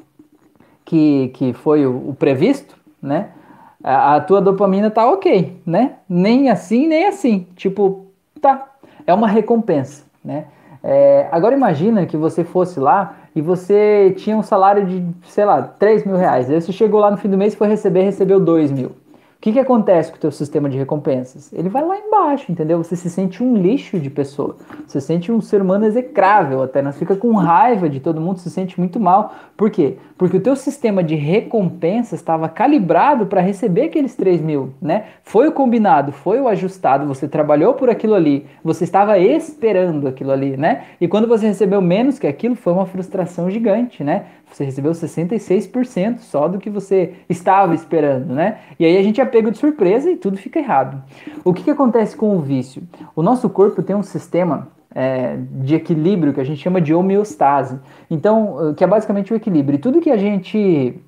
que, 0.87 1.29
que 1.35 1.53
foi 1.53 1.85
o, 1.85 2.09
o 2.09 2.17
previsto, 2.19 2.75
né? 3.03 3.29
A, 3.85 4.15
a, 4.15 4.21
tua 4.23 4.41
dopamina 4.41 4.91
tá 4.91 5.07
ok, 5.07 5.61
né? 5.67 5.97
Nem 6.09 6.49
assim, 6.49 6.87
nem 6.87 7.07
assim. 7.07 7.47
Tipo, 7.55 8.07
tá. 8.41 8.69
É 9.07 9.13
uma 9.13 9.29
recompensa, 9.29 10.05
né? 10.25 10.47
É, 10.83 11.29
agora 11.31 11.55
imagina 11.55 12.07
que 12.07 12.17
você 12.17 12.45
fosse 12.45 12.81
lá 12.81 13.15
e 13.37 13.43
você 13.43 14.15
tinha 14.17 14.39
um 14.39 14.43
salário 14.43 14.87
de, 14.87 15.05
sei 15.25 15.45
lá, 15.45 15.61
3 15.61 16.07
mil 16.07 16.17
reais. 16.17 16.49
Aí 16.49 16.59
você 16.59 16.73
chegou 16.73 16.99
lá 16.99 17.11
no 17.11 17.19
fim 17.19 17.29
do 17.29 17.37
mês 17.37 17.53
e 17.53 17.59
foi 17.59 17.69
receber, 17.69 18.05
recebeu 18.05 18.41
2 18.41 18.73
mil. 18.73 18.93
O 19.39 19.41
que, 19.41 19.53
que 19.53 19.61
acontece 19.61 20.11
com 20.11 20.17
o 20.17 20.21
teu 20.21 20.33
sistema 20.33 20.69
de 20.69 20.77
recompensas? 20.77 21.53
Ele 21.53 21.69
vai 21.69 21.85
lá 21.85 21.97
embaixo, 21.97 22.51
entendeu? 22.51 22.79
Você 22.79 22.97
se 22.97 23.09
sente 23.09 23.41
um 23.41 23.57
lixo 23.57 23.97
de 24.01 24.11
pessoa. 24.11 24.57
Você 24.85 25.01
se 25.01 25.07
sente 25.07 25.31
um 25.31 25.41
ser 25.41 25.63
humano 25.63 25.87
execrável 25.87 26.61
até. 26.61 26.83
Nós 26.83 26.99
fica 26.99 27.15
com 27.15 27.33
raiva 27.35 27.89
de 27.89 28.01
todo 28.01 28.21
mundo, 28.21 28.41
se 28.41 28.51
sente 28.51 28.81
muito 28.81 28.99
mal. 28.99 29.33
Por 29.57 29.71
quê? 29.71 29.97
Porque 30.19 30.39
o 30.39 30.41
teu 30.41 30.57
sistema 30.57 31.05
de 31.05 31.15
recompensas 31.15 32.19
estava 32.19 32.49
calibrado 32.49 33.27
para 33.27 33.41
receber 33.41 33.83
aqueles 33.83 34.17
3 34.17 34.41
mil, 34.41 34.75
né? 34.83 35.05
Foi 35.23 35.47
o 35.47 35.53
combinado, 35.53 36.11
foi 36.11 36.41
o 36.41 36.49
ajustado, 36.49 37.07
você 37.07 37.29
trabalhou 37.29 37.75
por 37.75 37.89
aquilo 37.89 38.17
ali, 38.17 38.45
você 38.65 38.83
estava 38.83 39.21
esperando 39.21 40.09
aquilo 40.09 40.33
ali, 40.33 40.57
né? 40.57 40.87
E 41.01 41.07
quando 41.07 41.29
você 41.29 41.47
recebeu 41.47 41.81
menos 41.81 42.19
que 42.19 42.27
aquilo, 42.27 42.57
foi 42.57 42.73
uma 42.73 42.87
frustração 42.87 43.49
gigante, 43.49 44.03
né? 44.03 44.25
Você 44.51 44.65
recebeu 44.65 44.93
66% 44.93 46.19
só 46.21 46.49
do 46.49 46.59
que 46.59 46.71
você 46.71 47.15
estava 47.29 47.75
esperando, 47.75 48.35
né? 48.35 48.59
E 48.79 48.85
aí 48.85 48.97
a 48.97 49.03
gente 49.03 49.21
é 49.21 49.25
pego 49.25 49.51
de 49.51 49.59
surpresa 49.59 50.11
e 50.11 50.17
tudo 50.17 50.37
fica 50.37 50.59
errado. 50.59 51.03
O 51.45 51.53
que, 51.53 51.63
que 51.63 51.71
acontece 51.71 52.17
com 52.17 52.37
o 52.37 52.41
vício? 52.41 52.83
O 53.15 53.23
nosso 53.23 53.49
corpo 53.49 53.83
tem 53.83 53.95
um 53.95 54.03
sistema 54.03 54.69
é, 54.95 55.37
de 55.63 55.75
equilíbrio 55.75 56.33
que 56.33 56.41
a 56.41 56.45
gente 56.45 56.61
chama 56.61 56.81
de 56.81 56.95
homeostase. 56.95 57.79
Então, 58.11 58.75
que 58.77 58.83
é 58.83 58.87
basicamente 58.87 59.33
o 59.33 59.37
equilíbrio. 59.37 59.77
E 59.77 59.79
tudo 59.79 60.01
que 60.01 60.11
a 60.11 60.17
gente, 60.17 61.01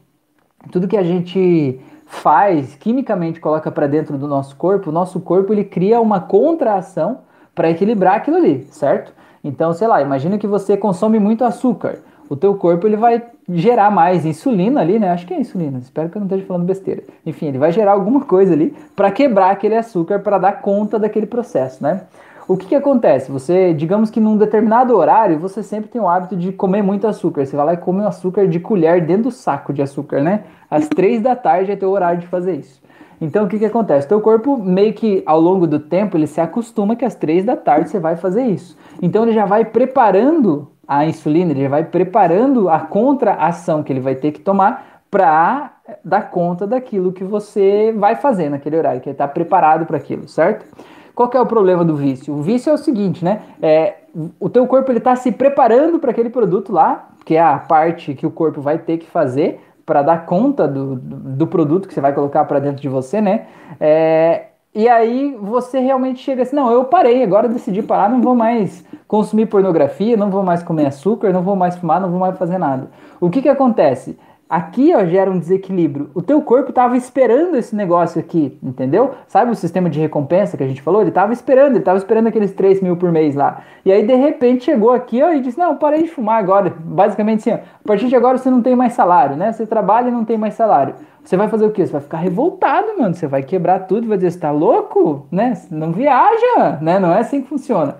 tudo 0.70 0.86
que 0.86 0.96
a 0.96 1.02
gente 1.02 1.80
faz, 2.06 2.74
quimicamente 2.74 3.40
coloca 3.40 3.70
para 3.70 3.86
dentro 3.86 4.18
do 4.18 4.26
nosso 4.26 4.56
corpo, 4.56 4.90
o 4.90 4.92
nosso 4.92 5.20
corpo 5.20 5.52
ele 5.52 5.64
cria 5.64 6.00
uma 6.00 6.20
contração 6.20 7.20
para 7.54 7.70
equilibrar 7.70 8.16
aquilo 8.16 8.36
ali, 8.36 8.66
certo? 8.70 9.12
Então, 9.42 9.72
sei 9.72 9.88
lá, 9.88 10.02
imagina 10.02 10.36
que 10.36 10.46
você 10.46 10.76
consome 10.76 11.18
muito 11.18 11.44
açúcar 11.44 12.00
o 12.30 12.36
teu 12.36 12.54
corpo 12.54 12.86
ele 12.86 12.96
vai 12.96 13.20
gerar 13.48 13.90
mais 13.90 14.24
insulina 14.24 14.80
ali, 14.80 15.00
né? 15.00 15.10
Acho 15.10 15.26
que 15.26 15.34
é 15.34 15.40
insulina, 15.40 15.78
espero 15.78 16.08
que 16.08 16.16
eu 16.16 16.20
não 16.20 16.28
esteja 16.28 16.46
falando 16.46 16.64
besteira. 16.64 17.02
Enfim, 17.26 17.46
ele 17.46 17.58
vai 17.58 17.72
gerar 17.72 17.90
alguma 17.90 18.20
coisa 18.20 18.52
ali 18.52 18.72
para 18.94 19.10
quebrar 19.10 19.50
aquele 19.50 19.74
açúcar 19.74 20.20
para 20.20 20.38
dar 20.38 20.62
conta 20.62 20.96
daquele 20.96 21.26
processo, 21.26 21.82
né? 21.82 22.02
O 22.46 22.56
que, 22.56 22.66
que 22.66 22.74
acontece? 22.76 23.32
Você, 23.32 23.74
digamos 23.74 24.10
que 24.10 24.20
num 24.20 24.36
determinado 24.36 24.96
horário, 24.96 25.40
você 25.40 25.60
sempre 25.60 25.90
tem 25.90 26.00
o 26.00 26.08
hábito 26.08 26.36
de 26.36 26.52
comer 26.52 26.82
muito 26.82 27.06
açúcar. 27.06 27.44
Você 27.44 27.56
vai 27.56 27.66
lá 27.66 27.74
e 27.74 27.76
come 27.76 28.00
um 28.00 28.06
açúcar 28.06 28.46
de 28.46 28.60
colher 28.60 29.04
dentro 29.04 29.24
do 29.24 29.30
saco 29.32 29.72
de 29.72 29.82
açúcar, 29.82 30.22
né? 30.22 30.44
Às 30.70 30.88
três 30.88 31.20
da 31.20 31.34
tarde 31.34 31.72
é 31.72 31.76
teu 31.76 31.90
horário 31.90 32.20
de 32.20 32.28
fazer 32.28 32.54
isso. 32.54 32.80
Então 33.20 33.44
o 33.44 33.48
que, 33.48 33.58
que 33.58 33.66
acontece? 33.66 34.08
Teu 34.08 34.20
corpo 34.20 34.56
meio 34.56 34.94
que 34.94 35.22
ao 35.26 35.40
longo 35.40 35.66
do 35.66 35.78
tempo 35.78 36.16
ele 36.16 36.26
se 36.26 36.40
acostuma 36.40 36.96
que 36.96 37.04
às 37.04 37.14
três 37.14 37.44
da 37.44 37.56
tarde 37.56 37.90
você 37.90 37.98
vai 37.98 38.16
fazer 38.16 38.46
isso. 38.46 38.78
Então 39.02 39.24
ele 39.24 39.32
já 39.32 39.44
vai 39.44 39.64
preparando 39.64 40.68
a 40.90 41.06
insulina, 41.06 41.52
ele 41.52 41.68
vai 41.68 41.84
preparando 41.84 42.68
a 42.68 42.80
contra-ação 42.80 43.80
que 43.80 43.92
ele 43.92 44.00
vai 44.00 44.16
ter 44.16 44.32
que 44.32 44.40
tomar 44.40 45.04
para 45.08 45.70
dar 46.04 46.30
conta 46.32 46.66
daquilo 46.66 47.12
que 47.12 47.22
você 47.22 47.94
vai 47.96 48.16
fazer 48.16 48.48
naquele 48.48 48.76
horário, 48.76 49.00
que 49.00 49.08
ele 49.08 49.14
está 49.14 49.28
preparado 49.28 49.86
para 49.86 49.96
aquilo, 49.96 50.28
certo? 50.28 50.66
Qual 51.14 51.30
é 51.32 51.40
o 51.40 51.46
problema 51.46 51.84
do 51.84 51.94
vício? 51.94 52.34
O 52.34 52.42
vício 52.42 52.70
é 52.70 52.72
o 52.72 52.76
seguinte, 52.76 53.24
né? 53.24 53.40
É, 53.62 53.98
o 54.40 54.50
teu 54.50 54.66
corpo 54.66 54.90
ele 54.90 54.98
está 54.98 55.14
se 55.14 55.30
preparando 55.30 56.00
para 56.00 56.10
aquele 56.10 56.28
produto 56.28 56.72
lá, 56.72 57.10
que 57.24 57.36
é 57.36 57.40
a 57.40 57.56
parte 57.56 58.12
que 58.14 58.26
o 58.26 58.30
corpo 58.30 58.60
vai 58.60 58.76
ter 58.76 58.98
que 58.98 59.08
fazer 59.08 59.60
para 59.86 60.02
dar 60.02 60.26
conta 60.26 60.66
do, 60.66 60.96
do, 60.96 61.46
produto 61.46 61.86
que 61.86 61.94
você 61.94 62.00
vai 62.00 62.12
colocar 62.12 62.44
para 62.46 62.58
dentro 62.58 62.82
de 62.82 62.88
você, 62.88 63.20
né? 63.20 63.46
É, 63.78 64.46
e 64.74 64.88
aí 64.88 65.36
você 65.40 65.80
realmente 65.80 66.20
chega 66.20 66.42
assim, 66.42 66.54
não, 66.54 66.70
eu 66.70 66.84
parei, 66.84 67.22
agora 67.24 67.46
eu 67.46 67.52
decidi 67.52 67.82
parar, 67.82 68.08
não 68.08 68.20
vou 68.22 68.34
mais 68.36 68.84
consumir 69.08 69.46
pornografia, 69.46 70.16
não 70.16 70.30
vou 70.30 70.44
mais 70.44 70.62
comer 70.62 70.86
açúcar, 70.86 71.32
não 71.32 71.42
vou 71.42 71.56
mais 71.56 71.76
fumar, 71.76 72.00
não 72.00 72.10
vou 72.10 72.20
mais 72.20 72.38
fazer 72.38 72.58
nada. 72.58 72.88
O 73.20 73.28
que 73.28 73.42
que 73.42 73.48
acontece? 73.48 74.16
Aqui 74.50 74.92
ó, 74.92 75.04
gera 75.04 75.30
um 75.30 75.38
desequilíbrio. 75.38 76.10
O 76.12 76.20
teu 76.20 76.42
corpo 76.42 76.70
estava 76.70 76.96
esperando 76.96 77.56
esse 77.56 77.76
negócio 77.76 78.18
aqui, 78.18 78.58
entendeu? 78.60 79.12
Sabe 79.28 79.52
o 79.52 79.54
sistema 79.54 79.88
de 79.88 80.00
recompensa 80.00 80.56
que 80.56 80.64
a 80.64 80.66
gente 80.66 80.82
falou? 80.82 81.02
Ele 81.02 81.10
estava 81.10 81.32
esperando, 81.32 81.70
ele 81.70 81.78
estava 81.78 81.98
esperando 81.98 82.26
aqueles 82.26 82.52
3 82.52 82.82
mil 82.82 82.96
por 82.96 83.12
mês 83.12 83.36
lá. 83.36 83.62
E 83.84 83.92
aí, 83.92 84.04
de 84.04 84.12
repente, 84.16 84.64
chegou 84.64 84.90
aqui 84.90 85.22
ó, 85.22 85.32
e 85.32 85.40
disse: 85.40 85.56
Não, 85.56 85.76
parei 85.76 86.02
de 86.02 86.08
fumar 86.08 86.40
agora. 86.40 86.74
Basicamente 86.76 87.48
assim, 87.48 87.52
ó, 87.52 87.64
a 87.84 87.86
partir 87.86 88.08
de 88.08 88.16
agora 88.16 88.38
você 88.38 88.50
não 88.50 88.60
tem 88.60 88.74
mais 88.74 88.92
salário, 88.94 89.36
né? 89.36 89.52
Você 89.52 89.64
trabalha 89.64 90.08
e 90.08 90.12
não 90.12 90.24
tem 90.24 90.36
mais 90.36 90.54
salário. 90.54 90.96
Você 91.22 91.36
vai 91.36 91.46
fazer 91.46 91.66
o 91.66 91.70
quê? 91.70 91.86
Você 91.86 91.92
vai 91.92 92.00
ficar 92.00 92.18
revoltado, 92.18 92.98
mano. 92.98 93.14
Você 93.14 93.28
vai 93.28 93.44
quebrar 93.44 93.86
tudo, 93.86 94.08
vai 94.08 94.16
dizer: 94.16 94.32
Você 94.32 94.40
tá 94.40 94.50
louco? 94.50 95.28
Né? 95.30 95.56
Não 95.70 95.92
viaja, 95.92 96.80
né? 96.82 96.98
Não 96.98 97.12
é 97.12 97.20
assim 97.20 97.40
que 97.40 97.48
funciona. 97.48 97.98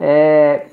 É, 0.00 0.66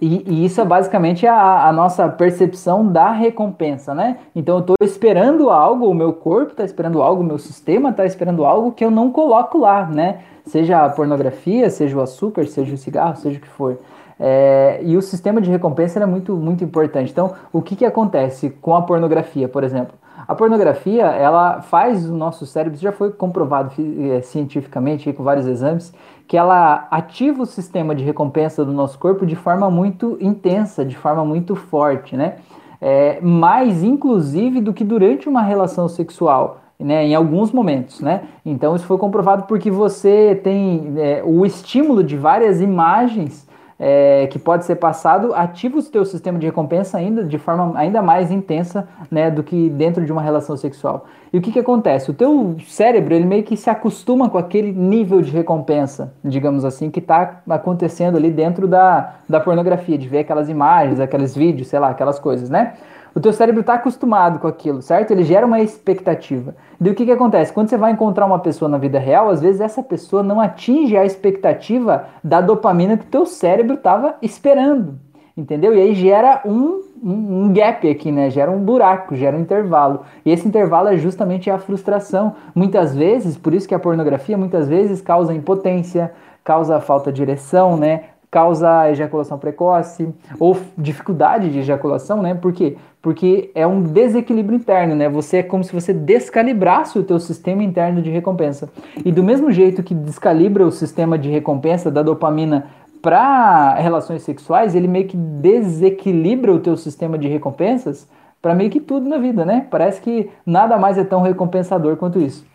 e, 0.00 0.24
e, 0.26 0.44
isso 0.46 0.60
é 0.60 0.64
basicamente 0.64 1.26
a, 1.26 1.68
a, 1.68 1.72
nossa 1.72 2.08
percepção 2.08 2.86
da 2.86 3.10
recompensa, 3.10 3.94
né? 3.94 4.16
Então 4.34 4.56
eu 4.56 4.60
estou 4.60 4.76
esperando 4.80 5.50
algo, 5.50 5.86
o 5.88 5.94
meu 5.94 6.12
corpo 6.14 6.52
está 6.52 6.64
esperando 6.64 7.02
algo, 7.02 7.22
o 7.22 7.24
meu 7.24 7.38
sistema 7.38 7.90
está 7.90 8.06
esperando 8.06 8.44
algo 8.46 8.72
que 8.72 8.82
eu 8.82 8.90
não 8.90 9.10
coloco 9.10 9.58
lá, 9.58 9.86
né? 9.86 10.20
Seja 10.46 10.84
a 10.84 10.88
pornografia, 10.88 11.68
seja 11.68 11.98
o 11.98 12.00
açúcar, 12.00 12.46
seja 12.46 12.74
o 12.74 12.78
cigarro, 12.78 13.16
seja 13.16 13.38
o 13.38 13.42
que 13.42 13.48
for. 13.48 13.78
É, 14.18 14.80
e 14.82 14.96
o 14.96 15.02
sistema 15.02 15.40
de 15.40 15.50
recompensa 15.50 15.98
é 15.98 16.06
muito, 16.06 16.34
muito 16.34 16.64
importante. 16.64 17.10
Então, 17.10 17.34
o 17.52 17.60
que, 17.60 17.76
que 17.76 17.84
acontece 17.84 18.50
com 18.50 18.74
a 18.74 18.82
pornografia, 18.82 19.48
por 19.48 19.64
exemplo? 19.64 19.94
A 20.28 20.34
pornografia, 20.34 21.06
ela 21.06 21.62
faz 21.62 22.08
o 22.08 22.14
nosso 22.14 22.46
cérebro, 22.46 22.78
já 22.78 22.92
foi 22.92 23.10
comprovado 23.10 23.72
é, 24.12 24.20
cientificamente 24.20 25.12
com 25.12 25.22
vários 25.22 25.46
exames, 25.46 25.92
que 26.30 26.36
ela 26.36 26.86
ativa 26.92 27.42
o 27.42 27.46
sistema 27.46 27.92
de 27.92 28.04
recompensa 28.04 28.64
do 28.64 28.72
nosso 28.72 28.96
corpo 29.00 29.26
de 29.26 29.34
forma 29.34 29.68
muito 29.68 30.16
intensa, 30.20 30.84
de 30.84 30.96
forma 30.96 31.24
muito 31.24 31.56
forte, 31.56 32.16
né? 32.16 32.36
É, 32.80 33.20
mais 33.20 33.82
inclusive 33.82 34.60
do 34.60 34.72
que 34.72 34.84
durante 34.84 35.28
uma 35.28 35.42
relação 35.42 35.88
sexual. 35.88 36.60
Né, 36.78 37.08
em 37.08 37.14
alguns 37.14 37.52
momentos, 37.52 38.00
né? 38.00 38.22
Então 38.46 38.74
isso 38.74 38.86
foi 38.86 38.96
comprovado 38.96 39.42
porque 39.42 39.70
você 39.70 40.40
tem 40.42 40.94
é, 40.96 41.22
o 41.22 41.44
estímulo 41.44 42.02
de 42.02 42.16
várias 42.16 42.58
imagens 42.58 43.46
é, 43.82 44.26
que 44.26 44.38
pode 44.38 44.66
ser 44.66 44.76
passado, 44.76 45.32
ativa 45.34 45.78
o 45.78 45.82
teu 45.82 46.04
sistema 46.04 46.38
de 46.38 46.44
recompensa 46.44 46.98
ainda 46.98 47.24
de 47.24 47.38
forma 47.38 47.72
ainda 47.78 48.02
mais 48.02 48.30
intensa 48.30 48.86
né, 49.10 49.30
do 49.30 49.42
que 49.42 49.70
dentro 49.70 50.04
de 50.04 50.12
uma 50.12 50.20
relação 50.20 50.54
sexual. 50.54 51.06
E 51.32 51.38
o 51.38 51.40
que, 51.40 51.50
que 51.50 51.58
acontece? 51.58 52.10
O 52.10 52.14
teu 52.14 52.56
cérebro 52.66 53.14
ele 53.14 53.24
meio 53.24 53.42
que 53.42 53.56
se 53.56 53.70
acostuma 53.70 54.28
com 54.28 54.36
aquele 54.36 54.70
nível 54.70 55.22
de 55.22 55.30
recompensa, 55.30 56.12
digamos 56.22 56.62
assim, 56.62 56.90
que 56.90 56.98
está 56.98 57.40
acontecendo 57.48 58.18
ali 58.18 58.30
dentro 58.30 58.68
da, 58.68 59.14
da 59.26 59.40
pornografia, 59.40 59.96
de 59.96 60.06
ver 60.06 60.18
aquelas 60.18 60.50
imagens, 60.50 61.00
aqueles 61.00 61.34
vídeos, 61.34 61.68
sei 61.68 61.78
lá, 61.78 61.88
aquelas 61.88 62.18
coisas, 62.18 62.50
né? 62.50 62.74
O 63.14 63.20
teu 63.20 63.32
cérebro 63.32 63.60
está 63.60 63.74
acostumado 63.74 64.38
com 64.38 64.46
aquilo, 64.46 64.80
certo? 64.82 65.10
Ele 65.10 65.24
gera 65.24 65.46
uma 65.46 65.60
expectativa. 65.60 66.54
E 66.80 66.88
o 66.88 66.94
que, 66.94 67.04
que 67.04 67.12
acontece? 67.12 67.52
Quando 67.52 67.68
você 67.68 67.76
vai 67.76 67.92
encontrar 67.92 68.26
uma 68.26 68.38
pessoa 68.38 68.68
na 68.68 68.78
vida 68.78 68.98
real, 68.98 69.28
às 69.28 69.40
vezes 69.40 69.60
essa 69.60 69.82
pessoa 69.82 70.22
não 70.22 70.40
atinge 70.40 70.96
a 70.96 71.04
expectativa 71.04 72.06
da 72.22 72.40
dopamina 72.40 72.96
que 72.96 73.04
o 73.04 73.10
teu 73.10 73.26
cérebro 73.26 73.74
estava 73.74 74.14
esperando. 74.22 74.98
Entendeu? 75.36 75.74
E 75.74 75.80
aí 75.80 75.94
gera 75.94 76.42
um, 76.44 76.82
um, 77.02 77.44
um, 77.44 77.52
gap 77.52 77.88
aqui, 77.88 78.12
né? 78.12 78.30
Gera 78.30 78.50
um 78.50 78.60
buraco, 78.60 79.16
gera 79.16 79.36
um 79.36 79.40
intervalo. 79.40 80.00
E 80.24 80.30
esse 80.30 80.46
intervalo 80.46 80.88
é 80.88 80.96
justamente 80.96 81.50
a 81.50 81.58
frustração. 81.58 82.34
Muitas 82.54 82.94
vezes, 82.94 83.38
por 83.38 83.54
isso 83.54 83.66
que 83.66 83.74
a 83.74 83.78
pornografia 83.78 84.36
muitas 84.36 84.68
vezes 84.68 85.00
causa 85.00 85.32
impotência, 85.32 86.12
causa 86.44 86.80
falta 86.80 87.12
de 87.12 87.22
ereção, 87.22 87.76
né? 87.76 88.04
Causa 88.30 88.88
ejaculação 88.90 89.38
precoce 89.38 90.08
ou 90.38 90.56
dificuldade 90.78 91.50
de 91.50 91.58
ejaculação, 91.58 92.22
né? 92.22 92.34
Por 92.34 92.52
quê? 92.52 92.76
Porque 93.02 93.50
é 93.54 93.66
um 93.66 93.82
desequilíbrio 93.82 94.56
interno, 94.56 94.94
né? 94.94 95.08
Você 95.08 95.38
é 95.38 95.42
como 95.42 95.64
se 95.64 95.72
você 95.72 95.92
descalibrasse 95.92 96.98
o 96.98 97.02
teu 97.02 97.18
sistema 97.18 97.64
interno 97.64 98.00
de 98.00 98.10
recompensa. 98.10 98.70
E 99.04 99.10
do 99.10 99.24
mesmo 99.24 99.50
jeito 99.50 99.82
que 99.82 99.94
descalibra 99.94 100.64
o 100.64 100.70
sistema 100.70 101.18
de 101.18 101.28
recompensa 101.28 101.90
da 101.90 102.02
dopamina 102.02 102.66
para 103.02 103.74
relações 103.74 104.22
sexuais, 104.22 104.74
ele 104.74 104.86
meio 104.86 105.08
que 105.08 105.16
desequilibra 105.16 106.52
o 106.52 106.60
teu 106.60 106.76
sistema 106.76 107.18
de 107.18 107.26
recompensas 107.26 108.06
para 108.40 108.54
meio 108.54 108.70
que 108.70 108.80
tudo 108.80 109.08
na 109.08 109.18
vida, 109.18 109.44
né? 109.44 109.66
Parece 109.70 110.00
que 110.00 110.30
nada 110.46 110.78
mais 110.78 110.96
é 110.98 111.04
tão 111.04 111.22
recompensador 111.22 111.96
quanto 111.96 112.20
isso. 112.20 112.49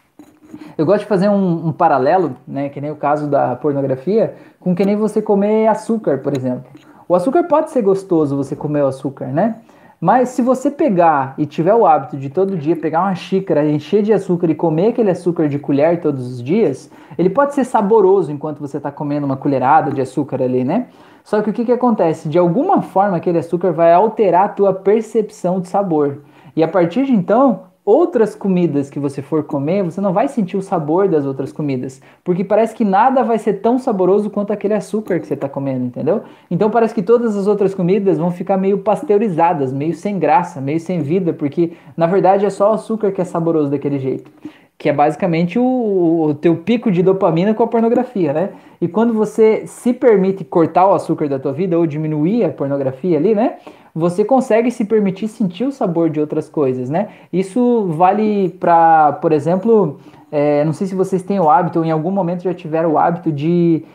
Eu 0.77 0.85
gosto 0.85 1.01
de 1.01 1.05
fazer 1.07 1.29
um, 1.29 1.67
um, 1.67 1.71
paralelo, 1.71 2.35
né, 2.47 2.69
que 2.69 2.81
nem 2.81 2.91
o 2.91 2.95
caso 2.95 3.27
da 3.27 3.55
pornografia, 3.55 4.35
com 4.59 4.75
que 4.75 4.85
nem 4.85 4.95
você 4.95 5.21
comer 5.21 5.67
açúcar, 5.67 6.19
por 6.19 6.35
exemplo. 6.35 6.65
O 7.07 7.15
açúcar 7.15 7.43
pode 7.43 7.71
ser 7.71 7.81
gostoso 7.81 8.35
você 8.35 8.55
comer 8.55 8.83
o 8.83 8.87
açúcar, 8.87 9.27
né? 9.27 9.57
Mas 9.99 10.29
se 10.29 10.41
você 10.41 10.69
pegar 10.69 11.33
e 11.37 11.45
tiver 11.45 11.73
o 11.73 11.85
hábito 11.85 12.17
de 12.17 12.29
todo 12.29 12.57
dia 12.57 12.75
pegar 12.75 13.01
uma 13.01 13.15
xícara, 13.15 13.65
encher 13.65 14.03
de 14.03 14.11
açúcar 14.11 14.49
e 14.49 14.55
comer 14.55 14.89
aquele 14.89 15.09
açúcar 15.09 15.47
de 15.47 15.57
colher 15.57 16.01
todos 16.01 16.33
os 16.33 16.43
dias, 16.43 16.91
ele 17.17 17.29
pode 17.29 17.53
ser 17.53 17.63
saboroso 17.63 18.31
enquanto 18.31 18.59
você 18.59 18.77
está 18.77 18.91
comendo 18.91 19.25
uma 19.25 19.37
colherada 19.37 19.91
de 19.91 20.01
açúcar 20.01 20.43
ali, 20.43 20.63
né? 20.63 20.87
Só 21.23 21.41
que 21.41 21.49
o 21.49 21.53
que, 21.53 21.65
que 21.65 21.71
acontece? 21.71 22.29
De 22.29 22.37
alguma 22.37 22.81
forma 22.81 23.17
aquele 23.17 23.39
açúcar 23.39 23.71
vai 23.71 23.93
alterar 23.93 24.45
a 24.45 24.49
tua 24.49 24.73
percepção 24.73 25.59
de 25.59 25.69
sabor. 25.69 26.19
E 26.55 26.63
a 26.63 26.67
partir 26.67 27.05
de 27.05 27.13
então, 27.13 27.61
outras 27.85 28.33
comidas 28.33 28.89
que 28.89 28.99
você 28.99 29.21
for 29.21 29.43
comer, 29.43 29.83
você 29.83 30.01
não 30.01 30.11
vai 30.11 30.27
sentir 30.27 30.57
o 30.57 30.61
sabor 30.61 31.07
das 31.07 31.23
outras 31.23 31.53
comidas, 31.53 32.01
porque 32.23 32.43
parece 32.43 32.73
que 32.75 32.83
nada 32.83 33.23
vai 33.23 33.37
ser 33.37 33.61
tão 33.61 33.77
saboroso 33.77 34.29
quanto 34.31 34.51
aquele 34.51 34.73
açúcar 34.73 35.19
que 35.19 35.27
você 35.27 35.35
está 35.35 35.47
comendo, 35.47 35.85
entendeu? 35.85 36.23
Então 36.49 36.71
parece 36.71 36.95
que 36.95 37.03
todas 37.03 37.37
as 37.37 37.45
outras 37.45 37.75
comidas 37.75 38.17
vão 38.17 38.31
ficar 38.31 38.57
meio 38.57 38.79
pasteurizadas, 38.79 39.71
meio 39.71 39.93
sem 39.93 40.17
graça, 40.17 40.59
meio 40.59 40.79
sem 40.79 41.03
vida, 41.03 41.31
porque 41.31 41.73
na 41.95 42.07
verdade 42.07 42.43
é 42.43 42.49
só 42.49 42.71
o 42.71 42.73
açúcar 42.73 43.11
que 43.11 43.21
é 43.21 43.23
saboroso 43.25 43.69
daquele 43.69 43.99
jeito. 43.99 44.31
que 44.77 44.89
é 44.89 44.93
basicamente 44.93 45.57
o, 45.57 46.27
o 46.29 46.33
teu 46.33 46.57
pico 46.57 46.91
de 46.91 47.01
dopamina 47.01 47.53
com 47.53 47.63
a 47.63 47.67
pornografia, 47.67 48.33
né? 48.33 48.49
E 48.81 48.87
quando 48.87 49.13
você 49.13 49.65
se 49.65 49.93
permite 49.93 50.43
cortar 50.43 50.85
o 50.87 50.93
açúcar 50.93 51.29
da 51.29 51.39
tua 51.39 51.53
vida 51.53 51.77
ou 51.79 51.87
diminuir 51.87 52.43
a 52.43 52.49
pornografia 52.49 53.17
ali, 53.17 53.33
né? 53.33 53.55
Você 53.95 54.25
consegue 54.25 54.69
se 54.71 54.83
permitir 54.83 55.29
sentir 55.29 55.63
o 55.63 55.71
sabor 55.71 56.09
de 56.09 56.19
outras 56.19 56.49
coisas, 56.49 56.89
né? 56.89 57.07
Isso 57.31 57.85
vale 57.91 58.49
para, 58.49 59.13
por 59.13 59.31
exemplo, 59.31 60.01
é, 60.29 60.65
não 60.65 60.73
sei 60.73 60.85
se 60.85 60.93
vocês 60.93 61.23
têm 61.23 61.39
o 61.39 61.49
hábito 61.49 61.79
ou 61.79 61.85
em 61.85 61.91
algum 61.91 62.11
momento 62.11 62.43
já 62.43 62.53
tiveram 62.53 62.91
o 62.91 62.97
hábito 62.97 63.31
de 63.31 63.85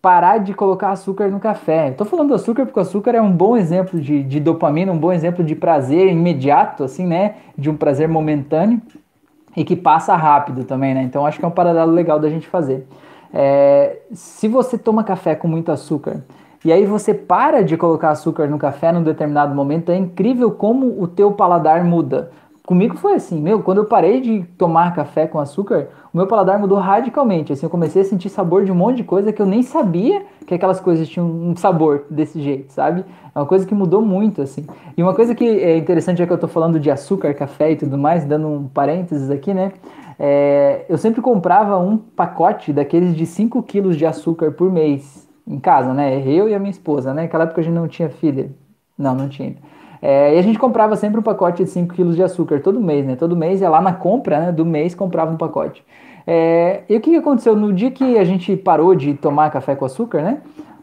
parar 0.00 0.38
de 0.38 0.54
colocar 0.54 0.90
açúcar 0.90 1.28
no 1.28 1.38
café. 1.38 1.88
Estou 1.88 2.06
falando 2.06 2.28
do 2.28 2.34
açúcar 2.34 2.64
porque 2.64 2.78
o 2.78 2.82
açúcar 2.82 3.14
é 3.14 3.20
um 3.20 3.30
bom 3.30 3.58
exemplo 3.58 4.00
de, 4.00 4.22
de 4.22 4.40
dopamina, 4.40 4.90
um 4.90 4.96
bom 4.96 5.12
exemplo 5.12 5.44
de 5.44 5.54
prazer 5.54 6.08
imediato, 6.08 6.82
assim, 6.82 7.06
né? 7.06 7.34
De 7.58 7.68
um 7.68 7.76
prazer 7.76 8.08
momentâneo 8.08 8.80
e 9.54 9.64
que 9.64 9.76
passa 9.76 10.16
rápido 10.16 10.64
também, 10.64 10.94
né? 10.94 11.02
Então 11.02 11.26
acho 11.26 11.38
que 11.38 11.44
é 11.44 11.48
um 11.48 11.50
paralelo 11.50 11.92
legal 11.92 12.18
da 12.18 12.30
gente 12.30 12.48
fazer. 12.48 12.86
É, 13.34 13.98
se 14.12 14.48
você 14.48 14.78
toma 14.78 15.04
café 15.04 15.34
com 15.34 15.46
muito 15.46 15.70
açúcar 15.70 16.22
e 16.64 16.72
aí 16.72 16.84
você 16.84 17.14
para 17.14 17.62
de 17.62 17.76
colocar 17.76 18.10
açúcar 18.10 18.48
no 18.48 18.58
café 18.58 18.90
num 18.90 19.02
determinado 19.02 19.54
momento, 19.54 19.90
é 19.90 19.96
incrível 19.96 20.50
como 20.50 21.00
o 21.00 21.06
teu 21.06 21.32
paladar 21.32 21.84
muda. 21.84 22.30
Comigo 22.66 22.98
foi 22.98 23.14
assim, 23.14 23.40
meu, 23.40 23.62
quando 23.62 23.78
eu 23.78 23.86
parei 23.86 24.20
de 24.20 24.42
tomar 24.58 24.94
café 24.94 25.26
com 25.26 25.38
açúcar, 25.38 25.88
o 26.12 26.16
meu 26.18 26.26
paladar 26.26 26.58
mudou 26.58 26.76
radicalmente. 26.76 27.50
Assim, 27.50 27.64
eu 27.64 27.70
comecei 27.70 28.02
a 28.02 28.04
sentir 28.04 28.28
sabor 28.28 28.64
de 28.64 28.70
um 28.70 28.74
monte 28.74 28.96
de 28.96 29.04
coisa 29.04 29.32
que 29.32 29.40
eu 29.40 29.46
nem 29.46 29.62
sabia 29.62 30.22
que 30.46 30.52
aquelas 30.52 30.78
coisas 30.78 31.08
tinham 31.08 31.26
um 31.26 31.56
sabor 31.56 32.04
desse 32.10 32.42
jeito, 32.42 32.72
sabe? 32.72 33.06
É 33.34 33.38
uma 33.38 33.46
coisa 33.46 33.64
que 33.64 33.74
mudou 33.74 34.02
muito, 34.02 34.42
assim. 34.42 34.66
E 34.96 35.02
uma 35.02 35.14
coisa 35.14 35.34
que 35.34 35.44
é 35.46 35.78
interessante, 35.78 36.20
é 36.20 36.26
que 36.26 36.32
eu 36.32 36.36
tô 36.36 36.48
falando 36.48 36.78
de 36.78 36.90
açúcar, 36.90 37.32
café 37.32 37.72
e 37.72 37.76
tudo 37.76 37.96
mais, 37.96 38.26
dando 38.26 38.48
um 38.48 38.68
parênteses 38.68 39.30
aqui, 39.30 39.54
né? 39.54 39.72
É, 40.18 40.84
eu 40.88 40.98
sempre 40.98 41.22
comprava 41.22 41.78
um 41.78 41.96
pacote 41.96 42.72
daqueles 42.72 43.14
de 43.14 43.24
5 43.24 43.62
quilos 43.62 43.96
de 43.96 44.04
açúcar 44.04 44.50
por 44.50 44.70
mês 44.70 45.27
em 45.48 45.58
casa, 45.58 45.94
né? 45.94 46.22
Eu 46.26 46.48
e 46.48 46.54
a 46.54 46.58
minha 46.58 46.70
esposa, 46.70 47.14
né? 47.14 47.22
Naquela 47.22 47.44
época 47.44 47.60
a 47.60 47.64
gente 47.64 47.74
não 47.74 47.88
tinha 47.88 48.10
filha. 48.10 48.50
Não, 48.96 49.14
não 49.14 49.28
tinha. 49.28 49.56
É, 50.00 50.36
e 50.36 50.38
a 50.38 50.42
gente 50.42 50.58
comprava 50.58 50.94
sempre 50.96 51.18
um 51.18 51.22
pacote 51.22 51.64
de 51.64 51.70
5 51.70 51.94
kg 51.94 52.10
de 52.14 52.22
açúcar 52.22 52.60
todo 52.60 52.80
mês, 52.80 53.06
né? 53.06 53.16
Todo 53.16 53.34
mês 53.34 53.60
ia 53.60 53.68
lá 53.68 53.80
na 53.80 53.92
compra 53.92 54.38
né, 54.40 54.52
do 54.52 54.64
mês 54.64 54.94
comprava 54.94 55.32
um 55.32 55.36
pacote. 55.36 55.84
É, 56.26 56.82
e 56.88 56.96
o 56.96 57.00
que, 57.00 57.10
que 57.10 57.16
aconteceu? 57.16 57.56
No 57.56 57.72
dia 57.72 57.90
que 57.90 58.18
a 58.18 58.24
gente 58.24 58.54
parou 58.56 58.94
de 58.94 59.14
tomar 59.14 59.50
café 59.50 59.74
com 59.74 59.84
açúcar, 59.84 60.22
né? 60.22 60.38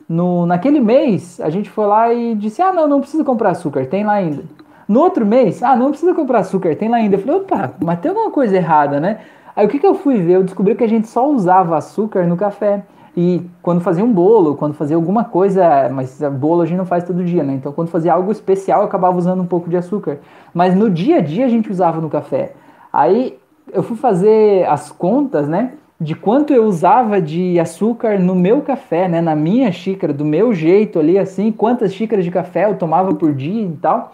No, 0.08 0.46
naquele 0.46 0.80
mês, 0.80 1.40
a 1.40 1.50
gente 1.50 1.70
foi 1.70 1.86
lá 1.86 2.14
e 2.14 2.36
disse: 2.36 2.62
Ah, 2.62 2.74
não, 2.74 2.88
não 2.88 3.00
precisa 3.00 3.24
comprar 3.24 3.52
açúcar, 3.52 3.86
tem 3.86 4.04
lá 4.04 4.14
ainda. 4.14 4.44
No 4.88 5.00
outro 5.00 5.26
mês, 5.26 5.64
ah, 5.64 5.76
não 5.76 5.90
precisa 5.90 6.14
comprar 6.14 6.40
açúcar, 6.40 6.76
tem 6.76 6.90
lá 6.90 6.98
ainda. 6.98 7.16
Eu 7.16 7.20
falei: 7.20 7.42
opa, 7.42 7.74
mas 7.84 8.00
tem 8.00 8.10
alguma 8.10 8.32
coisa 8.32 8.56
errada, 8.56 9.00
né? 9.00 9.20
Aí 9.56 9.66
o 9.66 9.70
que, 9.70 9.80
que 9.80 9.88
eu 9.88 9.96
fui 9.96 10.20
ver? 10.22 10.34
Eu 10.34 10.44
descobri 10.44 10.76
que 10.76 10.84
a 10.84 10.90
gente 10.90 11.08
só 11.08 11.30
usava 11.30 11.78
açúcar 11.78 12.28
no 12.28 12.36
café. 12.36 12.84
E 13.18 13.42
quando 13.62 13.80
fazia 13.80 14.04
um 14.04 14.12
bolo, 14.12 14.56
quando 14.56 14.74
fazia 14.74 14.96
alguma 14.96 15.24
coisa, 15.24 15.90
mas 15.90 16.22
bolo 16.40 16.62
a 16.62 16.66
gente 16.66 16.78
não 16.78 16.86
faz 16.86 17.04
todo 17.04 17.24
dia, 17.24 17.44
né? 17.44 17.54
Então 17.54 17.72
quando 17.72 17.88
fazia 17.88 18.14
algo 18.14 18.32
especial, 18.32 18.82
eu 18.82 18.88
acabava 18.88 19.18
usando 19.18 19.42
um 19.42 19.46
pouco 19.46 19.70
de 19.70 19.78
açúcar. 19.78 20.20
Mas 20.54 20.76
no 20.76 20.90
dia 20.90 21.18
a 21.18 21.22
dia 21.22 21.46
a 21.46 21.50
gente 21.50 21.72
usava 21.72 22.02
no 22.02 22.10
café. 22.10 22.54
Aí 22.92 23.38
eu 23.72 23.82
fui 23.84 23.96
fazer 23.96 24.68
as 24.68 24.92
contas, 24.92 25.48
né? 25.48 25.74
De 26.00 26.14
quanto 26.14 26.54
eu 26.54 26.66
usava 26.66 27.22
de 27.22 27.58
açúcar 27.58 28.20
no 28.20 28.36
meu 28.36 28.62
café, 28.62 29.08
né? 29.08 29.22
Na 29.22 29.34
minha 29.34 29.72
xícara, 29.72 30.12
do 30.12 30.26
meu 30.26 30.54
jeito 30.54 31.00
ali, 31.00 31.18
assim, 31.18 31.54
quantas 31.54 31.94
xícaras 31.94 32.26
de 32.26 32.32
café 32.32 32.66
eu 32.66 32.78
tomava 32.78 33.16
por 33.16 33.34
dia 33.34 33.64
e 33.64 33.78
tal. 33.82 34.12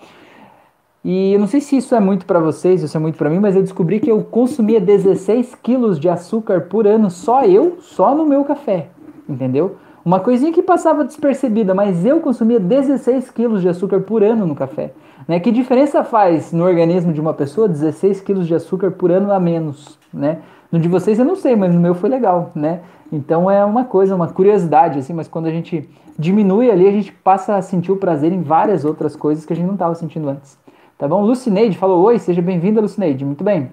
E 1.03 1.33
eu 1.33 1.39
não 1.39 1.47
sei 1.47 1.59
se 1.61 1.75
isso 1.75 1.95
é 1.95 1.99
muito 1.99 2.25
para 2.27 2.39
vocês, 2.39 2.83
isso 2.83 2.95
é 2.95 2.99
muito 2.99 3.17
para 3.17 3.29
mim, 3.29 3.39
mas 3.39 3.55
eu 3.55 3.63
descobri 3.63 3.99
que 3.99 4.11
eu 4.11 4.23
consumia 4.23 4.79
16 4.79 5.55
quilos 5.55 5.99
de 5.99 6.07
açúcar 6.07 6.61
por 6.61 6.85
ano, 6.85 7.09
só 7.09 7.43
eu, 7.43 7.77
só 7.79 8.13
no 8.13 8.25
meu 8.25 8.43
café, 8.43 8.89
entendeu? 9.27 9.77
Uma 10.05 10.19
coisinha 10.19 10.51
que 10.51 10.61
passava 10.61 11.03
despercebida, 11.03 11.73
mas 11.73 12.05
eu 12.05 12.19
consumia 12.19 12.59
16 12.59 13.31
quilos 13.31 13.61
de 13.61 13.69
açúcar 13.69 13.99
por 14.01 14.23
ano 14.23 14.45
no 14.45 14.55
café. 14.55 14.93
Né? 15.27 15.39
Que 15.39 15.51
diferença 15.51 16.03
faz 16.03 16.51
no 16.51 16.63
organismo 16.63 17.13
de 17.13 17.21
uma 17.21 17.33
pessoa 17.33 17.67
16 17.67 18.21
quilos 18.21 18.47
de 18.47 18.55
açúcar 18.55 18.91
por 18.91 19.11
ano 19.11 19.31
a 19.31 19.39
menos? 19.39 19.99
Né? 20.13 20.39
No 20.71 20.79
de 20.79 20.87
vocês 20.87 21.19
eu 21.19 21.25
não 21.25 21.35
sei, 21.35 21.55
mas 21.55 21.73
no 21.73 21.79
meu 21.79 21.93
foi 21.93 22.09
legal, 22.09 22.51
né? 22.55 22.81
Então 23.11 23.51
é 23.51 23.63
uma 23.65 23.83
coisa, 23.83 24.15
uma 24.15 24.27
curiosidade, 24.27 24.99
assim, 24.99 25.13
mas 25.13 25.27
quando 25.27 25.47
a 25.47 25.51
gente 25.51 25.87
diminui 26.17 26.71
ali, 26.71 26.87
a 26.87 26.91
gente 26.91 27.11
passa 27.11 27.55
a 27.55 27.61
sentir 27.61 27.91
o 27.91 27.97
prazer 27.97 28.31
em 28.31 28.41
várias 28.41 28.85
outras 28.85 29.15
coisas 29.15 29.45
que 29.45 29.51
a 29.51 29.55
gente 29.55 29.65
não 29.65 29.73
estava 29.73 29.93
sentindo 29.95 30.29
antes. 30.29 30.57
Tá 31.01 31.07
bom? 31.07 31.23
Lucineide 31.23 31.75
falou: 31.79 32.03
Oi, 32.03 32.19
seja 32.19 32.43
bem-vinda, 32.43 32.79
Lucineide. 32.79 33.25
Muito 33.25 33.43
bem. 33.43 33.71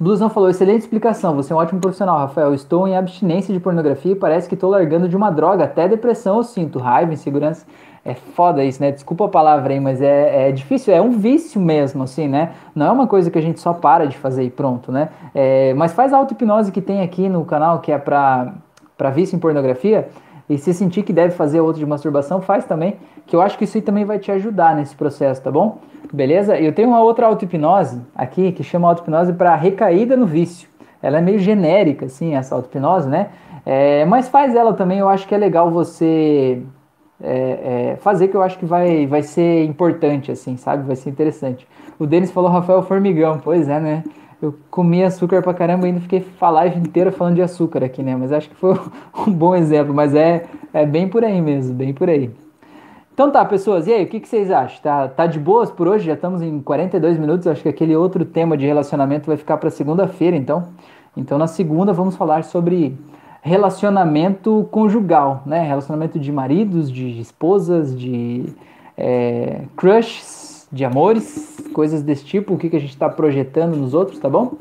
Blusão 0.00 0.30
falou: 0.30 0.48
Excelente 0.48 0.80
explicação. 0.80 1.36
Você 1.36 1.52
é 1.52 1.56
um 1.56 1.58
ótimo 1.58 1.78
profissional, 1.78 2.16
Rafael. 2.16 2.54
Estou 2.54 2.88
em 2.88 2.96
abstinência 2.96 3.52
de 3.52 3.60
pornografia 3.60 4.12
e 4.12 4.14
parece 4.14 4.48
que 4.48 4.54
estou 4.54 4.70
largando 4.70 5.10
de 5.10 5.14
uma 5.14 5.28
droga. 5.28 5.64
Até 5.64 5.86
depressão 5.86 6.38
eu 6.38 6.42
sinto. 6.42 6.78
Raiva, 6.78 7.12
insegurança. 7.12 7.66
É 8.02 8.14
foda 8.14 8.64
isso, 8.64 8.80
né? 8.80 8.92
Desculpa 8.92 9.26
a 9.26 9.28
palavra 9.28 9.74
aí, 9.74 9.78
mas 9.78 10.00
é, 10.00 10.48
é 10.48 10.52
difícil. 10.52 10.94
É 10.94 11.02
um 11.02 11.10
vício 11.10 11.60
mesmo, 11.60 12.04
assim, 12.04 12.26
né? 12.26 12.52
Não 12.74 12.86
é 12.86 12.90
uma 12.90 13.06
coisa 13.06 13.30
que 13.30 13.38
a 13.38 13.42
gente 13.42 13.60
só 13.60 13.74
para 13.74 14.06
de 14.06 14.16
fazer 14.16 14.42
e 14.42 14.48
pronto, 14.48 14.90
né? 14.90 15.10
É, 15.34 15.74
mas 15.74 15.92
faz 15.92 16.14
a 16.14 16.16
auto-hipnose 16.16 16.72
que 16.72 16.80
tem 16.80 17.02
aqui 17.02 17.28
no 17.28 17.44
canal, 17.44 17.80
que 17.80 17.92
é 17.92 17.98
para 17.98 18.54
vício 19.12 19.36
em 19.36 19.38
pornografia. 19.38 20.08
E 20.48 20.58
se 20.58 20.72
sentir 20.72 21.02
que 21.02 21.12
deve 21.12 21.34
fazer 21.34 21.60
outro 21.60 21.80
de 21.80 21.86
masturbação, 21.86 22.40
faz 22.40 22.64
também. 22.64 22.96
Que 23.26 23.34
eu 23.34 23.42
acho 23.42 23.58
que 23.58 23.64
isso 23.64 23.76
aí 23.76 23.82
também 23.82 24.04
vai 24.04 24.18
te 24.18 24.30
ajudar 24.30 24.76
nesse 24.76 24.94
processo, 24.94 25.42
tá 25.42 25.50
bom? 25.50 25.78
Beleza? 26.12 26.56
Eu 26.56 26.72
tenho 26.72 26.88
uma 26.88 27.00
outra 27.00 27.26
auto-hipnose 27.26 28.00
aqui 28.14 28.52
que 28.52 28.62
chama 28.62 28.88
auto-hipnose 28.88 29.32
para 29.32 29.54
recaída 29.56 30.16
no 30.16 30.26
vício. 30.26 30.68
Ela 31.02 31.18
é 31.18 31.20
meio 31.20 31.38
genérica, 31.38 32.06
assim, 32.06 32.34
essa 32.34 32.54
auto-hipnose, 32.54 33.08
né? 33.08 33.30
É, 33.64 34.04
mas 34.04 34.28
faz 34.28 34.54
ela 34.54 34.72
também, 34.72 35.00
eu 35.00 35.08
acho 35.08 35.26
que 35.26 35.34
é 35.34 35.38
legal 35.38 35.70
você 35.70 36.62
é, 37.20 37.92
é, 37.92 37.96
fazer, 37.96 38.28
que 38.28 38.36
eu 38.36 38.42
acho 38.42 38.58
que 38.58 38.64
vai, 38.64 39.06
vai 39.06 39.22
ser 39.22 39.64
importante, 39.64 40.30
assim, 40.30 40.56
sabe? 40.56 40.86
Vai 40.86 40.94
ser 40.94 41.10
interessante. 41.10 41.66
O 41.98 42.06
Denis 42.06 42.30
falou 42.30 42.50
Rafael 42.50 42.82
Formigão, 42.82 43.40
pois 43.42 43.68
é, 43.68 43.80
né? 43.80 44.04
Eu 44.40 44.54
comi 44.70 45.02
açúcar 45.02 45.42
pra 45.42 45.54
caramba 45.54 45.86
e 45.86 45.90
ainda 45.90 46.00
fiquei 46.00 46.26
a 46.40 46.50
live 46.50 46.78
inteira 46.78 47.10
falando 47.10 47.36
de 47.36 47.42
açúcar 47.42 47.82
aqui, 47.82 48.02
né? 48.02 48.14
Mas 48.16 48.32
acho 48.32 48.50
que 48.50 48.56
foi 48.56 48.78
um 49.26 49.32
bom 49.32 49.54
exemplo, 49.54 49.94
mas 49.94 50.14
é, 50.14 50.46
é 50.72 50.84
bem 50.84 51.08
por 51.08 51.24
aí 51.24 51.40
mesmo, 51.40 51.74
bem 51.74 51.94
por 51.94 52.08
aí. 52.08 52.30
Então 53.14 53.30
tá, 53.30 53.42
pessoas, 53.46 53.86
e 53.86 53.92
aí, 53.94 54.04
o 54.04 54.06
que, 54.06 54.20
que 54.20 54.28
vocês 54.28 54.50
acham? 54.50 54.78
Tá, 54.82 55.08
tá 55.08 55.26
de 55.26 55.38
boas 55.38 55.70
por 55.70 55.88
hoje? 55.88 56.04
Já 56.04 56.12
estamos 56.12 56.42
em 56.42 56.60
42 56.60 57.18
minutos, 57.18 57.46
acho 57.46 57.62
que 57.62 57.68
aquele 57.68 57.96
outro 57.96 58.26
tema 58.26 58.58
de 58.58 58.66
relacionamento 58.66 59.26
vai 59.26 59.38
ficar 59.38 59.56
para 59.56 59.70
segunda-feira, 59.70 60.36
então. 60.36 60.68
Então 61.16 61.38
na 61.38 61.46
segunda 61.46 61.94
vamos 61.94 62.14
falar 62.14 62.44
sobre 62.44 62.94
relacionamento 63.40 64.68
conjugal, 64.70 65.42
né? 65.46 65.62
Relacionamento 65.62 66.18
de 66.18 66.30
maridos, 66.30 66.92
de 66.92 67.18
esposas, 67.18 67.98
de 67.98 68.44
é, 68.98 69.62
crushes, 69.74 70.45
de 70.70 70.84
amores, 70.84 71.56
coisas 71.72 72.02
desse 72.02 72.24
tipo, 72.24 72.54
o 72.54 72.58
que, 72.58 72.68
que 72.68 72.76
a 72.76 72.80
gente 72.80 72.90
está 72.90 73.08
projetando 73.08 73.76
nos 73.76 73.94
outros, 73.94 74.18
tá 74.18 74.28
bom? 74.28 74.54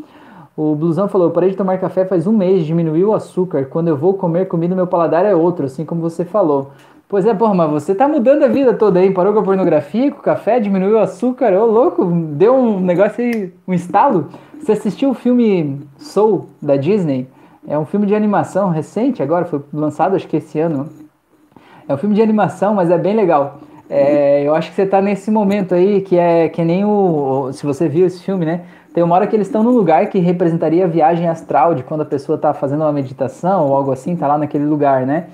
O 0.55 0.73
Blusão 0.73 1.07
falou: 1.07 1.27
eu 1.27 1.33
parei 1.33 1.49
de 1.49 1.57
tomar 1.57 1.77
café 1.77 2.05
faz 2.05 2.25
um 2.25 2.31
mês, 2.31 2.65
diminuiu 2.65 3.09
o 3.09 3.13
açúcar. 3.13 3.65
Quando 3.65 3.89
eu 3.89 3.97
vou 3.97 4.13
comer 4.13 4.47
comida, 4.47 4.73
meu 4.73 4.87
paladar 4.87 5.25
é 5.25 5.35
outro, 5.35 5.65
assim 5.65 5.83
como 5.83 6.01
você 6.01 6.23
falou. 6.23 6.71
Pois 7.07 7.25
é, 7.25 7.33
porra, 7.33 7.53
mas 7.53 7.69
você 7.69 7.93
tá 7.93 8.07
mudando 8.07 8.43
a 8.43 8.47
vida 8.47 8.73
toda 8.73 8.99
aí. 8.99 9.11
Parou 9.11 9.33
com 9.33 9.39
a 9.39 9.43
pornografia, 9.43 10.09
com 10.11 10.19
o 10.19 10.23
café, 10.23 10.59
diminuiu 10.59 10.95
o 10.95 10.99
açúcar. 10.99 11.53
Ô, 11.53 11.65
louco, 11.65 12.05
deu 12.05 12.55
um 12.55 12.79
negócio 12.79 13.23
aí, 13.23 13.53
um 13.67 13.73
estalo. 13.73 14.29
Você 14.59 14.71
assistiu 14.71 15.11
o 15.11 15.13
filme 15.13 15.81
Soul, 15.97 16.49
da 16.61 16.77
Disney? 16.77 17.27
É 17.67 17.77
um 17.77 17.85
filme 17.85 18.07
de 18.07 18.15
animação 18.15 18.69
recente 18.69 19.21
agora, 19.21 19.45
foi 19.45 19.61
lançado 19.73 20.15
acho 20.15 20.27
que 20.27 20.37
esse 20.37 20.59
ano. 20.59 20.89
É 21.87 21.93
um 21.93 21.97
filme 21.97 22.15
de 22.15 22.21
animação, 22.21 22.73
mas 22.73 22.89
é 22.89 22.97
bem 22.97 23.15
legal. 23.15 23.59
É, 23.89 24.43
eu 24.43 24.55
acho 24.55 24.69
que 24.69 24.75
você 24.75 24.85
tá 24.85 25.01
nesse 25.01 25.29
momento 25.29 25.75
aí 25.75 26.01
que 26.01 26.17
é 26.17 26.49
que 26.49 26.63
nem 26.63 26.83
o. 26.83 27.51
Se 27.53 27.65
você 27.65 27.87
viu 27.87 28.05
esse 28.05 28.23
filme, 28.23 28.45
né? 28.45 28.61
Tem 28.93 29.03
uma 29.03 29.13
hora 29.15 29.27
que 29.27 29.35
eles 29.35 29.47
estão 29.47 29.61
num 29.61 29.71
lugar 29.71 30.07
que 30.07 30.19
representaria 30.19 30.85
a 30.85 30.87
viagem 30.87 31.27
astral 31.27 31.75
de 31.75 31.83
quando 31.83 32.01
a 32.01 32.05
pessoa 32.05 32.37
tá 32.37 32.53
fazendo 32.53 32.81
uma 32.81 32.93
meditação 32.93 33.67
ou 33.67 33.75
algo 33.75 33.91
assim, 33.91 34.15
tá 34.15 34.25
lá 34.25 34.37
naquele 34.37 34.65
lugar, 34.65 35.05
né? 35.05 35.25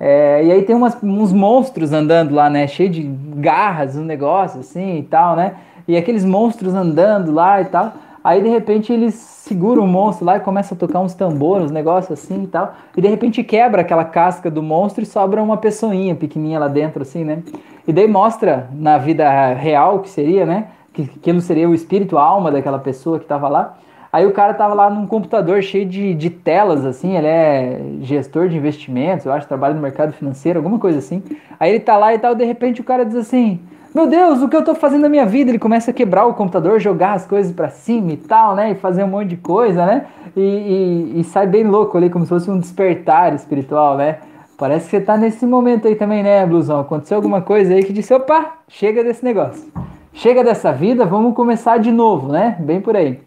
É, 0.00 0.42
e 0.42 0.50
aí 0.50 0.62
tem 0.62 0.74
umas, 0.74 0.96
uns 1.02 1.30
monstros 1.30 1.92
andando 1.92 2.34
lá, 2.34 2.48
né? 2.48 2.66
Cheio 2.66 2.88
de 2.88 3.02
garras, 3.02 3.94
um 3.96 4.04
negócio 4.04 4.60
assim 4.60 4.98
e 4.98 5.02
tal, 5.02 5.36
né? 5.36 5.56
E 5.86 5.96
aqueles 5.96 6.24
monstros 6.24 6.74
andando 6.74 7.30
lá 7.30 7.60
e 7.60 7.66
tal. 7.66 7.92
Aí 8.24 8.42
de 8.42 8.48
repente 8.48 8.92
eles 8.92 9.14
seguram 9.14 9.84
o 9.84 9.86
monstro 9.86 10.24
lá 10.24 10.36
e 10.36 10.40
começam 10.40 10.76
a 10.76 10.78
tocar 10.78 11.00
uns 11.00 11.14
tambores, 11.14 11.66
uns 11.66 11.70
negócios 11.70 12.18
assim 12.18 12.44
e 12.44 12.46
tal. 12.46 12.74
E 12.96 13.00
de 13.00 13.08
repente 13.08 13.42
quebra 13.42 13.82
aquela 13.82 14.04
casca 14.04 14.50
do 14.50 14.62
monstro 14.62 15.02
e 15.02 15.06
sobra 15.06 15.42
uma 15.42 15.58
pessoinha 15.58 16.14
pequenininha 16.14 16.58
lá 16.58 16.68
dentro, 16.68 17.02
assim, 17.02 17.24
né? 17.24 17.42
E 17.86 17.92
daí 17.92 18.06
mostra 18.06 18.68
na 18.72 18.98
vida 18.98 19.52
real 19.54 20.00
que 20.00 20.08
seria, 20.08 20.44
né? 20.44 20.68
Que 20.92 21.02
aquilo 21.02 21.40
seria 21.40 21.68
o 21.68 21.74
espírito, 21.74 22.18
a 22.18 22.22
alma 22.22 22.50
daquela 22.50 22.78
pessoa 22.78 23.18
que 23.18 23.24
estava 23.24 23.48
lá. 23.48 23.76
Aí 24.12 24.26
o 24.26 24.32
cara 24.32 24.54
tava 24.54 24.74
lá 24.74 24.90
num 24.90 25.06
computador 25.06 25.62
cheio 25.62 25.86
de, 25.86 26.14
de 26.14 26.30
telas, 26.30 26.84
assim, 26.84 27.16
ele 27.16 27.28
é 27.28 27.80
gestor 28.00 28.48
de 28.48 28.56
investimentos, 28.56 29.24
eu 29.24 29.32
acho, 29.32 29.46
trabalha 29.46 29.72
no 29.72 29.80
mercado 29.80 30.12
financeiro, 30.12 30.58
alguma 30.58 30.80
coisa 30.80 30.98
assim. 30.98 31.22
Aí 31.60 31.70
ele 31.70 31.80
tá 31.80 31.96
lá 31.96 32.12
e 32.12 32.18
tal, 32.18 32.34
de 32.34 32.44
repente 32.44 32.80
o 32.80 32.84
cara 32.84 33.04
diz 33.04 33.14
assim, 33.14 33.60
meu 33.94 34.08
Deus, 34.08 34.42
o 34.42 34.48
que 34.48 34.56
eu 34.56 34.64
tô 34.64 34.74
fazendo 34.74 35.02
na 35.02 35.08
minha 35.08 35.26
vida? 35.26 35.50
Ele 35.50 35.58
começa 35.58 35.90
a 35.90 35.94
quebrar 35.94 36.24
o 36.26 36.34
computador, 36.34 36.78
jogar 36.80 37.12
as 37.12 37.26
coisas 37.26 37.52
para 37.52 37.68
cima 37.68 38.12
e 38.12 38.16
tal, 38.16 38.54
né? 38.54 38.70
E 38.70 38.74
fazer 38.76 39.02
um 39.02 39.08
monte 39.08 39.28
de 39.28 39.36
coisa, 39.36 39.84
né? 39.84 40.06
E, 40.36 40.40
e, 40.40 41.20
e, 41.20 41.24
sai 41.24 41.48
bem 41.48 41.64
louco 41.64 41.98
ali, 41.98 42.08
como 42.08 42.24
se 42.24 42.28
fosse 42.28 42.48
um 42.48 42.58
despertar 42.58 43.34
espiritual, 43.34 43.96
né? 43.96 44.18
Parece 44.60 44.90
que 44.90 44.90
você 44.90 45.00
tá 45.00 45.16
nesse 45.16 45.46
momento 45.46 45.88
aí 45.88 45.94
também, 45.94 46.22
né, 46.22 46.44
Blusão? 46.44 46.80
Aconteceu 46.80 47.16
alguma 47.16 47.40
coisa 47.40 47.72
aí 47.72 47.82
que 47.82 47.94
disse, 47.94 48.12
opa, 48.12 48.58
chega 48.68 49.02
desse 49.02 49.24
negócio. 49.24 49.72
Chega 50.12 50.44
dessa 50.44 50.70
vida, 50.70 51.06
vamos 51.06 51.34
começar 51.34 51.78
de 51.78 51.90
novo, 51.90 52.30
né? 52.30 52.58
Bem 52.60 52.78
por 52.78 52.94
aí. 52.94 53.22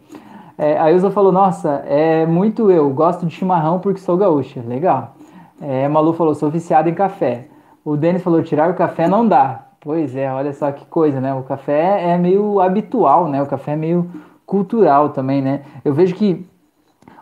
É, 0.55 0.77
a 0.77 0.91
Ilza 0.91 1.09
falou, 1.09 1.31
nossa, 1.31 1.83
é 1.87 2.23
muito 2.27 2.69
eu, 2.69 2.87
gosto 2.91 3.25
de 3.25 3.33
chimarrão 3.33 3.79
porque 3.79 3.99
sou 3.99 4.15
gaúcha. 4.15 4.61
Legal. 4.61 5.15
É, 5.59 5.87
Malu 5.87 6.13
falou, 6.13 6.35
sou 6.35 6.51
viciado 6.51 6.87
em 6.87 6.93
café. 6.93 7.47
O 7.83 7.97
Denis 7.97 8.21
falou, 8.21 8.43
tirar 8.43 8.69
o 8.69 8.75
café 8.75 9.07
não 9.07 9.27
dá. 9.27 9.69
Pois 9.81 10.15
é, 10.15 10.31
olha 10.31 10.53
só 10.53 10.71
que 10.71 10.85
coisa, 10.85 11.19
né? 11.19 11.33
O 11.33 11.41
café 11.41 12.11
é 12.11 12.15
meio 12.15 12.59
habitual, 12.59 13.27
né? 13.27 13.41
O 13.41 13.47
café 13.47 13.71
é 13.71 13.75
meio 13.75 14.07
cultural 14.45 15.09
também, 15.09 15.41
né? 15.41 15.61
Eu 15.83 15.95
vejo 15.95 16.13
que 16.13 16.45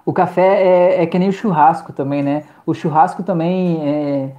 o 0.06 0.14
café 0.14 0.64
é, 0.64 1.04
é 1.04 1.06
que 1.06 1.18
nem 1.20 1.30
o 1.30 1.34
churrasco 1.34 1.94
também, 1.94 2.24
né? 2.24 2.44
O 2.66 2.74
churrasco 2.74 3.24
também 3.24 3.80
é, 3.84 4.32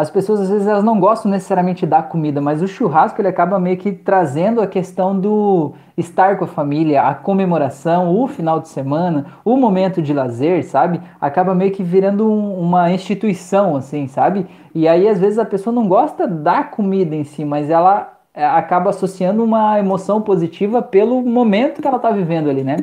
as 0.00 0.08
pessoas 0.08 0.40
às 0.40 0.48
vezes 0.48 0.66
elas 0.66 0.82
não 0.82 0.98
gostam 0.98 1.30
necessariamente 1.30 1.84
da 1.84 2.02
comida, 2.02 2.40
mas 2.40 2.62
o 2.62 2.66
churrasco 2.66 3.20
ele 3.20 3.28
acaba 3.28 3.58
meio 3.58 3.76
que 3.76 3.92
trazendo 3.92 4.62
a 4.62 4.66
questão 4.66 5.18
do 5.18 5.74
estar 5.94 6.38
com 6.38 6.44
a 6.44 6.48
família, 6.48 7.02
a 7.02 7.14
comemoração, 7.14 8.16
o 8.18 8.26
final 8.26 8.60
de 8.60 8.68
semana, 8.68 9.26
o 9.44 9.58
momento 9.58 10.00
de 10.00 10.14
lazer, 10.14 10.64
sabe? 10.64 11.02
Acaba 11.20 11.54
meio 11.54 11.72
que 11.72 11.82
virando 11.82 12.26
um, 12.26 12.58
uma 12.58 12.90
instituição, 12.90 13.76
assim, 13.76 14.06
sabe? 14.06 14.46
E 14.74 14.88
aí 14.88 15.06
às 15.06 15.18
vezes 15.18 15.38
a 15.38 15.44
pessoa 15.44 15.74
não 15.74 15.86
gosta 15.86 16.26
da 16.26 16.62
comida 16.62 17.14
em 17.14 17.24
si, 17.24 17.44
mas 17.44 17.68
ela 17.68 18.20
é, 18.32 18.46
acaba 18.46 18.88
associando 18.90 19.44
uma 19.44 19.78
emoção 19.78 20.22
positiva 20.22 20.80
pelo 20.80 21.20
momento 21.20 21.82
que 21.82 21.86
ela 21.86 21.98
tá 21.98 22.10
vivendo 22.10 22.48
ali, 22.48 22.64
né? 22.64 22.76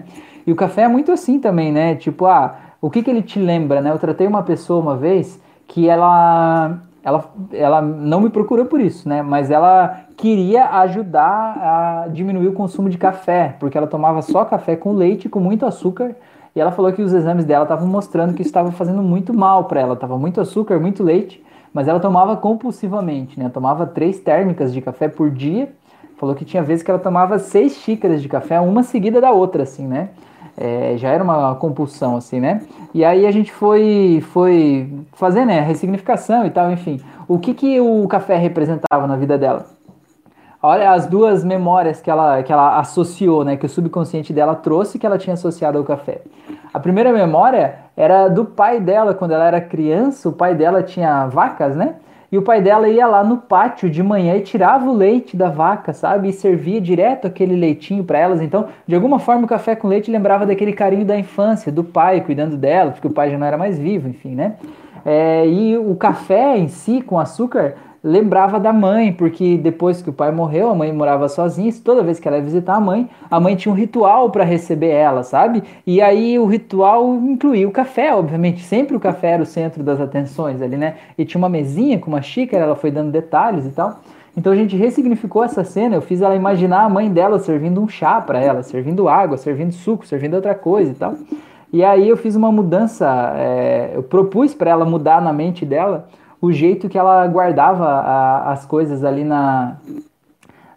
E 0.48 0.52
o 0.52 0.56
café 0.56 0.84
é 0.84 0.88
muito 0.88 1.12
assim 1.12 1.40
também, 1.40 1.74
né? 1.74 1.96
Tipo, 1.96 2.26
ah, 2.26 2.56
o 2.82 2.90
que 2.90 3.04
que 3.04 3.12
ele 3.12 3.22
te 3.22 3.38
lembra, 3.38 3.82
né? 3.82 3.92
Eu 3.92 4.00
tratei 4.00 4.26
uma 4.26 4.42
pessoa 4.42 4.82
uma 4.82 4.96
vez 4.96 5.40
que 5.68 5.90
ela 5.90 6.80
ela, 7.04 7.24
ela 7.54 7.82
não 7.82 8.20
me 8.20 8.30
procurou 8.30 8.66
por 8.66 8.82
isso, 8.82 9.08
né? 9.08 9.22
Mas 9.22 9.50
ela 9.50 10.02
queria 10.18 10.66
ajudar 10.82 12.04
a 12.06 12.08
diminuir 12.10 12.48
o 12.48 12.54
consumo 12.54 12.90
de 12.90 12.98
café, 12.98 13.56
porque 13.60 13.78
ela 13.78 13.88
tomava 13.88 14.22
só 14.22 14.44
café 14.44 14.76
com 14.76 14.92
leite, 14.92 15.30
com 15.30 15.40
muito 15.40 15.66
açúcar. 15.66 16.16
E 16.56 16.60
ela 16.60 16.72
falou 16.72 16.92
que 16.92 17.02
os 17.02 17.14
exames 17.14 17.46
dela 17.46 17.64
estavam 17.64 17.88
mostrando 17.88 18.34
que 18.34 18.42
estava 18.42 18.72
fazendo 18.72 19.02
muito 19.02 19.34
mal 19.34 19.66
para 19.66 19.80
ela. 19.80 19.96
Tava 19.96 20.18
muito 20.18 20.42
açúcar, 20.42 20.80
muito 20.80 21.04
leite, 21.04 21.42
mas 21.74 21.88
ela 21.88 22.00
tomava 22.00 22.36
compulsivamente, 22.36 23.40
né? 23.40 23.50
Tomava 23.50 23.86
três 23.86 24.20
térmicas 24.20 24.74
de 24.74 24.82
café 24.82 25.08
por 25.08 25.30
dia. 25.30 25.70
Falou 26.18 26.36
que 26.36 26.44
tinha 26.44 26.64
vezes 26.64 26.84
que 26.84 26.90
ela 26.90 27.00
tomava 27.00 27.38
seis 27.38 27.74
xícaras 27.78 28.22
de 28.22 28.28
café, 28.28 28.60
uma 28.60 28.84
seguida 28.84 29.22
da 29.22 29.32
outra, 29.32 29.64
assim, 29.64 29.88
né? 29.88 30.10
É, 30.60 30.96
já 30.98 31.10
era 31.10 31.24
uma 31.24 31.54
compulsão, 31.56 32.18
assim, 32.18 32.40
né? 32.40 32.62
E 32.92 33.06
aí 33.06 33.28
a 33.28 33.32
gente 33.32 33.52
foi, 33.52 34.24
foi 34.34 34.92
fazer, 35.14 35.46
né, 35.46 35.60
a 35.60 35.64
ressignificação 35.64 36.46
e 36.48 36.50
tal, 36.50 36.72
enfim. 36.72 37.00
O 37.28 37.38
que, 37.38 37.54
que 37.54 37.80
o 37.80 38.08
café 38.08 38.38
representava 38.38 39.06
na 39.06 39.16
vida 39.16 39.38
dela? 39.38 39.68
Olha 40.62 40.92
as 40.92 41.06
duas 41.06 41.44
memórias 41.44 42.02
que 42.02 42.10
ela, 42.10 42.42
que 42.42 42.52
ela 42.52 42.80
associou, 42.80 43.46
né, 43.46 43.56
que 43.56 43.68
o 43.68 43.70
subconsciente 43.70 44.34
dela 44.34 44.56
trouxe 44.56 44.98
que 44.98 45.06
ela 45.06 45.20
tinha 45.20 45.36
associado 45.36 45.78
ao 45.78 45.84
café. 45.84 46.22
A 46.74 46.80
primeira 46.80 47.14
memória 47.14 47.76
era 47.96 48.28
do 48.28 48.44
pai 48.44 48.80
dela, 48.80 49.14
quando 49.14 49.32
ela 49.32 49.46
era 49.46 49.62
criança, 49.62 50.28
o 50.28 50.34
pai 50.34 50.56
dela 50.56 50.82
tinha 50.82 51.28
vacas, 51.28 51.76
né? 51.76 51.96
E 52.30 52.38
o 52.38 52.42
pai 52.42 52.62
dela 52.62 52.90
ia 52.90 53.08
lá 53.08 53.24
no 53.24 53.38
pátio 53.38 53.90
de 53.90 54.04
manhã 54.04 54.36
e 54.36 54.42
tirava 54.42 54.90
o 54.90 54.94
leite 54.94 55.38
da 55.38 55.50
vaca, 55.50 55.94
sabe? 55.94 56.30
E 56.30 56.34
servia 56.34 56.82
direto 56.82 57.26
aquele 57.26 57.56
leitinho 57.56 58.04
para 58.04 58.20
elas. 58.20 58.42
Então, 58.42 58.68
de 58.86 58.96
alguma 58.96 59.18
forma, 59.18 59.46
o 59.46 59.48
café 59.48 59.76
com 59.76 59.88
leite 59.88 60.12
lembrava 60.12 60.46
daquele 60.46 60.74
carinho 60.74 61.06
da 61.06 61.18
infância, 61.18 61.72
do 61.72 61.84
pai 61.84 62.20
cuidando 62.22 62.58
dela, 62.58 62.92
porque 62.92 63.08
o 63.08 63.12
pai 63.12 63.32
já 63.32 63.38
não 63.38 63.48
era 63.48 63.58
mais 63.58 63.80
vivo, 63.80 64.10
enfim, 64.10 64.36
né? 64.36 64.56
É, 65.06 65.48
e 65.48 65.78
o 65.78 65.96
café 65.96 66.58
em 66.58 66.68
si, 66.68 67.02
com 67.02 67.18
açúcar, 67.18 67.76
lembrava 68.08 68.58
da 68.58 68.72
mãe, 68.72 69.12
porque 69.12 69.58
depois 69.58 70.02
que 70.02 70.10
o 70.10 70.14
pai 70.14 70.32
morreu, 70.32 70.70
a 70.70 70.76
mãe 70.76 70.94
morava 70.94 71.28
sozinha, 71.28 71.70
e 71.70 71.74
toda 71.74 72.02
vez 72.02 72.22
que 72.22 72.28
ela 72.28 72.38
ia 72.38 72.44
visitar 72.44 72.76
a 72.76 72.80
mãe, 72.80 73.10
a 73.30 73.38
mãe 73.38 73.54
tinha 73.56 73.70
um 73.70 73.76
ritual 73.76 74.30
para 74.30 74.46
receber 74.46 74.92
ela, 74.92 75.24
sabe? 75.24 75.62
E 75.86 76.02
aí 76.02 76.40
o 76.40 76.46
ritual 76.46 77.16
incluía 77.16 77.68
o 77.68 77.72
café, 77.72 78.16
obviamente, 78.16 78.64
sempre 78.64 78.96
o 78.96 79.00
café 79.00 79.32
era 79.32 79.44
o 79.44 79.46
centro 79.46 79.84
das 79.84 80.00
atenções 80.00 80.62
ali, 80.62 80.78
né? 80.78 80.96
E 81.18 81.26
tinha 81.26 81.38
uma 81.38 81.50
mesinha 81.50 82.00
com 82.00 82.08
uma 82.08 82.22
xícara, 82.22 82.64
ela 82.64 82.76
foi 82.78 82.92
dando 82.92 83.12
detalhes 83.12 83.66
e 83.66 83.72
tal. 83.72 84.00
Então 84.38 84.54
a 84.54 84.56
gente 84.56 84.78
ressignificou 84.78 85.44
essa 85.44 85.66
cena, 85.66 85.96
eu 85.96 86.02
fiz 86.02 86.22
ela 86.22 86.36
imaginar 86.36 86.86
a 86.86 86.90
mãe 86.90 87.12
dela 87.12 87.40
servindo 87.40 87.82
um 87.82 87.90
chá 87.90 88.22
para 88.22 88.40
ela, 88.40 88.64
servindo 88.64 89.10
água, 89.10 89.36
servindo 89.36 89.74
suco, 89.74 90.08
servindo 90.08 90.36
outra 90.36 90.56
coisa 90.56 90.92
e 90.92 90.96
tal. 90.96 91.16
E 91.74 91.84
aí 91.84 92.08
eu 92.08 92.16
fiz 92.16 92.36
uma 92.38 92.52
mudança, 92.52 93.34
é, 93.36 93.92
eu 93.94 94.04
propus 94.04 94.54
para 94.54 94.72
ela 94.72 94.86
mudar 94.86 95.22
na 95.22 95.34
mente 95.34 95.66
dela 95.66 96.08
o 96.42 96.52
jeito 96.52 96.90
que 96.90 96.98
ela 96.98 97.26
guardava 97.28 97.86
a, 97.86 98.52
as 98.52 98.66
coisas 98.66 99.04
ali 99.04 99.24
na, 99.24 99.78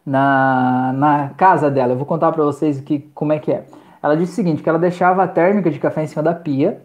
na, 0.04 0.92
na 0.94 1.30
casa 1.36 1.70
dela. 1.70 1.92
Eu 1.92 1.96
vou 1.96 2.06
contar 2.06 2.32
para 2.32 2.44
vocês 2.44 2.80
que, 2.80 3.00
como 3.14 3.32
é 3.32 3.38
que 3.38 3.52
é. 3.52 3.64
Ela 4.02 4.16
disse 4.16 4.32
o 4.32 4.34
seguinte, 4.34 4.62
que 4.62 4.68
ela 4.68 4.78
deixava 4.78 5.22
a 5.22 5.28
térmica 5.28 5.70
de 5.70 5.78
café 5.78 6.02
em 6.02 6.06
cima 6.06 6.22
da 6.22 6.34
pia 6.34 6.80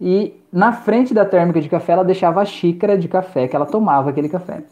e 0.00 0.34
na 0.52 0.72
frente 0.72 1.12
da 1.12 1.24
térmica 1.24 1.60
de 1.60 1.68
café 1.68 1.92
ela 1.92 2.04
deixava 2.04 2.40
a 2.40 2.44
xícara 2.44 2.96
de 2.96 3.08
café 3.08 3.46
que 3.46 3.54
ela 3.54 3.66
tomava 3.66 4.10
aquele 4.10 4.28
café. 4.28 4.62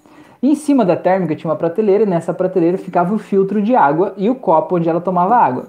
E 0.43 0.51
em 0.51 0.55
cima 0.55 0.85
da 0.85 0.97
térmica 0.97 1.35
tinha 1.35 1.51
uma 1.51 1.57
prateleira 1.57 2.05
e 2.05 2.07
nessa 2.07 2.33
prateleira 2.35 2.77
ficava 2.79 3.15
o 3.15 3.19
filtro 3.19 3.63
de 3.63 3.75
água 3.75 4.15
e 4.17 4.29
o 4.29 4.35
copo 4.35 4.77
onde 4.77 4.89
ela 4.89 5.01
tomava 5.01 5.37
água. 5.37 5.67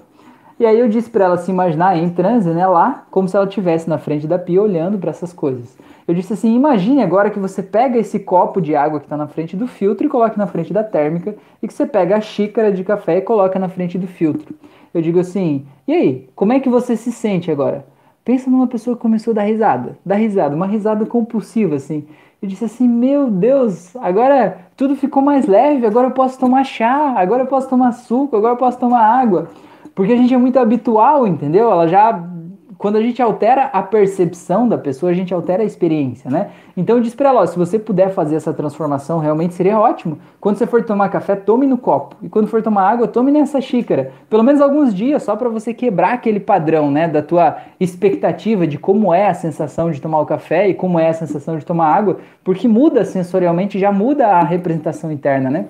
E 0.58 0.64
aí 0.64 0.80
eu 0.80 0.88
disse 0.88 1.10
para 1.10 1.26
ela 1.26 1.36
se 1.36 1.50
imaginar 1.50 1.98
em 1.98 2.08
transe, 2.08 2.48
né, 2.48 2.66
lá, 2.66 3.04
como 3.10 3.28
se 3.28 3.36
ela 3.36 3.46
estivesse 3.46 3.88
na 3.88 3.98
frente 3.98 4.26
da 4.26 4.38
pia 4.38 4.62
olhando 4.62 4.98
para 4.98 5.10
essas 5.10 5.32
coisas. 5.32 5.76
Eu 6.08 6.14
disse 6.14 6.32
assim: 6.32 6.54
imagine 6.54 7.02
agora 7.02 7.28
que 7.28 7.38
você 7.38 7.62
pega 7.62 7.98
esse 7.98 8.18
copo 8.20 8.60
de 8.60 8.74
água 8.74 8.98
que 8.98 9.06
está 9.06 9.16
na 9.16 9.26
frente 9.26 9.54
do 9.54 9.66
filtro 9.66 10.06
e 10.06 10.10
coloca 10.10 10.36
na 10.36 10.46
frente 10.46 10.72
da 10.72 10.82
térmica, 10.82 11.36
e 11.62 11.66
que 11.66 11.74
você 11.74 11.84
pega 11.84 12.16
a 12.16 12.20
xícara 12.20 12.72
de 12.72 12.84
café 12.84 13.18
e 13.18 13.22
coloca 13.22 13.58
na 13.58 13.68
frente 13.68 13.98
do 13.98 14.06
filtro. 14.06 14.54
Eu 14.94 15.02
digo 15.02 15.18
assim: 15.18 15.66
e 15.86 15.92
aí, 15.92 16.28
como 16.34 16.54
é 16.54 16.60
que 16.60 16.70
você 16.70 16.96
se 16.96 17.12
sente 17.12 17.50
agora? 17.50 17.84
Pensa 18.24 18.50
numa 18.50 18.66
pessoa 18.66 18.96
que 18.96 19.02
começou 19.02 19.32
a 19.32 19.34
dar 19.34 19.42
risada, 19.42 19.98
dar 20.04 20.16
risada, 20.16 20.56
uma 20.56 20.66
risada 20.66 21.04
compulsiva 21.04 21.76
assim. 21.76 22.06
Eu 22.40 22.48
disse 22.48 22.64
assim: 22.64 22.88
Meu 22.88 23.30
Deus, 23.30 23.94
agora 23.96 24.58
tudo 24.74 24.96
ficou 24.96 25.22
mais 25.22 25.46
leve, 25.46 25.86
agora 25.86 26.06
eu 26.06 26.12
posso 26.12 26.38
tomar 26.38 26.64
chá, 26.64 27.14
agora 27.16 27.42
eu 27.42 27.46
posso 27.46 27.68
tomar 27.68 27.92
suco, 27.92 28.36
agora 28.36 28.54
eu 28.54 28.58
posso 28.58 28.78
tomar 28.78 29.02
água. 29.02 29.48
Porque 29.96 30.12
a 30.12 30.16
gente 30.16 30.32
é 30.32 30.36
muito 30.36 30.58
habitual, 30.58 31.26
entendeu? 31.26 31.70
Ela 31.70 31.88
já 31.88 32.22
quando 32.78 32.96
a 32.96 33.00
gente 33.00 33.22
altera 33.22 33.70
a 33.72 33.82
percepção 33.82 34.68
da 34.68 34.76
pessoa, 34.76 35.10
a 35.10 35.14
gente 35.14 35.32
altera 35.32 35.62
a 35.62 35.66
experiência, 35.66 36.30
né? 36.30 36.50
Então 36.76 36.96
eu 36.96 37.02
disse 37.02 37.16
para 37.16 37.30
ela, 37.30 37.40
ó, 37.40 37.46
se 37.46 37.58
você 37.58 37.78
puder 37.78 38.10
fazer 38.10 38.36
essa 38.36 38.52
transformação, 38.52 39.18
realmente 39.18 39.54
seria 39.54 39.80
ótimo. 39.80 40.18
Quando 40.38 40.56
você 40.56 40.66
for 40.66 40.84
tomar 40.84 41.08
café, 41.08 41.34
tome 41.34 41.66
no 41.66 41.78
copo. 41.78 42.16
E 42.22 42.28
quando 42.28 42.48
for 42.48 42.62
tomar 42.62 42.90
água, 42.90 43.08
tome 43.08 43.32
nessa 43.32 43.62
xícara. 43.62 44.12
Pelo 44.28 44.42
menos 44.42 44.60
alguns 44.60 44.94
dias, 44.94 45.22
só 45.22 45.34
para 45.36 45.48
você 45.48 45.72
quebrar 45.72 46.12
aquele 46.12 46.38
padrão, 46.38 46.90
né, 46.90 47.08
da 47.08 47.22
tua 47.22 47.56
expectativa 47.80 48.66
de 48.66 48.78
como 48.78 49.14
é 49.14 49.26
a 49.26 49.34
sensação 49.34 49.90
de 49.90 50.00
tomar 50.00 50.20
o 50.20 50.26
café 50.26 50.68
e 50.68 50.74
como 50.74 50.98
é 50.98 51.08
a 51.08 51.14
sensação 51.14 51.56
de 51.56 51.64
tomar 51.64 51.94
água, 51.94 52.18
porque 52.44 52.68
muda 52.68 53.06
sensorialmente, 53.06 53.78
já 53.78 53.90
muda 53.90 54.26
a 54.26 54.42
representação 54.42 55.10
interna, 55.10 55.48
né? 55.48 55.66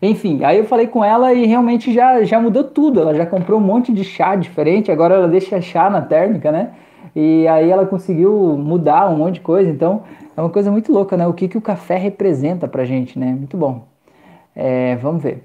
Enfim, 0.00 0.44
aí 0.44 0.58
eu 0.58 0.64
falei 0.64 0.86
com 0.86 1.04
ela 1.04 1.32
e 1.32 1.44
realmente 1.46 1.92
já, 1.92 2.22
já 2.22 2.40
mudou 2.40 2.64
tudo. 2.64 3.00
Ela 3.00 3.14
já 3.14 3.26
comprou 3.26 3.58
um 3.58 3.62
monte 3.62 3.92
de 3.92 4.04
chá 4.04 4.36
diferente, 4.36 4.92
agora 4.92 5.14
ela 5.14 5.28
deixa 5.28 5.60
chá 5.60 5.90
na 5.90 6.00
térmica, 6.02 6.52
né? 6.52 6.72
E 7.14 7.48
aí 7.48 7.70
ela 7.70 7.84
conseguiu 7.86 8.56
mudar 8.56 9.10
um 9.10 9.16
monte 9.16 9.34
de 9.34 9.40
coisa. 9.40 9.68
Então 9.70 10.02
é 10.36 10.40
uma 10.40 10.50
coisa 10.50 10.70
muito 10.70 10.92
louca, 10.92 11.16
né? 11.16 11.26
O 11.26 11.32
que, 11.32 11.48
que 11.48 11.58
o 11.58 11.62
café 11.62 11.96
representa 11.96 12.68
pra 12.68 12.84
gente, 12.84 13.18
né? 13.18 13.26
Muito 13.26 13.56
bom. 13.56 13.86
É, 14.54 14.96
vamos 14.96 15.22
ver. 15.22 15.42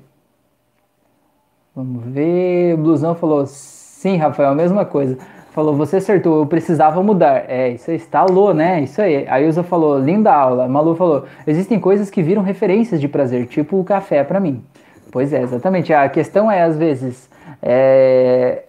Vamos 1.76 2.04
ver. 2.06 2.76
O 2.76 2.78
Blusão 2.78 3.16
falou: 3.16 3.46
sim, 3.48 4.18
Rafael, 4.18 4.50
a 4.50 4.56
mesma 4.56 4.86
coisa 4.86 5.18
falou, 5.54 5.76
você 5.76 5.98
acertou, 5.98 6.40
eu 6.40 6.46
precisava 6.46 7.02
mudar. 7.02 7.46
É, 7.48 7.70
isso 7.70 7.90
aí, 7.90 7.98
estalou, 7.98 8.54
né? 8.54 8.82
Isso 8.82 9.02
aí. 9.02 9.28
A 9.28 9.40
Ilza 9.40 9.64
falou, 9.64 10.00
linda 10.00 10.34
aula. 10.34 10.66
A 10.66 10.68
Malu 10.68 10.96
falou, 10.96 11.26
existem 11.46 11.80
coisas 11.80 12.10
que 12.10 12.22
viram 12.24 12.42
referências 12.42 13.00
de 13.00 13.08
prazer, 13.08 13.46
tipo 13.48 13.80
o 13.80 13.84
café 13.84 14.24
para 14.24 14.40
mim. 14.40 14.64
Pois 15.12 15.32
é, 15.32 15.42
exatamente. 15.42 15.94
A 15.94 16.10
questão 16.10 16.52
é, 16.52 16.64
às 16.64 16.76
vezes, 16.76 17.30
é, 17.62 18.64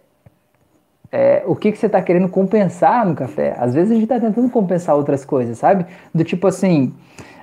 é, 1.11 1.43
o 1.47 1.57
que, 1.57 1.73
que 1.73 1.79
você 1.79 1.87
está 1.87 2.03
querendo 2.03 2.29
compensar 2.29 3.07
no 3.07 3.15
café. 3.15 3.57
Às 3.59 3.73
vezes 3.73 3.91
a 3.91 3.95
gente 3.95 4.05
está 4.05 4.21
tentando 4.21 4.51
compensar 4.51 4.95
outras 4.95 5.25
coisas, 5.25 5.57
sabe? 5.57 5.87
Do 6.15 6.23
tipo 6.23 6.47
assim, 6.47 6.93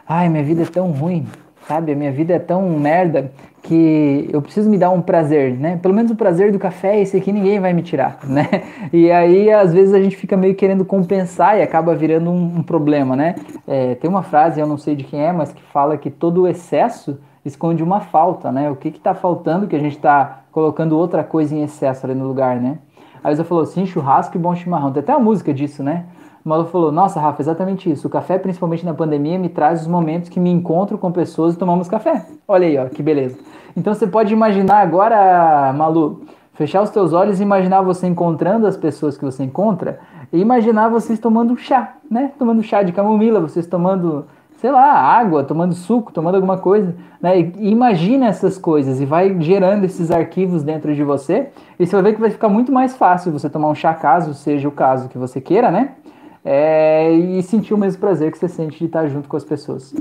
ai, 0.08 0.30
minha 0.30 0.44
vida 0.44 0.62
é 0.62 0.66
tão 0.66 0.92
ruim, 0.92 1.26
sabe? 1.72 1.94
A 1.94 1.96
minha 1.96 2.12
vida 2.12 2.34
é 2.34 2.40
tão 2.40 2.70
merda 2.72 3.32
que 3.64 4.28
eu 4.30 4.42
preciso 4.42 4.70
me 4.70 4.78
dar 4.78 4.90
um 4.90 5.02
prazer, 5.02 5.58
né? 5.58 5.80
Pelo 5.82 5.94
menos 5.94 6.12
o 6.12 6.16
prazer 6.16 6.52
do 6.52 6.60
café, 6.60 7.00
esse 7.00 7.16
aqui 7.16 7.32
ninguém 7.32 7.62
vai 7.62 7.72
me 7.72 7.82
tirar, 7.82 8.20
né? 8.28 8.64
E 8.92 9.10
aí, 9.10 9.50
às 9.50 9.74
vezes, 9.74 9.94
a 9.94 10.02
gente 10.02 10.18
fica 10.18 10.36
meio 10.36 10.54
querendo 10.54 10.84
compensar 10.84 11.58
e 11.58 11.62
acaba 11.62 11.96
virando 11.96 12.30
um, 12.30 12.58
um 12.58 12.64
problema, 12.64 13.16
né? 13.16 13.36
É, 13.66 13.96
tem 13.96 14.10
uma 14.10 14.22
frase, 14.22 14.60
eu 14.60 14.68
não 14.68 14.78
sei 14.78 14.96
de 14.98 15.06
quem 15.06 15.22
é, 15.22 15.32
mas 15.32 15.54
que 15.54 15.62
fala 15.62 15.98
que 15.98 16.10
todo 16.10 16.46
excesso 16.46 17.18
esconde 17.46 17.82
uma 17.82 18.02
falta, 18.02 18.52
né? 18.52 18.70
O 18.70 18.76
que 18.76 18.90
está 18.90 19.14
faltando 19.14 19.66
que 19.66 19.76
a 19.76 19.80
gente 19.80 19.96
está 19.96 20.42
colocando 20.52 20.98
outra 20.98 21.24
coisa 21.24 21.56
em 21.56 21.64
excesso 21.64 22.06
ali 22.06 22.16
no 22.16 22.28
lugar, 22.28 22.60
né? 22.60 22.80
Aí 23.24 23.34
você 23.34 23.46
falou, 23.46 23.66
sim, 23.66 23.86
churrasco 23.86 24.36
e 24.36 24.40
bom 24.40 24.54
chimarrão. 24.56 24.92
Tem 24.92 25.02
até 25.02 25.16
uma 25.16 25.24
música 25.24 25.54
disso, 25.54 25.84
né? 25.84 26.06
O 26.44 26.50
Malu 26.50 26.66
falou, 26.66 26.92
nossa, 26.92 27.20
Rafa, 27.20 27.42
exatamente 27.42 27.90
isso. 27.92 28.08
O 28.08 28.10
café, 28.10 28.38
principalmente 28.38 28.86
na 28.86 28.94
pandemia, 28.94 29.38
me 29.38 29.48
traz 29.48 29.82
os 29.82 29.88
momentos 29.88 30.30
que 30.30 30.40
me 30.40 30.50
encontro 30.50 30.98
com 30.98 31.12
pessoas 31.12 31.54
e 31.54 31.58
tomamos 31.58 31.88
café. 31.88 32.26
Olha 32.48 32.68
aí, 32.68 32.78
ó, 32.78 32.86
que 32.86 33.04
beleza. 33.04 33.38
Então 33.78 33.94
você 33.94 34.08
pode 34.08 34.34
imaginar 34.34 34.80
agora, 34.80 35.72
Malu, 35.74 36.22
fechar 36.54 36.82
os 36.82 36.90
teus 36.90 37.14
olhos 37.14 37.40
e 37.40 37.44
imaginar 37.44 37.82
você 37.82 38.08
encontrando 38.08 38.66
as 38.66 38.76
pessoas 38.76 39.18
que 39.18 39.24
você 39.24 39.44
encontra 39.44 40.00
e 40.34 40.40
imaginar 40.40 40.90
vocês 40.90 41.20
tomando 41.20 41.56
chá, 41.56 41.96
né? 42.10 42.32
Tomando 42.40 42.64
chá 42.64 42.82
de 42.82 42.92
camomila, 42.92 43.40
vocês 43.40 43.68
tomando 43.68 44.26
sei 44.62 44.70
lá, 44.70 44.94
água, 44.94 45.44
tomando 45.44 45.74
suco, 45.74 46.14
tomando 46.14 46.36
alguma 46.36 46.56
coisa, 46.56 46.96
né? 47.20 47.40
E 47.40 47.72
imagina 47.72 48.28
essas 48.28 48.60
coisas 48.60 49.02
e 49.02 49.06
vai 49.06 49.36
gerando 49.42 49.86
esses 49.86 50.12
arquivos 50.12 50.62
dentro 50.62 50.94
de 50.94 51.04
você 51.04 51.50
e 51.80 51.88
você 51.88 51.96
vai 51.96 52.04
ver 52.04 52.14
que 52.14 52.22
vai 52.22 52.30
ficar 52.30 52.48
muito 52.48 52.72
mais 52.72 52.96
fácil 52.96 53.32
você 53.32 53.50
tomar 53.50 53.70
um 53.70 53.76
chá 53.76 53.92
caso 53.96 54.36
seja 54.36 54.68
o 54.68 54.72
caso 54.72 55.10
que 55.10 55.18
você 55.18 55.42
queira, 55.42 55.72
né? 55.72 55.94
É, 56.44 57.12
e 57.12 57.44
sentir 57.44 57.74
o 57.74 57.78
mesmo 57.78 58.00
prazer 58.00 58.32
que 58.32 58.38
você 58.38 58.48
sente 58.48 58.80
de 58.80 58.86
estar 58.86 59.08
junto 59.08 59.30
com 59.30 59.38
as 59.38 59.44
pessoas. 59.44 59.94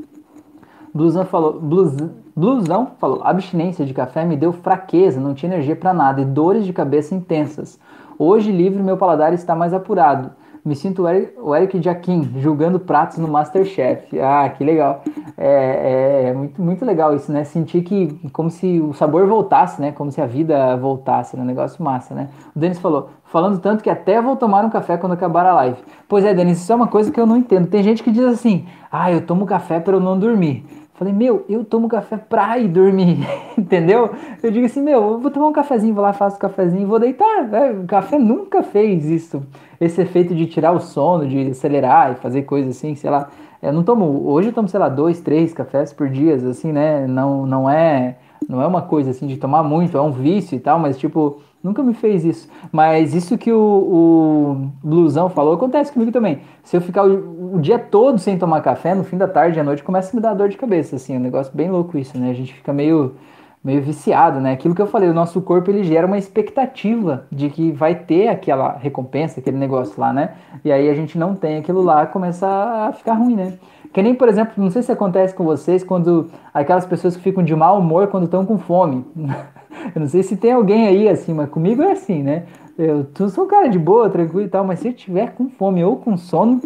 Blusão 0.92 1.24
falou, 1.24 1.60
Blus, 1.60 1.94
Blusão 2.34 2.92
falou, 2.98 3.20
abstinência 3.22 3.84
de 3.84 3.94
café 3.94 4.24
me 4.24 4.36
deu 4.36 4.52
fraqueza, 4.52 5.20
não 5.20 5.34
tinha 5.34 5.52
energia 5.52 5.76
para 5.76 5.94
nada 5.94 6.20
e 6.20 6.24
dores 6.24 6.64
de 6.64 6.72
cabeça 6.72 7.14
intensas. 7.14 7.78
Hoje 8.18 8.50
livre 8.50 8.82
meu 8.82 8.96
paladar 8.96 9.32
está 9.32 9.54
mais 9.54 9.72
apurado. 9.72 10.32
Me 10.64 10.76
sinto 10.76 11.04
o 11.38 11.54
Eric, 11.56 11.80
Jaquim 11.82 12.34
julgando 12.36 12.78
pratos 12.78 13.16
no 13.16 13.26
Masterchef. 13.26 14.18
Ah, 14.20 14.48
que 14.50 14.62
legal. 14.62 15.02
É, 15.36 15.46
é, 15.46 16.28
é, 16.28 16.32
muito, 16.34 16.60
muito 16.60 16.84
legal 16.84 17.14
isso, 17.14 17.32
né? 17.32 17.44
Sentir 17.44 17.82
que 17.82 18.20
como 18.30 18.50
se 18.50 18.78
o 18.80 18.92
sabor 18.92 19.26
voltasse, 19.26 19.80
né? 19.80 19.90
Como 19.92 20.12
se 20.12 20.20
a 20.20 20.26
vida 20.26 20.76
voltasse, 20.76 21.36
né? 21.36 21.42
Um 21.42 21.46
negócio 21.46 21.82
massa, 21.82 22.14
né? 22.14 22.28
O 22.54 22.58
Denis 22.58 22.78
falou, 22.78 23.08
falando 23.24 23.58
tanto 23.58 23.82
que 23.82 23.88
até 23.88 24.20
vou 24.20 24.36
tomar 24.36 24.64
um 24.64 24.70
café 24.70 24.98
quando 24.98 25.12
acabar 25.12 25.46
a 25.46 25.54
live. 25.54 25.78
Pois 26.06 26.24
é, 26.24 26.34
Denis, 26.34 26.58
isso 26.58 26.72
é 26.72 26.76
uma 26.76 26.88
coisa 26.88 27.10
que 27.10 27.18
eu 27.18 27.26
não 27.26 27.38
entendo. 27.38 27.66
Tem 27.66 27.82
gente 27.82 28.02
que 28.02 28.10
diz 28.10 28.24
assim, 28.24 28.66
ah, 28.92 29.10
eu 29.10 29.24
tomo 29.24 29.46
café 29.46 29.80
para 29.80 29.96
eu 29.96 30.00
não 30.00 30.18
dormir. 30.18 30.64
Falei, 31.00 31.14
meu, 31.14 31.46
eu 31.48 31.64
tomo 31.64 31.88
café 31.88 32.18
pra 32.18 32.58
ir 32.58 32.68
dormir, 32.68 33.26
entendeu? 33.56 34.10
Eu 34.42 34.50
digo 34.50 34.66
assim, 34.66 34.82
meu, 34.82 35.12
eu 35.12 35.18
vou 35.18 35.30
tomar 35.30 35.46
um 35.46 35.52
cafezinho, 35.52 35.94
vou 35.94 36.02
lá, 36.02 36.12
faço 36.12 36.36
um 36.36 36.38
cafezinho 36.38 36.82
e 36.82 36.84
vou 36.84 36.98
deitar. 36.98 37.48
É, 37.54 37.70
o 37.70 37.86
café 37.86 38.18
nunca 38.18 38.62
fez 38.62 39.06
isso, 39.06 39.42
esse 39.80 40.00
efeito 40.00 40.34
de 40.34 40.46
tirar 40.46 40.72
o 40.72 40.80
sono, 40.80 41.26
de 41.26 41.48
acelerar 41.50 42.12
e 42.12 42.14
fazer 42.16 42.42
coisas 42.42 42.76
assim, 42.76 42.94
sei 42.94 43.10
lá. 43.10 43.28
Eu 43.62 43.72
não 43.72 43.82
tomo, 43.82 44.28
hoje 44.28 44.48
eu 44.48 44.52
tomo, 44.52 44.68
sei 44.68 44.80
lá, 44.80 44.88
dois, 44.88 45.20
três 45.20 45.52
cafés 45.52 45.92
por 45.92 46.08
dia, 46.08 46.34
assim, 46.34 46.72
né? 46.72 47.06
Não, 47.06 47.46
não 47.46 47.68
é, 47.68 48.16
não 48.48 48.62
é 48.62 48.66
uma 48.66 48.82
coisa 48.82 49.10
assim 49.10 49.26
de 49.26 49.36
tomar 49.36 49.62
muito, 49.62 49.96
é 49.96 50.00
um 50.00 50.12
vício 50.12 50.56
e 50.56 50.60
tal, 50.60 50.78
mas 50.78 50.98
tipo, 50.98 51.40
Nunca 51.62 51.82
me 51.82 51.92
fez 51.92 52.24
isso. 52.24 52.48
Mas 52.72 53.14
isso 53.14 53.36
que 53.36 53.52
o, 53.52 53.58
o 53.58 54.70
Blusão 54.82 55.28
falou 55.28 55.54
acontece 55.54 55.92
comigo 55.92 56.10
também. 56.10 56.40
Se 56.62 56.76
eu 56.76 56.80
ficar 56.80 57.04
o, 57.04 57.56
o, 57.56 57.60
dia 57.60 57.78
todo 57.78 58.18
sem 58.18 58.38
tomar 58.38 58.62
café, 58.62 58.94
no 58.94 59.04
fim 59.04 59.18
da 59.18 59.28
tarde 59.28 59.58
e 59.58 59.60
à 59.60 59.64
noite 59.64 59.82
começa 59.82 60.10
a 60.10 60.16
me 60.16 60.22
dar 60.22 60.32
dor 60.32 60.48
de 60.48 60.56
cabeça. 60.56 60.96
Assim, 60.96 61.14
é 61.14 61.18
um 61.18 61.22
negócio 61.22 61.54
bem 61.54 61.70
louco 61.70 61.98
isso, 61.98 62.16
né? 62.18 62.30
A 62.30 62.34
gente 62.34 62.54
fica 62.54 62.72
meio, 62.72 63.14
meio 63.62 63.82
viciado, 63.82 64.40
né? 64.40 64.52
Aquilo 64.52 64.74
que 64.74 64.80
eu 64.80 64.86
falei, 64.86 65.08
o 65.08 65.14
nosso 65.14 65.40
corpo 65.42 65.70
ele 65.70 65.84
gera 65.84 66.06
uma 66.06 66.16
expectativa 66.16 67.26
de 67.30 67.50
que 67.50 67.70
vai 67.70 67.94
ter 67.94 68.28
aquela 68.28 68.76
recompensa, 68.76 69.40
aquele 69.40 69.58
negócio 69.58 70.00
lá, 70.00 70.12
né? 70.12 70.32
E 70.64 70.72
aí 70.72 70.88
a 70.88 70.94
gente 70.94 71.18
não 71.18 71.34
tem 71.34 71.58
aquilo 71.58 71.82
lá, 71.82 72.06
começa 72.06 72.46
a 72.46 72.92
ficar 72.92 73.14
ruim, 73.14 73.36
né? 73.36 73.54
Que 73.92 74.02
nem, 74.02 74.14
por 74.14 74.28
exemplo, 74.28 74.54
não 74.56 74.70
sei 74.70 74.82
se 74.82 74.92
acontece 74.92 75.34
com 75.34 75.44
vocês 75.44 75.82
quando 75.82 76.30
aquelas 76.54 76.86
pessoas 76.86 77.16
que 77.16 77.22
ficam 77.22 77.42
de 77.42 77.54
mau 77.54 77.78
humor 77.78 78.06
quando 78.06 78.24
estão 78.24 78.46
com 78.46 78.56
fome. 78.56 79.04
Eu 79.94 80.00
não 80.00 80.08
sei 80.08 80.22
se 80.22 80.36
tem 80.36 80.52
alguém 80.52 80.86
aí 80.86 81.08
assim, 81.08 81.32
mas 81.32 81.48
comigo 81.48 81.82
é 81.82 81.92
assim, 81.92 82.22
né? 82.22 82.44
Eu 82.76 83.06
sou 83.28 83.44
um 83.44 83.48
cara 83.48 83.68
de 83.68 83.78
boa, 83.78 84.08
tranquilo 84.08 84.46
e 84.46 84.48
tal, 84.48 84.64
mas 84.64 84.80
se 84.80 84.88
eu 84.88 84.92
tiver 84.92 85.32
com 85.34 85.48
fome 85.50 85.84
ou 85.84 85.96
com 85.96 86.16
sono, 86.16 86.60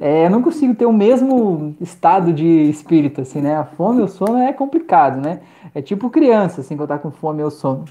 é, 0.00 0.26
eu 0.26 0.30
não 0.30 0.42
consigo 0.42 0.74
ter 0.74 0.86
o 0.86 0.92
mesmo 0.92 1.76
estado 1.80 2.32
de 2.32 2.46
espírito, 2.46 3.20
assim, 3.20 3.40
né? 3.40 3.56
A 3.56 3.64
fome 3.64 4.00
e 4.00 4.04
o 4.04 4.08
sono 4.08 4.38
é 4.38 4.52
complicado, 4.52 5.20
né? 5.20 5.40
É 5.74 5.80
tipo 5.82 6.10
criança, 6.10 6.60
assim, 6.60 6.76
quando 6.76 6.88
tá 6.88 6.98
com 6.98 7.10
fome 7.10 7.42
ou 7.42 7.50
sono. 7.50 7.84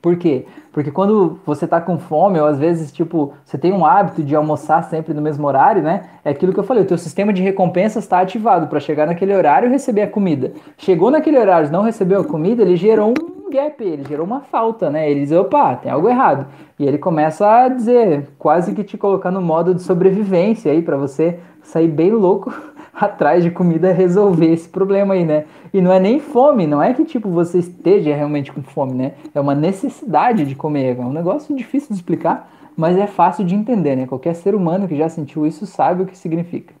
Por 0.00 0.16
quê? 0.16 0.46
Porque 0.72 0.90
quando 0.90 1.38
você 1.44 1.66
tá 1.66 1.80
com 1.80 1.98
fome, 1.98 2.40
ou 2.40 2.46
às 2.46 2.58
vezes, 2.58 2.90
tipo, 2.90 3.34
você 3.44 3.58
tem 3.58 3.72
um 3.72 3.84
hábito 3.84 4.22
de 4.22 4.34
almoçar 4.34 4.82
sempre 4.84 5.12
no 5.12 5.20
mesmo 5.20 5.46
horário, 5.46 5.82
né? 5.82 6.04
É 6.24 6.30
aquilo 6.30 6.52
que 6.54 6.58
eu 6.58 6.64
falei, 6.64 6.84
o 6.84 6.86
teu 6.86 6.96
sistema 6.96 7.32
de 7.32 7.42
recompensas 7.42 8.04
está 8.04 8.20
ativado 8.20 8.66
para 8.66 8.80
chegar 8.80 9.06
naquele 9.06 9.34
horário 9.34 9.68
e 9.68 9.70
receber 9.70 10.02
a 10.02 10.08
comida. 10.08 10.52
Chegou 10.78 11.10
naquele 11.10 11.38
horário 11.38 11.68
e 11.68 11.72
não 11.72 11.82
recebeu 11.82 12.20
a 12.20 12.24
comida, 12.24 12.62
ele 12.62 12.76
gerou 12.76 13.10
um 13.10 13.50
gap, 13.50 13.82
ele 13.84 14.04
gerou 14.08 14.24
uma 14.24 14.40
falta, 14.40 14.88
né? 14.88 15.10
Ele 15.10 15.20
diz, 15.20 15.32
opa, 15.32 15.76
tem 15.76 15.92
algo 15.92 16.08
errado. 16.08 16.46
E 16.78 16.86
ele 16.86 16.96
começa 16.96 17.46
a 17.46 17.68
dizer, 17.68 18.28
quase 18.38 18.72
que 18.72 18.82
te 18.82 18.96
colocar 18.96 19.30
no 19.30 19.42
modo 19.42 19.74
de 19.74 19.82
sobrevivência 19.82 20.72
aí 20.72 20.80
para 20.80 20.96
você 20.96 21.38
sair 21.62 21.88
bem 21.88 22.10
louco 22.10 22.54
atrás 22.94 23.42
de 23.42 23.50
comida 23.50 23.92
resolver 23.92 24.52
esse 24.52 24.68
problema 24.68 25.14
aí, 25.14 25.24
né? 25.24 25.44
E 25.72 25.80
não 25.80 25.92
é 25.92 26.00
nem 26.00 26.20
fome, 26.20 26.66
não 26.66 26.82
é 26.82 26.92
que 26.92 27.04
tipo 27.04 27.28
você 27.28 27.58
esteja 27.58 28.14
realmente 28.14 28.52
com 28.52 28.62
fome, 28.62 28.94
né? 28.94 29.12
É 29.34 29.40
uma 29.40 29.54
necessidade 29.54 30.44
de 30.44 30.54
comer, 30.54 30.98
é 30.98 31.00
um 31.00 31.12
negócio 31.12 31.54
difícil 31.54 31.88
de 31.90 31.94
explicar, 31.94 32.50
mas 32.76 32.96
é 32.96 33.06
fácil 33.06 33.44
de 33.44 33.54
entender, 33.54 33.96
né? 33.96 34.06
Qualquer 34.06 34.34
ser 34.34 34.54
humano 34.54 34.88
que 34.88 34.96
já 34.96 35.08
sentiu 35.08 35.46
isso 35.46 35.66
sabe 35.66 36.02
o 36.02 36.06
que 36.06 36.16
significa. 36.16 36.74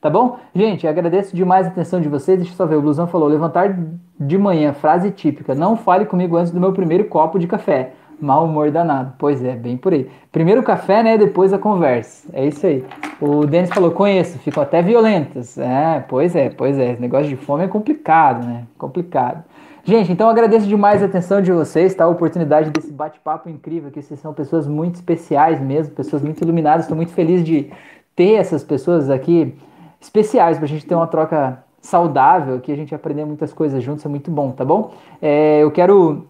Tá 0.00 0.08
bom? 0.08 0.38
Gente, 0.54 0.86
agradeço 0.86 1.34
demais 1.34 1.66
a 1.66 1.70
atenção 1.70 2.00
de 2.00 2.08
vocês. 2.08 2.38
Deixa 2.38 2.52
eu 2.52 2.56
só 2.56 2.64
ver, 2.64 2.76
o 2.76 2.82
Blusão 2.82 3.08
falou: 3.08 3.28
levantar 3.28 3.76
de 4.18 4.38
manhã, 4.38 4.72
frase 4.72 5.10
típica. 5.10 5.56
Não 5.56 5.76
fale 5.76 6.06
comigo 6.06 6.36
antes 6.36 6.52
do 6.52 6.60
meu 6.60 6.72
primeiro 6.72 7.06
copo 7.06 7.36
de 7.36 7.48
café. 7.48 7.94
Mau 8.20 8.44
humor 8.44 8.70
danado. 8.70 9.14
Pois 9.18 9.44
é, 9.44 9.54
bem 9.54 9.76
por 9.76 9.92
aí. 9.92 10.10
Primeiro 10.32 10.60
o 10.60 10.64
café, 10.64 11.02
né? 11.02 11.16
Depois 11.16 11.52
a 11.52 11.58
conversa. 11.58 12.28
É 12.32 12.46
isso 12.46 12.66
aí. 12.66 12.84
O 13.20 13.46
Denis 13.46 13.70
falou, 13.70 13.90
conheço, 13.92 14.38
ficam 14.38 14.62
até 14.62 14.82
violentas. 14.82 15.56
É, 15.58 16.04
pois 16.08 16.34
é, 16.34 16.50
pois 16.50 16.78
é. 16.78 16.92
Esse 16.92 17.00
negócio 17.00 17.28
de 17.28 17.36
fome 17.36 17.64
é 17.64 17.68
complicado, 17.68 18.44
né? 18.44 18.64
Complicado. 18.76 19.44
Gente, 19.84 20.12
então 20.12 20.28
agradeço 20.28 20.66
demais 20.66 21.02
a 21.02 21.06
atenção 21.06 21.40
de 21.40 21.50
vocês, 21.50 21.94
tá? 21.94 22.04
A 22.04 22.08
oportunidade 22.08 22.70
desse 22.70 22.92
bate-papo 22.92 23.48
incrível, 23.48 23.90
que 23.90 24.02
vocês 24.02 24.20
são 24.20 24.34
pessoas 24.34 24.66
muito 24.66 24.96
especiais 24.96 25.60
mesmo, 25.60 25.94
pessoas 25.94 26.22
muito 26.22 26.42
iluminadas. 26.42 26.84
Estou 26.84 26.96
muito 26.96 27.12
feliz 27.12 27.42
de 27.44 27.70
ter 28.14 28.34
essas 28.34 28.62
pessoas 28.62 29.08
aqui 29.08 29.56
especiais 30.00 30.58
para 30.58 30.66
a 30.66 30.68
gente 30.68 30.84
ter 30.84 30.94
uma 30.94 31.06
troca 31.06 31.64
saudável, 31.80 32.60
que 32.60 32.70
a 32.70 32.76
gente 32.76 32.94
aprender 32.94 33.24
muitas 33.24 33.52
coisas 33.52 33.82
juntos, 33.82 34.04
é 34.04 34.08
muito 34.08 34.30
bom, 34.30 34.50
tá 34.50 34.64
bom? 34.64 34.90
É, 35.22 35.62
eu 35.62 35.70
quero 35.70 36.26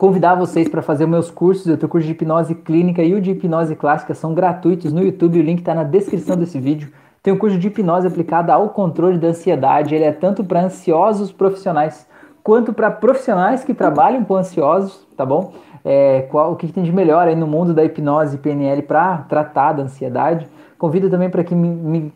convidar 0.00 0.34
vocês 0.34 0.66
para 0.66 0.80
fazer 0.80 1.04
meus 1.04 1.30
cursos. 1.30 1.66
Eu 1.66 1.76
tenho 1.76 1.90
curso 1.90 2.06
de 2.06 2.14
hipnose 2.14 2.54
clínica 2.54 3.02
e 3.02 3.12
o 3.12 3.20
de 3.20 3.32
hipnose 3.32 3.76
clássica, 3.76 4.14
são 4.14 4.32
gratuitos 4.32 4.94
no 4.94 5.02
YouTube. 5.02 5.38
O 5.38 5.42
link 5.42 5.58
está 5.58 5.74
na 5.74 5.82
descrição 5.82 6.38
desse 6.38 6.58
vídeo. 6.58 6.90
Tem 7.22 7.34
um 7.34 7.36
curso 7.36 7.58
de 7.58 7.66
hipnose 7.66 8.06
aplicada 8.06 8.54
ao 8.54 8.70
controle 8.70 9.18
da 9.18 9.28
ansiedade. 9.28 9.94
Ele 9.94 10.04
é 10.04 10.10
tanto 10.10 10.42
para 10.42 10.62
ansiosos 10.62 11.30
profissionais 11.30 12.08
quanto 12.42 12.72
para 12.72 12.90
profissionais 12.90 13.62
que 13.62 13.74
trabalham 13.74 14.24
com 14.24 14.36
ansiosos, 14.36 15.06
tá 15.18 15.26
bom? 15.26 15.52
É, 15.84 16.22
qual, 16.30 16.52
o 16.52 16.56
que, 16.56 16.68
que, 16.68 16.72
tem 16.72 16.82
de 16.82 16.92
melhor 16.92 17.28
aí 17.28 17.36
no 17.36 17.46
mundo 17.46 17.74
da 17.74 17.84
hipnose 17.84 18.36
e 18.36 18.38
PNL 18.38 18.80
para 18.80 19.18
tratar 19.28 19.74
da 19.74 19.82
ansiedade. 19.82 20.48
Convido 20.78 21.10
também 21.10 21.28
para 21.28 21.44
que 21.44 21.54
me, 21.54 21.68
me, 21.68 22.12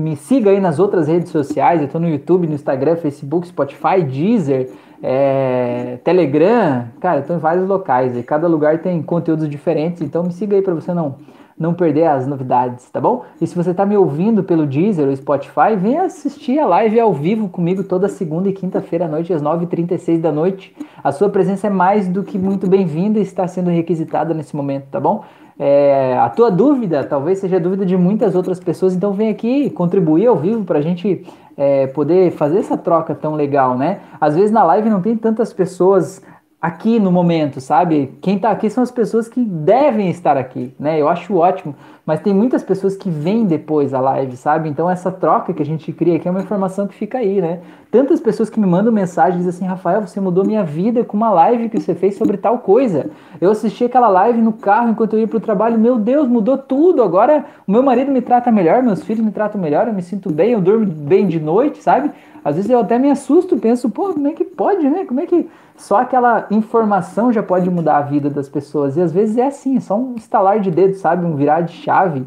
me, 0.00 0.16
siga 0.16 0.50
aí 0.50 0.60
nas 0.60 0.78
outras 0.78 1.06
redes 1.06 1.30
sociais. 1.30 1.80
Eu 1.80 1.86
estou 1.86 2.00
no 2.00 2.08
YouTube, 2.08 2.46
no 2.46 2.54
Instagram, 2.54 2.96
Facebook, 2.96 3.46
Spotify, 3.46 4.02
Deezer 4.02 4.70
é, 5.02 5.98
Telegram, 6.04 6.88
cara, 7.00 7.20
estou 7.20 7.36
em 7.36 7.38
vários 7.38 7.66
locais 7.66 8.16
e 8.16 8.22
cada 8.22 8.46
lugar 8.46 8.78
tem 8.80 9.02
conteúdos 9.02 9.48
diferentes, 9.48 10.02
então 10.02 10.22
me 10.22 10.32
siga 10.32 10.56
aí 10.56 10.62
para 10.62 10.74
você 10.74 10.92
não 10.92 11.16
não 11.58 11.74
perder 11.74 12.06
as 12.06 12.26
novidades, 12.26 12.88
tá 12.88 12.98
bom? 12.98 13.22
E 13.38 13.46
se 13.46 13.54
você 13.54 13.72
está 13.72 13.84
me 13.84 13.94
ouvindo 13.94 14.42
pelo 14.42 14.66
Deezer 14.66 15.06
ou 15.06 15.14
Spotify, 15.14 15.76
venha 15.76 16.04
assistir 16.04 16.58
a 16.58 16.64
live 16.64 16.98
ao 16.98 17.12
vivo 17.12 17.50
comigo 17.50 17.84
toda 17.84 18.08
segunda 18.08 18.48
e 18.48 18.52
quinta-feira 18.54 19.04
à 19.04 19.08
noite, 19.08 19.30
às 19.30 19.42
9h36 19.42 20.22
da 20.22 20.32
noite. 20.32 20.74
A 21.04 21.12
sua 21.12 21.28
presença 21.28 21.66
é 21.66 21.70
mais 21.70 22.08
do 22.08 22.22
que 22.22 22.38
muito 22.38 22.66
bem-vinda 22.66 23.18
e 23.18 23.22
está 23.22 23.46
sendo 23.46 23.68
requisitada 23.68 24.32
nesse 24.32 24.56
momento, 24.56 24.86
tá 24.90 24.98
bom? 24.98 25.22
É, 25.62 26.16
a 26.18 26.30
tua 26.30 26.50
dúvida 26.50 27.04
talvez 27.04 27.38
seja 27.38 27.56
a 27.56 27.60
dúvida 27.60 27.84
de 27.84 27.94
muitas 27.94 28.34
outras 28.34 28.58
pessoas, 28.58 28.94
então 28.94 29.12
vem 29.12 29.28
aqui 29.28 29.68
contribuir 29.68 30.26
ao 30.26 30.34
vivo 30.34 30.64
para 30.64 30.78
a 30.78 30.80
gente 30.80 31.22
é, 31.54 31.86
poder 31.88 32.30
fazer 32.30 32.60
essa 32.60 32.78
troca 32.78 33.14
tão 33.14 33.34
legal, 33.34 33.76
né? 33.76 34.00
Às 34.18 34.34
vezes 34.34 34.50
na 34.50 34.64
live 34.64 34.88
não 34.88 35.02
tem 35.02 35.14
tantas 35.14 35.52
pessoas 35.52 36.22
aqui 36.60 37.00
no 37.00 37.10
momento, 37.10 37.58
sabe? 37.58 38.12
Quem 38.20 38.38
tá 38.38 38.50
aqui 38.50 38.68
são 38.68 38.82
as 38.82 38.90
pessoas 38.90 39.28
que 39.28 39.40
devem 39.42 40.10
estar 40.10 40.36
aqui, 40.36 40.74
né? 40.78 41.00
Eu 41.00 41.08
acho 41.08 41.34
ótimo, 41.34 41.74
mas 42.04 42.20
tem 42.20 42.34
muitas 42.34 42.62
pessoas 42.62 42.96
que 42.96 43.08
vêm 43.08 43.46
depois 43.46 43.94
a 43.94 44.00
live, 44.00 44.36
sabe? 44.36 44.68
Então 44.68 44.90
essa 44.90 45.10
troca 45.10 45.54
que 45.54 45.62
a 45.62 45.64
gente 45.64 45.90
cria 45.90 46.16
aqui 46.16 46.28
é 46.28 46.30
uma 46.30 46.42
informação 46.42 46.86
que 46.86 46.94
fica 46.94 47.16
aí, 47.16 47.40
né? 47.40 47.60
Tantas 47.90 48.20
pessoas 48.20 48.50
que 48.50 48.60
me 48.60 48.66
mandam 48.66 48.92
mensagens 48.92 49.46
assim, 49.46 49.64
Rafael, 49.64 50.02
você 50.02 50.20
mudou 50.20 50.44
minha 50.44 50.62
vida 50.62 51.02
com 51.02 51.16
uma 51.16 51.30
live 51.30 51.70
que 51.70 51.80
você 51.80 51.94
fez 51.94 52.16
sobre 52.16 52.36
tal 52.36 52.58
coisa. 52.58 53.10
Eu 53.40 53.50
assisti 53.50 53.84
aquela 53.84 54.08
live 54.08 54.42
no 54.42 54.52
carro 54.52 54.90
enquanto 54.90 55.14
eu 55.14 55.20
ia 55.20 55.28
pro 55.28 55.40
trabalho, 55.40 55.78
meu 55.78 55.96
Deus, 55.96 56.28
mudou 56.28 56.58
tudo. 56.58 57.02
Agora 57.02 57.46
o 57.66 57.72
meu 57.72 57.82
marido 57.82 58.12
me 58.12 58.20
trata 58.20 58.52
melhor, 58.52 58.82
meus 58.82 59.02
filhos 59.02 59.24
me 59.24 59.32
tratam 59.32 59.58
melhor, 59.58 59.88
eu 59.88 59.94
me 59.94 60.02
sinto 60.02 60.30
bem, 60.30 60.52
eu 60.52 60.60
durmo 60.60 60.84
bem 60.84 61.26
de 61.26 61.40
noite, 61.40 61.82
sabe? 61.82 62.10
Às 62.44 62.56
vezes 62.56 62.70
eu 62.70 62.80
até 62.80 62.98
me 62.98 63.10
assusto, 63.10 63.56
penso, 63.56 63.88
pô, 63.90 64.12
como 64.12 64.28
é 64.28 64.32
que 64.32 64.44
pode, 64.44 64.88
né? 64.88 65.04
Como 65.04 65.20
é 65.20 65.26
que 65.26 65.48
só 65.80 66.02
aquela 66.02 66.46
informação 66.50 67.32
já 67.32 67.42
pode 67.42 67.70
mudar 67.70 67.96
a 67.96 68.02
vida 68.02 68.28
das 68.28 68.50
pessoas? 68.50 68.98
E 68.98 69.00
às 69.00 69.10
vezes 69.10 69.38
é 69.38 69.46
assim, 69.46 69.78
é 69.78 69.80
só 69.80 69.96
um 69.96 70.14
estalar 70.14 70.60
de 70.60 70.70
dedo, 70.70 70.94
sabe? 70.94 71.24
Um 71.24 71.34
virar 71.34 71.62
de 71.62 71.72
chave. 71.72 72.26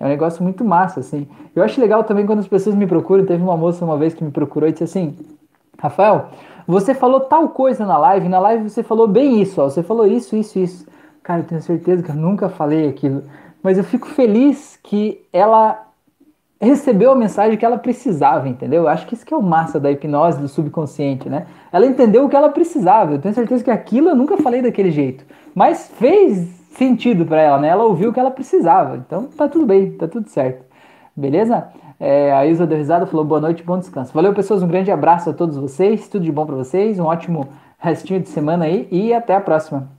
É 0.00 0.04
um 0.04 0.08
negócio 0.08 0.42
muito 0.42 0.64
massa, 0.64 0.98
assim. 0.98 1.28
Eu 1.54 1.62
acho 1.62 1.80
legal 1.80 2.02
também 2.02 2.26
quando 2.26 2.40
as 2.40 2.48
pessoas 2.48 2.74
me 2.74 2.88
procuram. 2.88 3.24
Teve 3.24 3.40
uma 3.40 3.56
moça 3.56 3.84
uma 3.84 3.96
vez 3.96 4.14
que 4.14 4.24
me 4.24 4.32
procurou 4.32 4.68
e 4.68 4.72
disse 4.72 4.82
assim: 4.82 5.16
Rafael, 5.78 6.30
você 6.66 6.92
falou 6.92 7.20
tal 7.20 7.50
coisa 7.50 7.86
na 7.86 7.96
live, 7.96 8.28
na 8.28 8.40
live 8.40 8.68
você 8.68 8.82
falou 8.82 9.06
bem 9.06 9.40
isso, 9.40 9.62
ó, 9.62 9.70
você 9.70 9.82
falou 9.82 10.04
isso, 10.04 10.34
isso, 10.34 10.58
isso. 10.58 10.86
Cara, 11.22 11.42
eu 11.42 11.44
tenho 11.44 11.62
certeza 11.62 12.02
que 12.02 12.10
eu 12.10 12.16
nunca 12.16 12.48
falei 12.48 12.88
aquilo. 12.88 13.22
Mas 13.62 13.78
eu 13.78 13.84
fico 13.84 14.08
feliz 14.08 14.76
que 14.82 15.24
ela 15.32 15.87
recebeu 16.60 17.12
a 17.12 17.14
mensagem 17.14 17.56
que 17.56 17.64
ela 17.64 17.78
precisava, 17.78 18.48
entendeu? 18.48 18.82
Eu 18.82 18.88
acho 18.88 19.06
que 19.06 19.14
isso 19.14 19.24
que 19.24 19.32
é 19.32 19.36
o 19.36 19.42
massa 19.42 19.78
da 19.78 19.90
hipnose 19.90 20.40
do 20.40 20.48
subconsciente, 20.48 21.28
né? 21.28 21.46
Ela 21.72 21.86
entendeu 21.86 22.24
o 22.24 22.28
que 22.28 22.36
ela 22.36 22.48
precisava. 22.48 23.12
Eu 23.12 23.20
tenho 23.20 23.34
certeza 23.34 23.62
que 23.62 23.70
aquilo 23.70 24.08
eu 24.08 24.16
nunca 24.16 24.36
falei 24.38 24.60
daquele 24.60 24.90
jeito, 24.90 25.24
mas 25.54 25.88
fez 25.98 26.48
sentido 26.72 27.24
para 27.24 27.40
ela, 27.40 27.58
né? 27.58 27.68
Ela 27.68 27.84
ouviu 27.84 28.10
o 28.10 28.12
que 28.12 28.20
ela 28.20 28.30
precisava. 28.30 28.96
Então 28.96 29.24
tá 29.24 29.48
tudo 29.48 29.66
bem, 29.66 29.92
tá 29.92 30.08
tudo 30.08 30.28
certo. 30.28 30.64
Beleza? 31.16 31.68
É, 32.00 32.32
a 32.32 32.46
Isa 32.46 32.66
deu 32.66 32.78
risada, 32.78 33.06
falou 33.06 33.24
boa 33.24 33.40
noite, 33.40 33.62
bom 33.62 33.78
descanso. 33.78 34.12
Valeu, 34.12 34.32
pessoas, 34.32 34.62
um 34.62 34.68
grande 34.68 34.90
abraço 34.90 35.30
a 35.30 35.32
todos 35.32 35.56
vocês, 35.56 36.08
tudo 36.08 36.24
de 36.24 36.30
bom 36.30 36.46
para 36.46 36.54
vocês, 36.54 36.98
um 36.98 37.04
ótimo 37.04 37.48
restinho 37.78 38.20
de 38.20 38.28
semana 38.28 38.66
aí 38.66 38.86
e 38.90 39.12
até 39.12 39.34
a 39.34 39.40
próxima. 39.40 39.97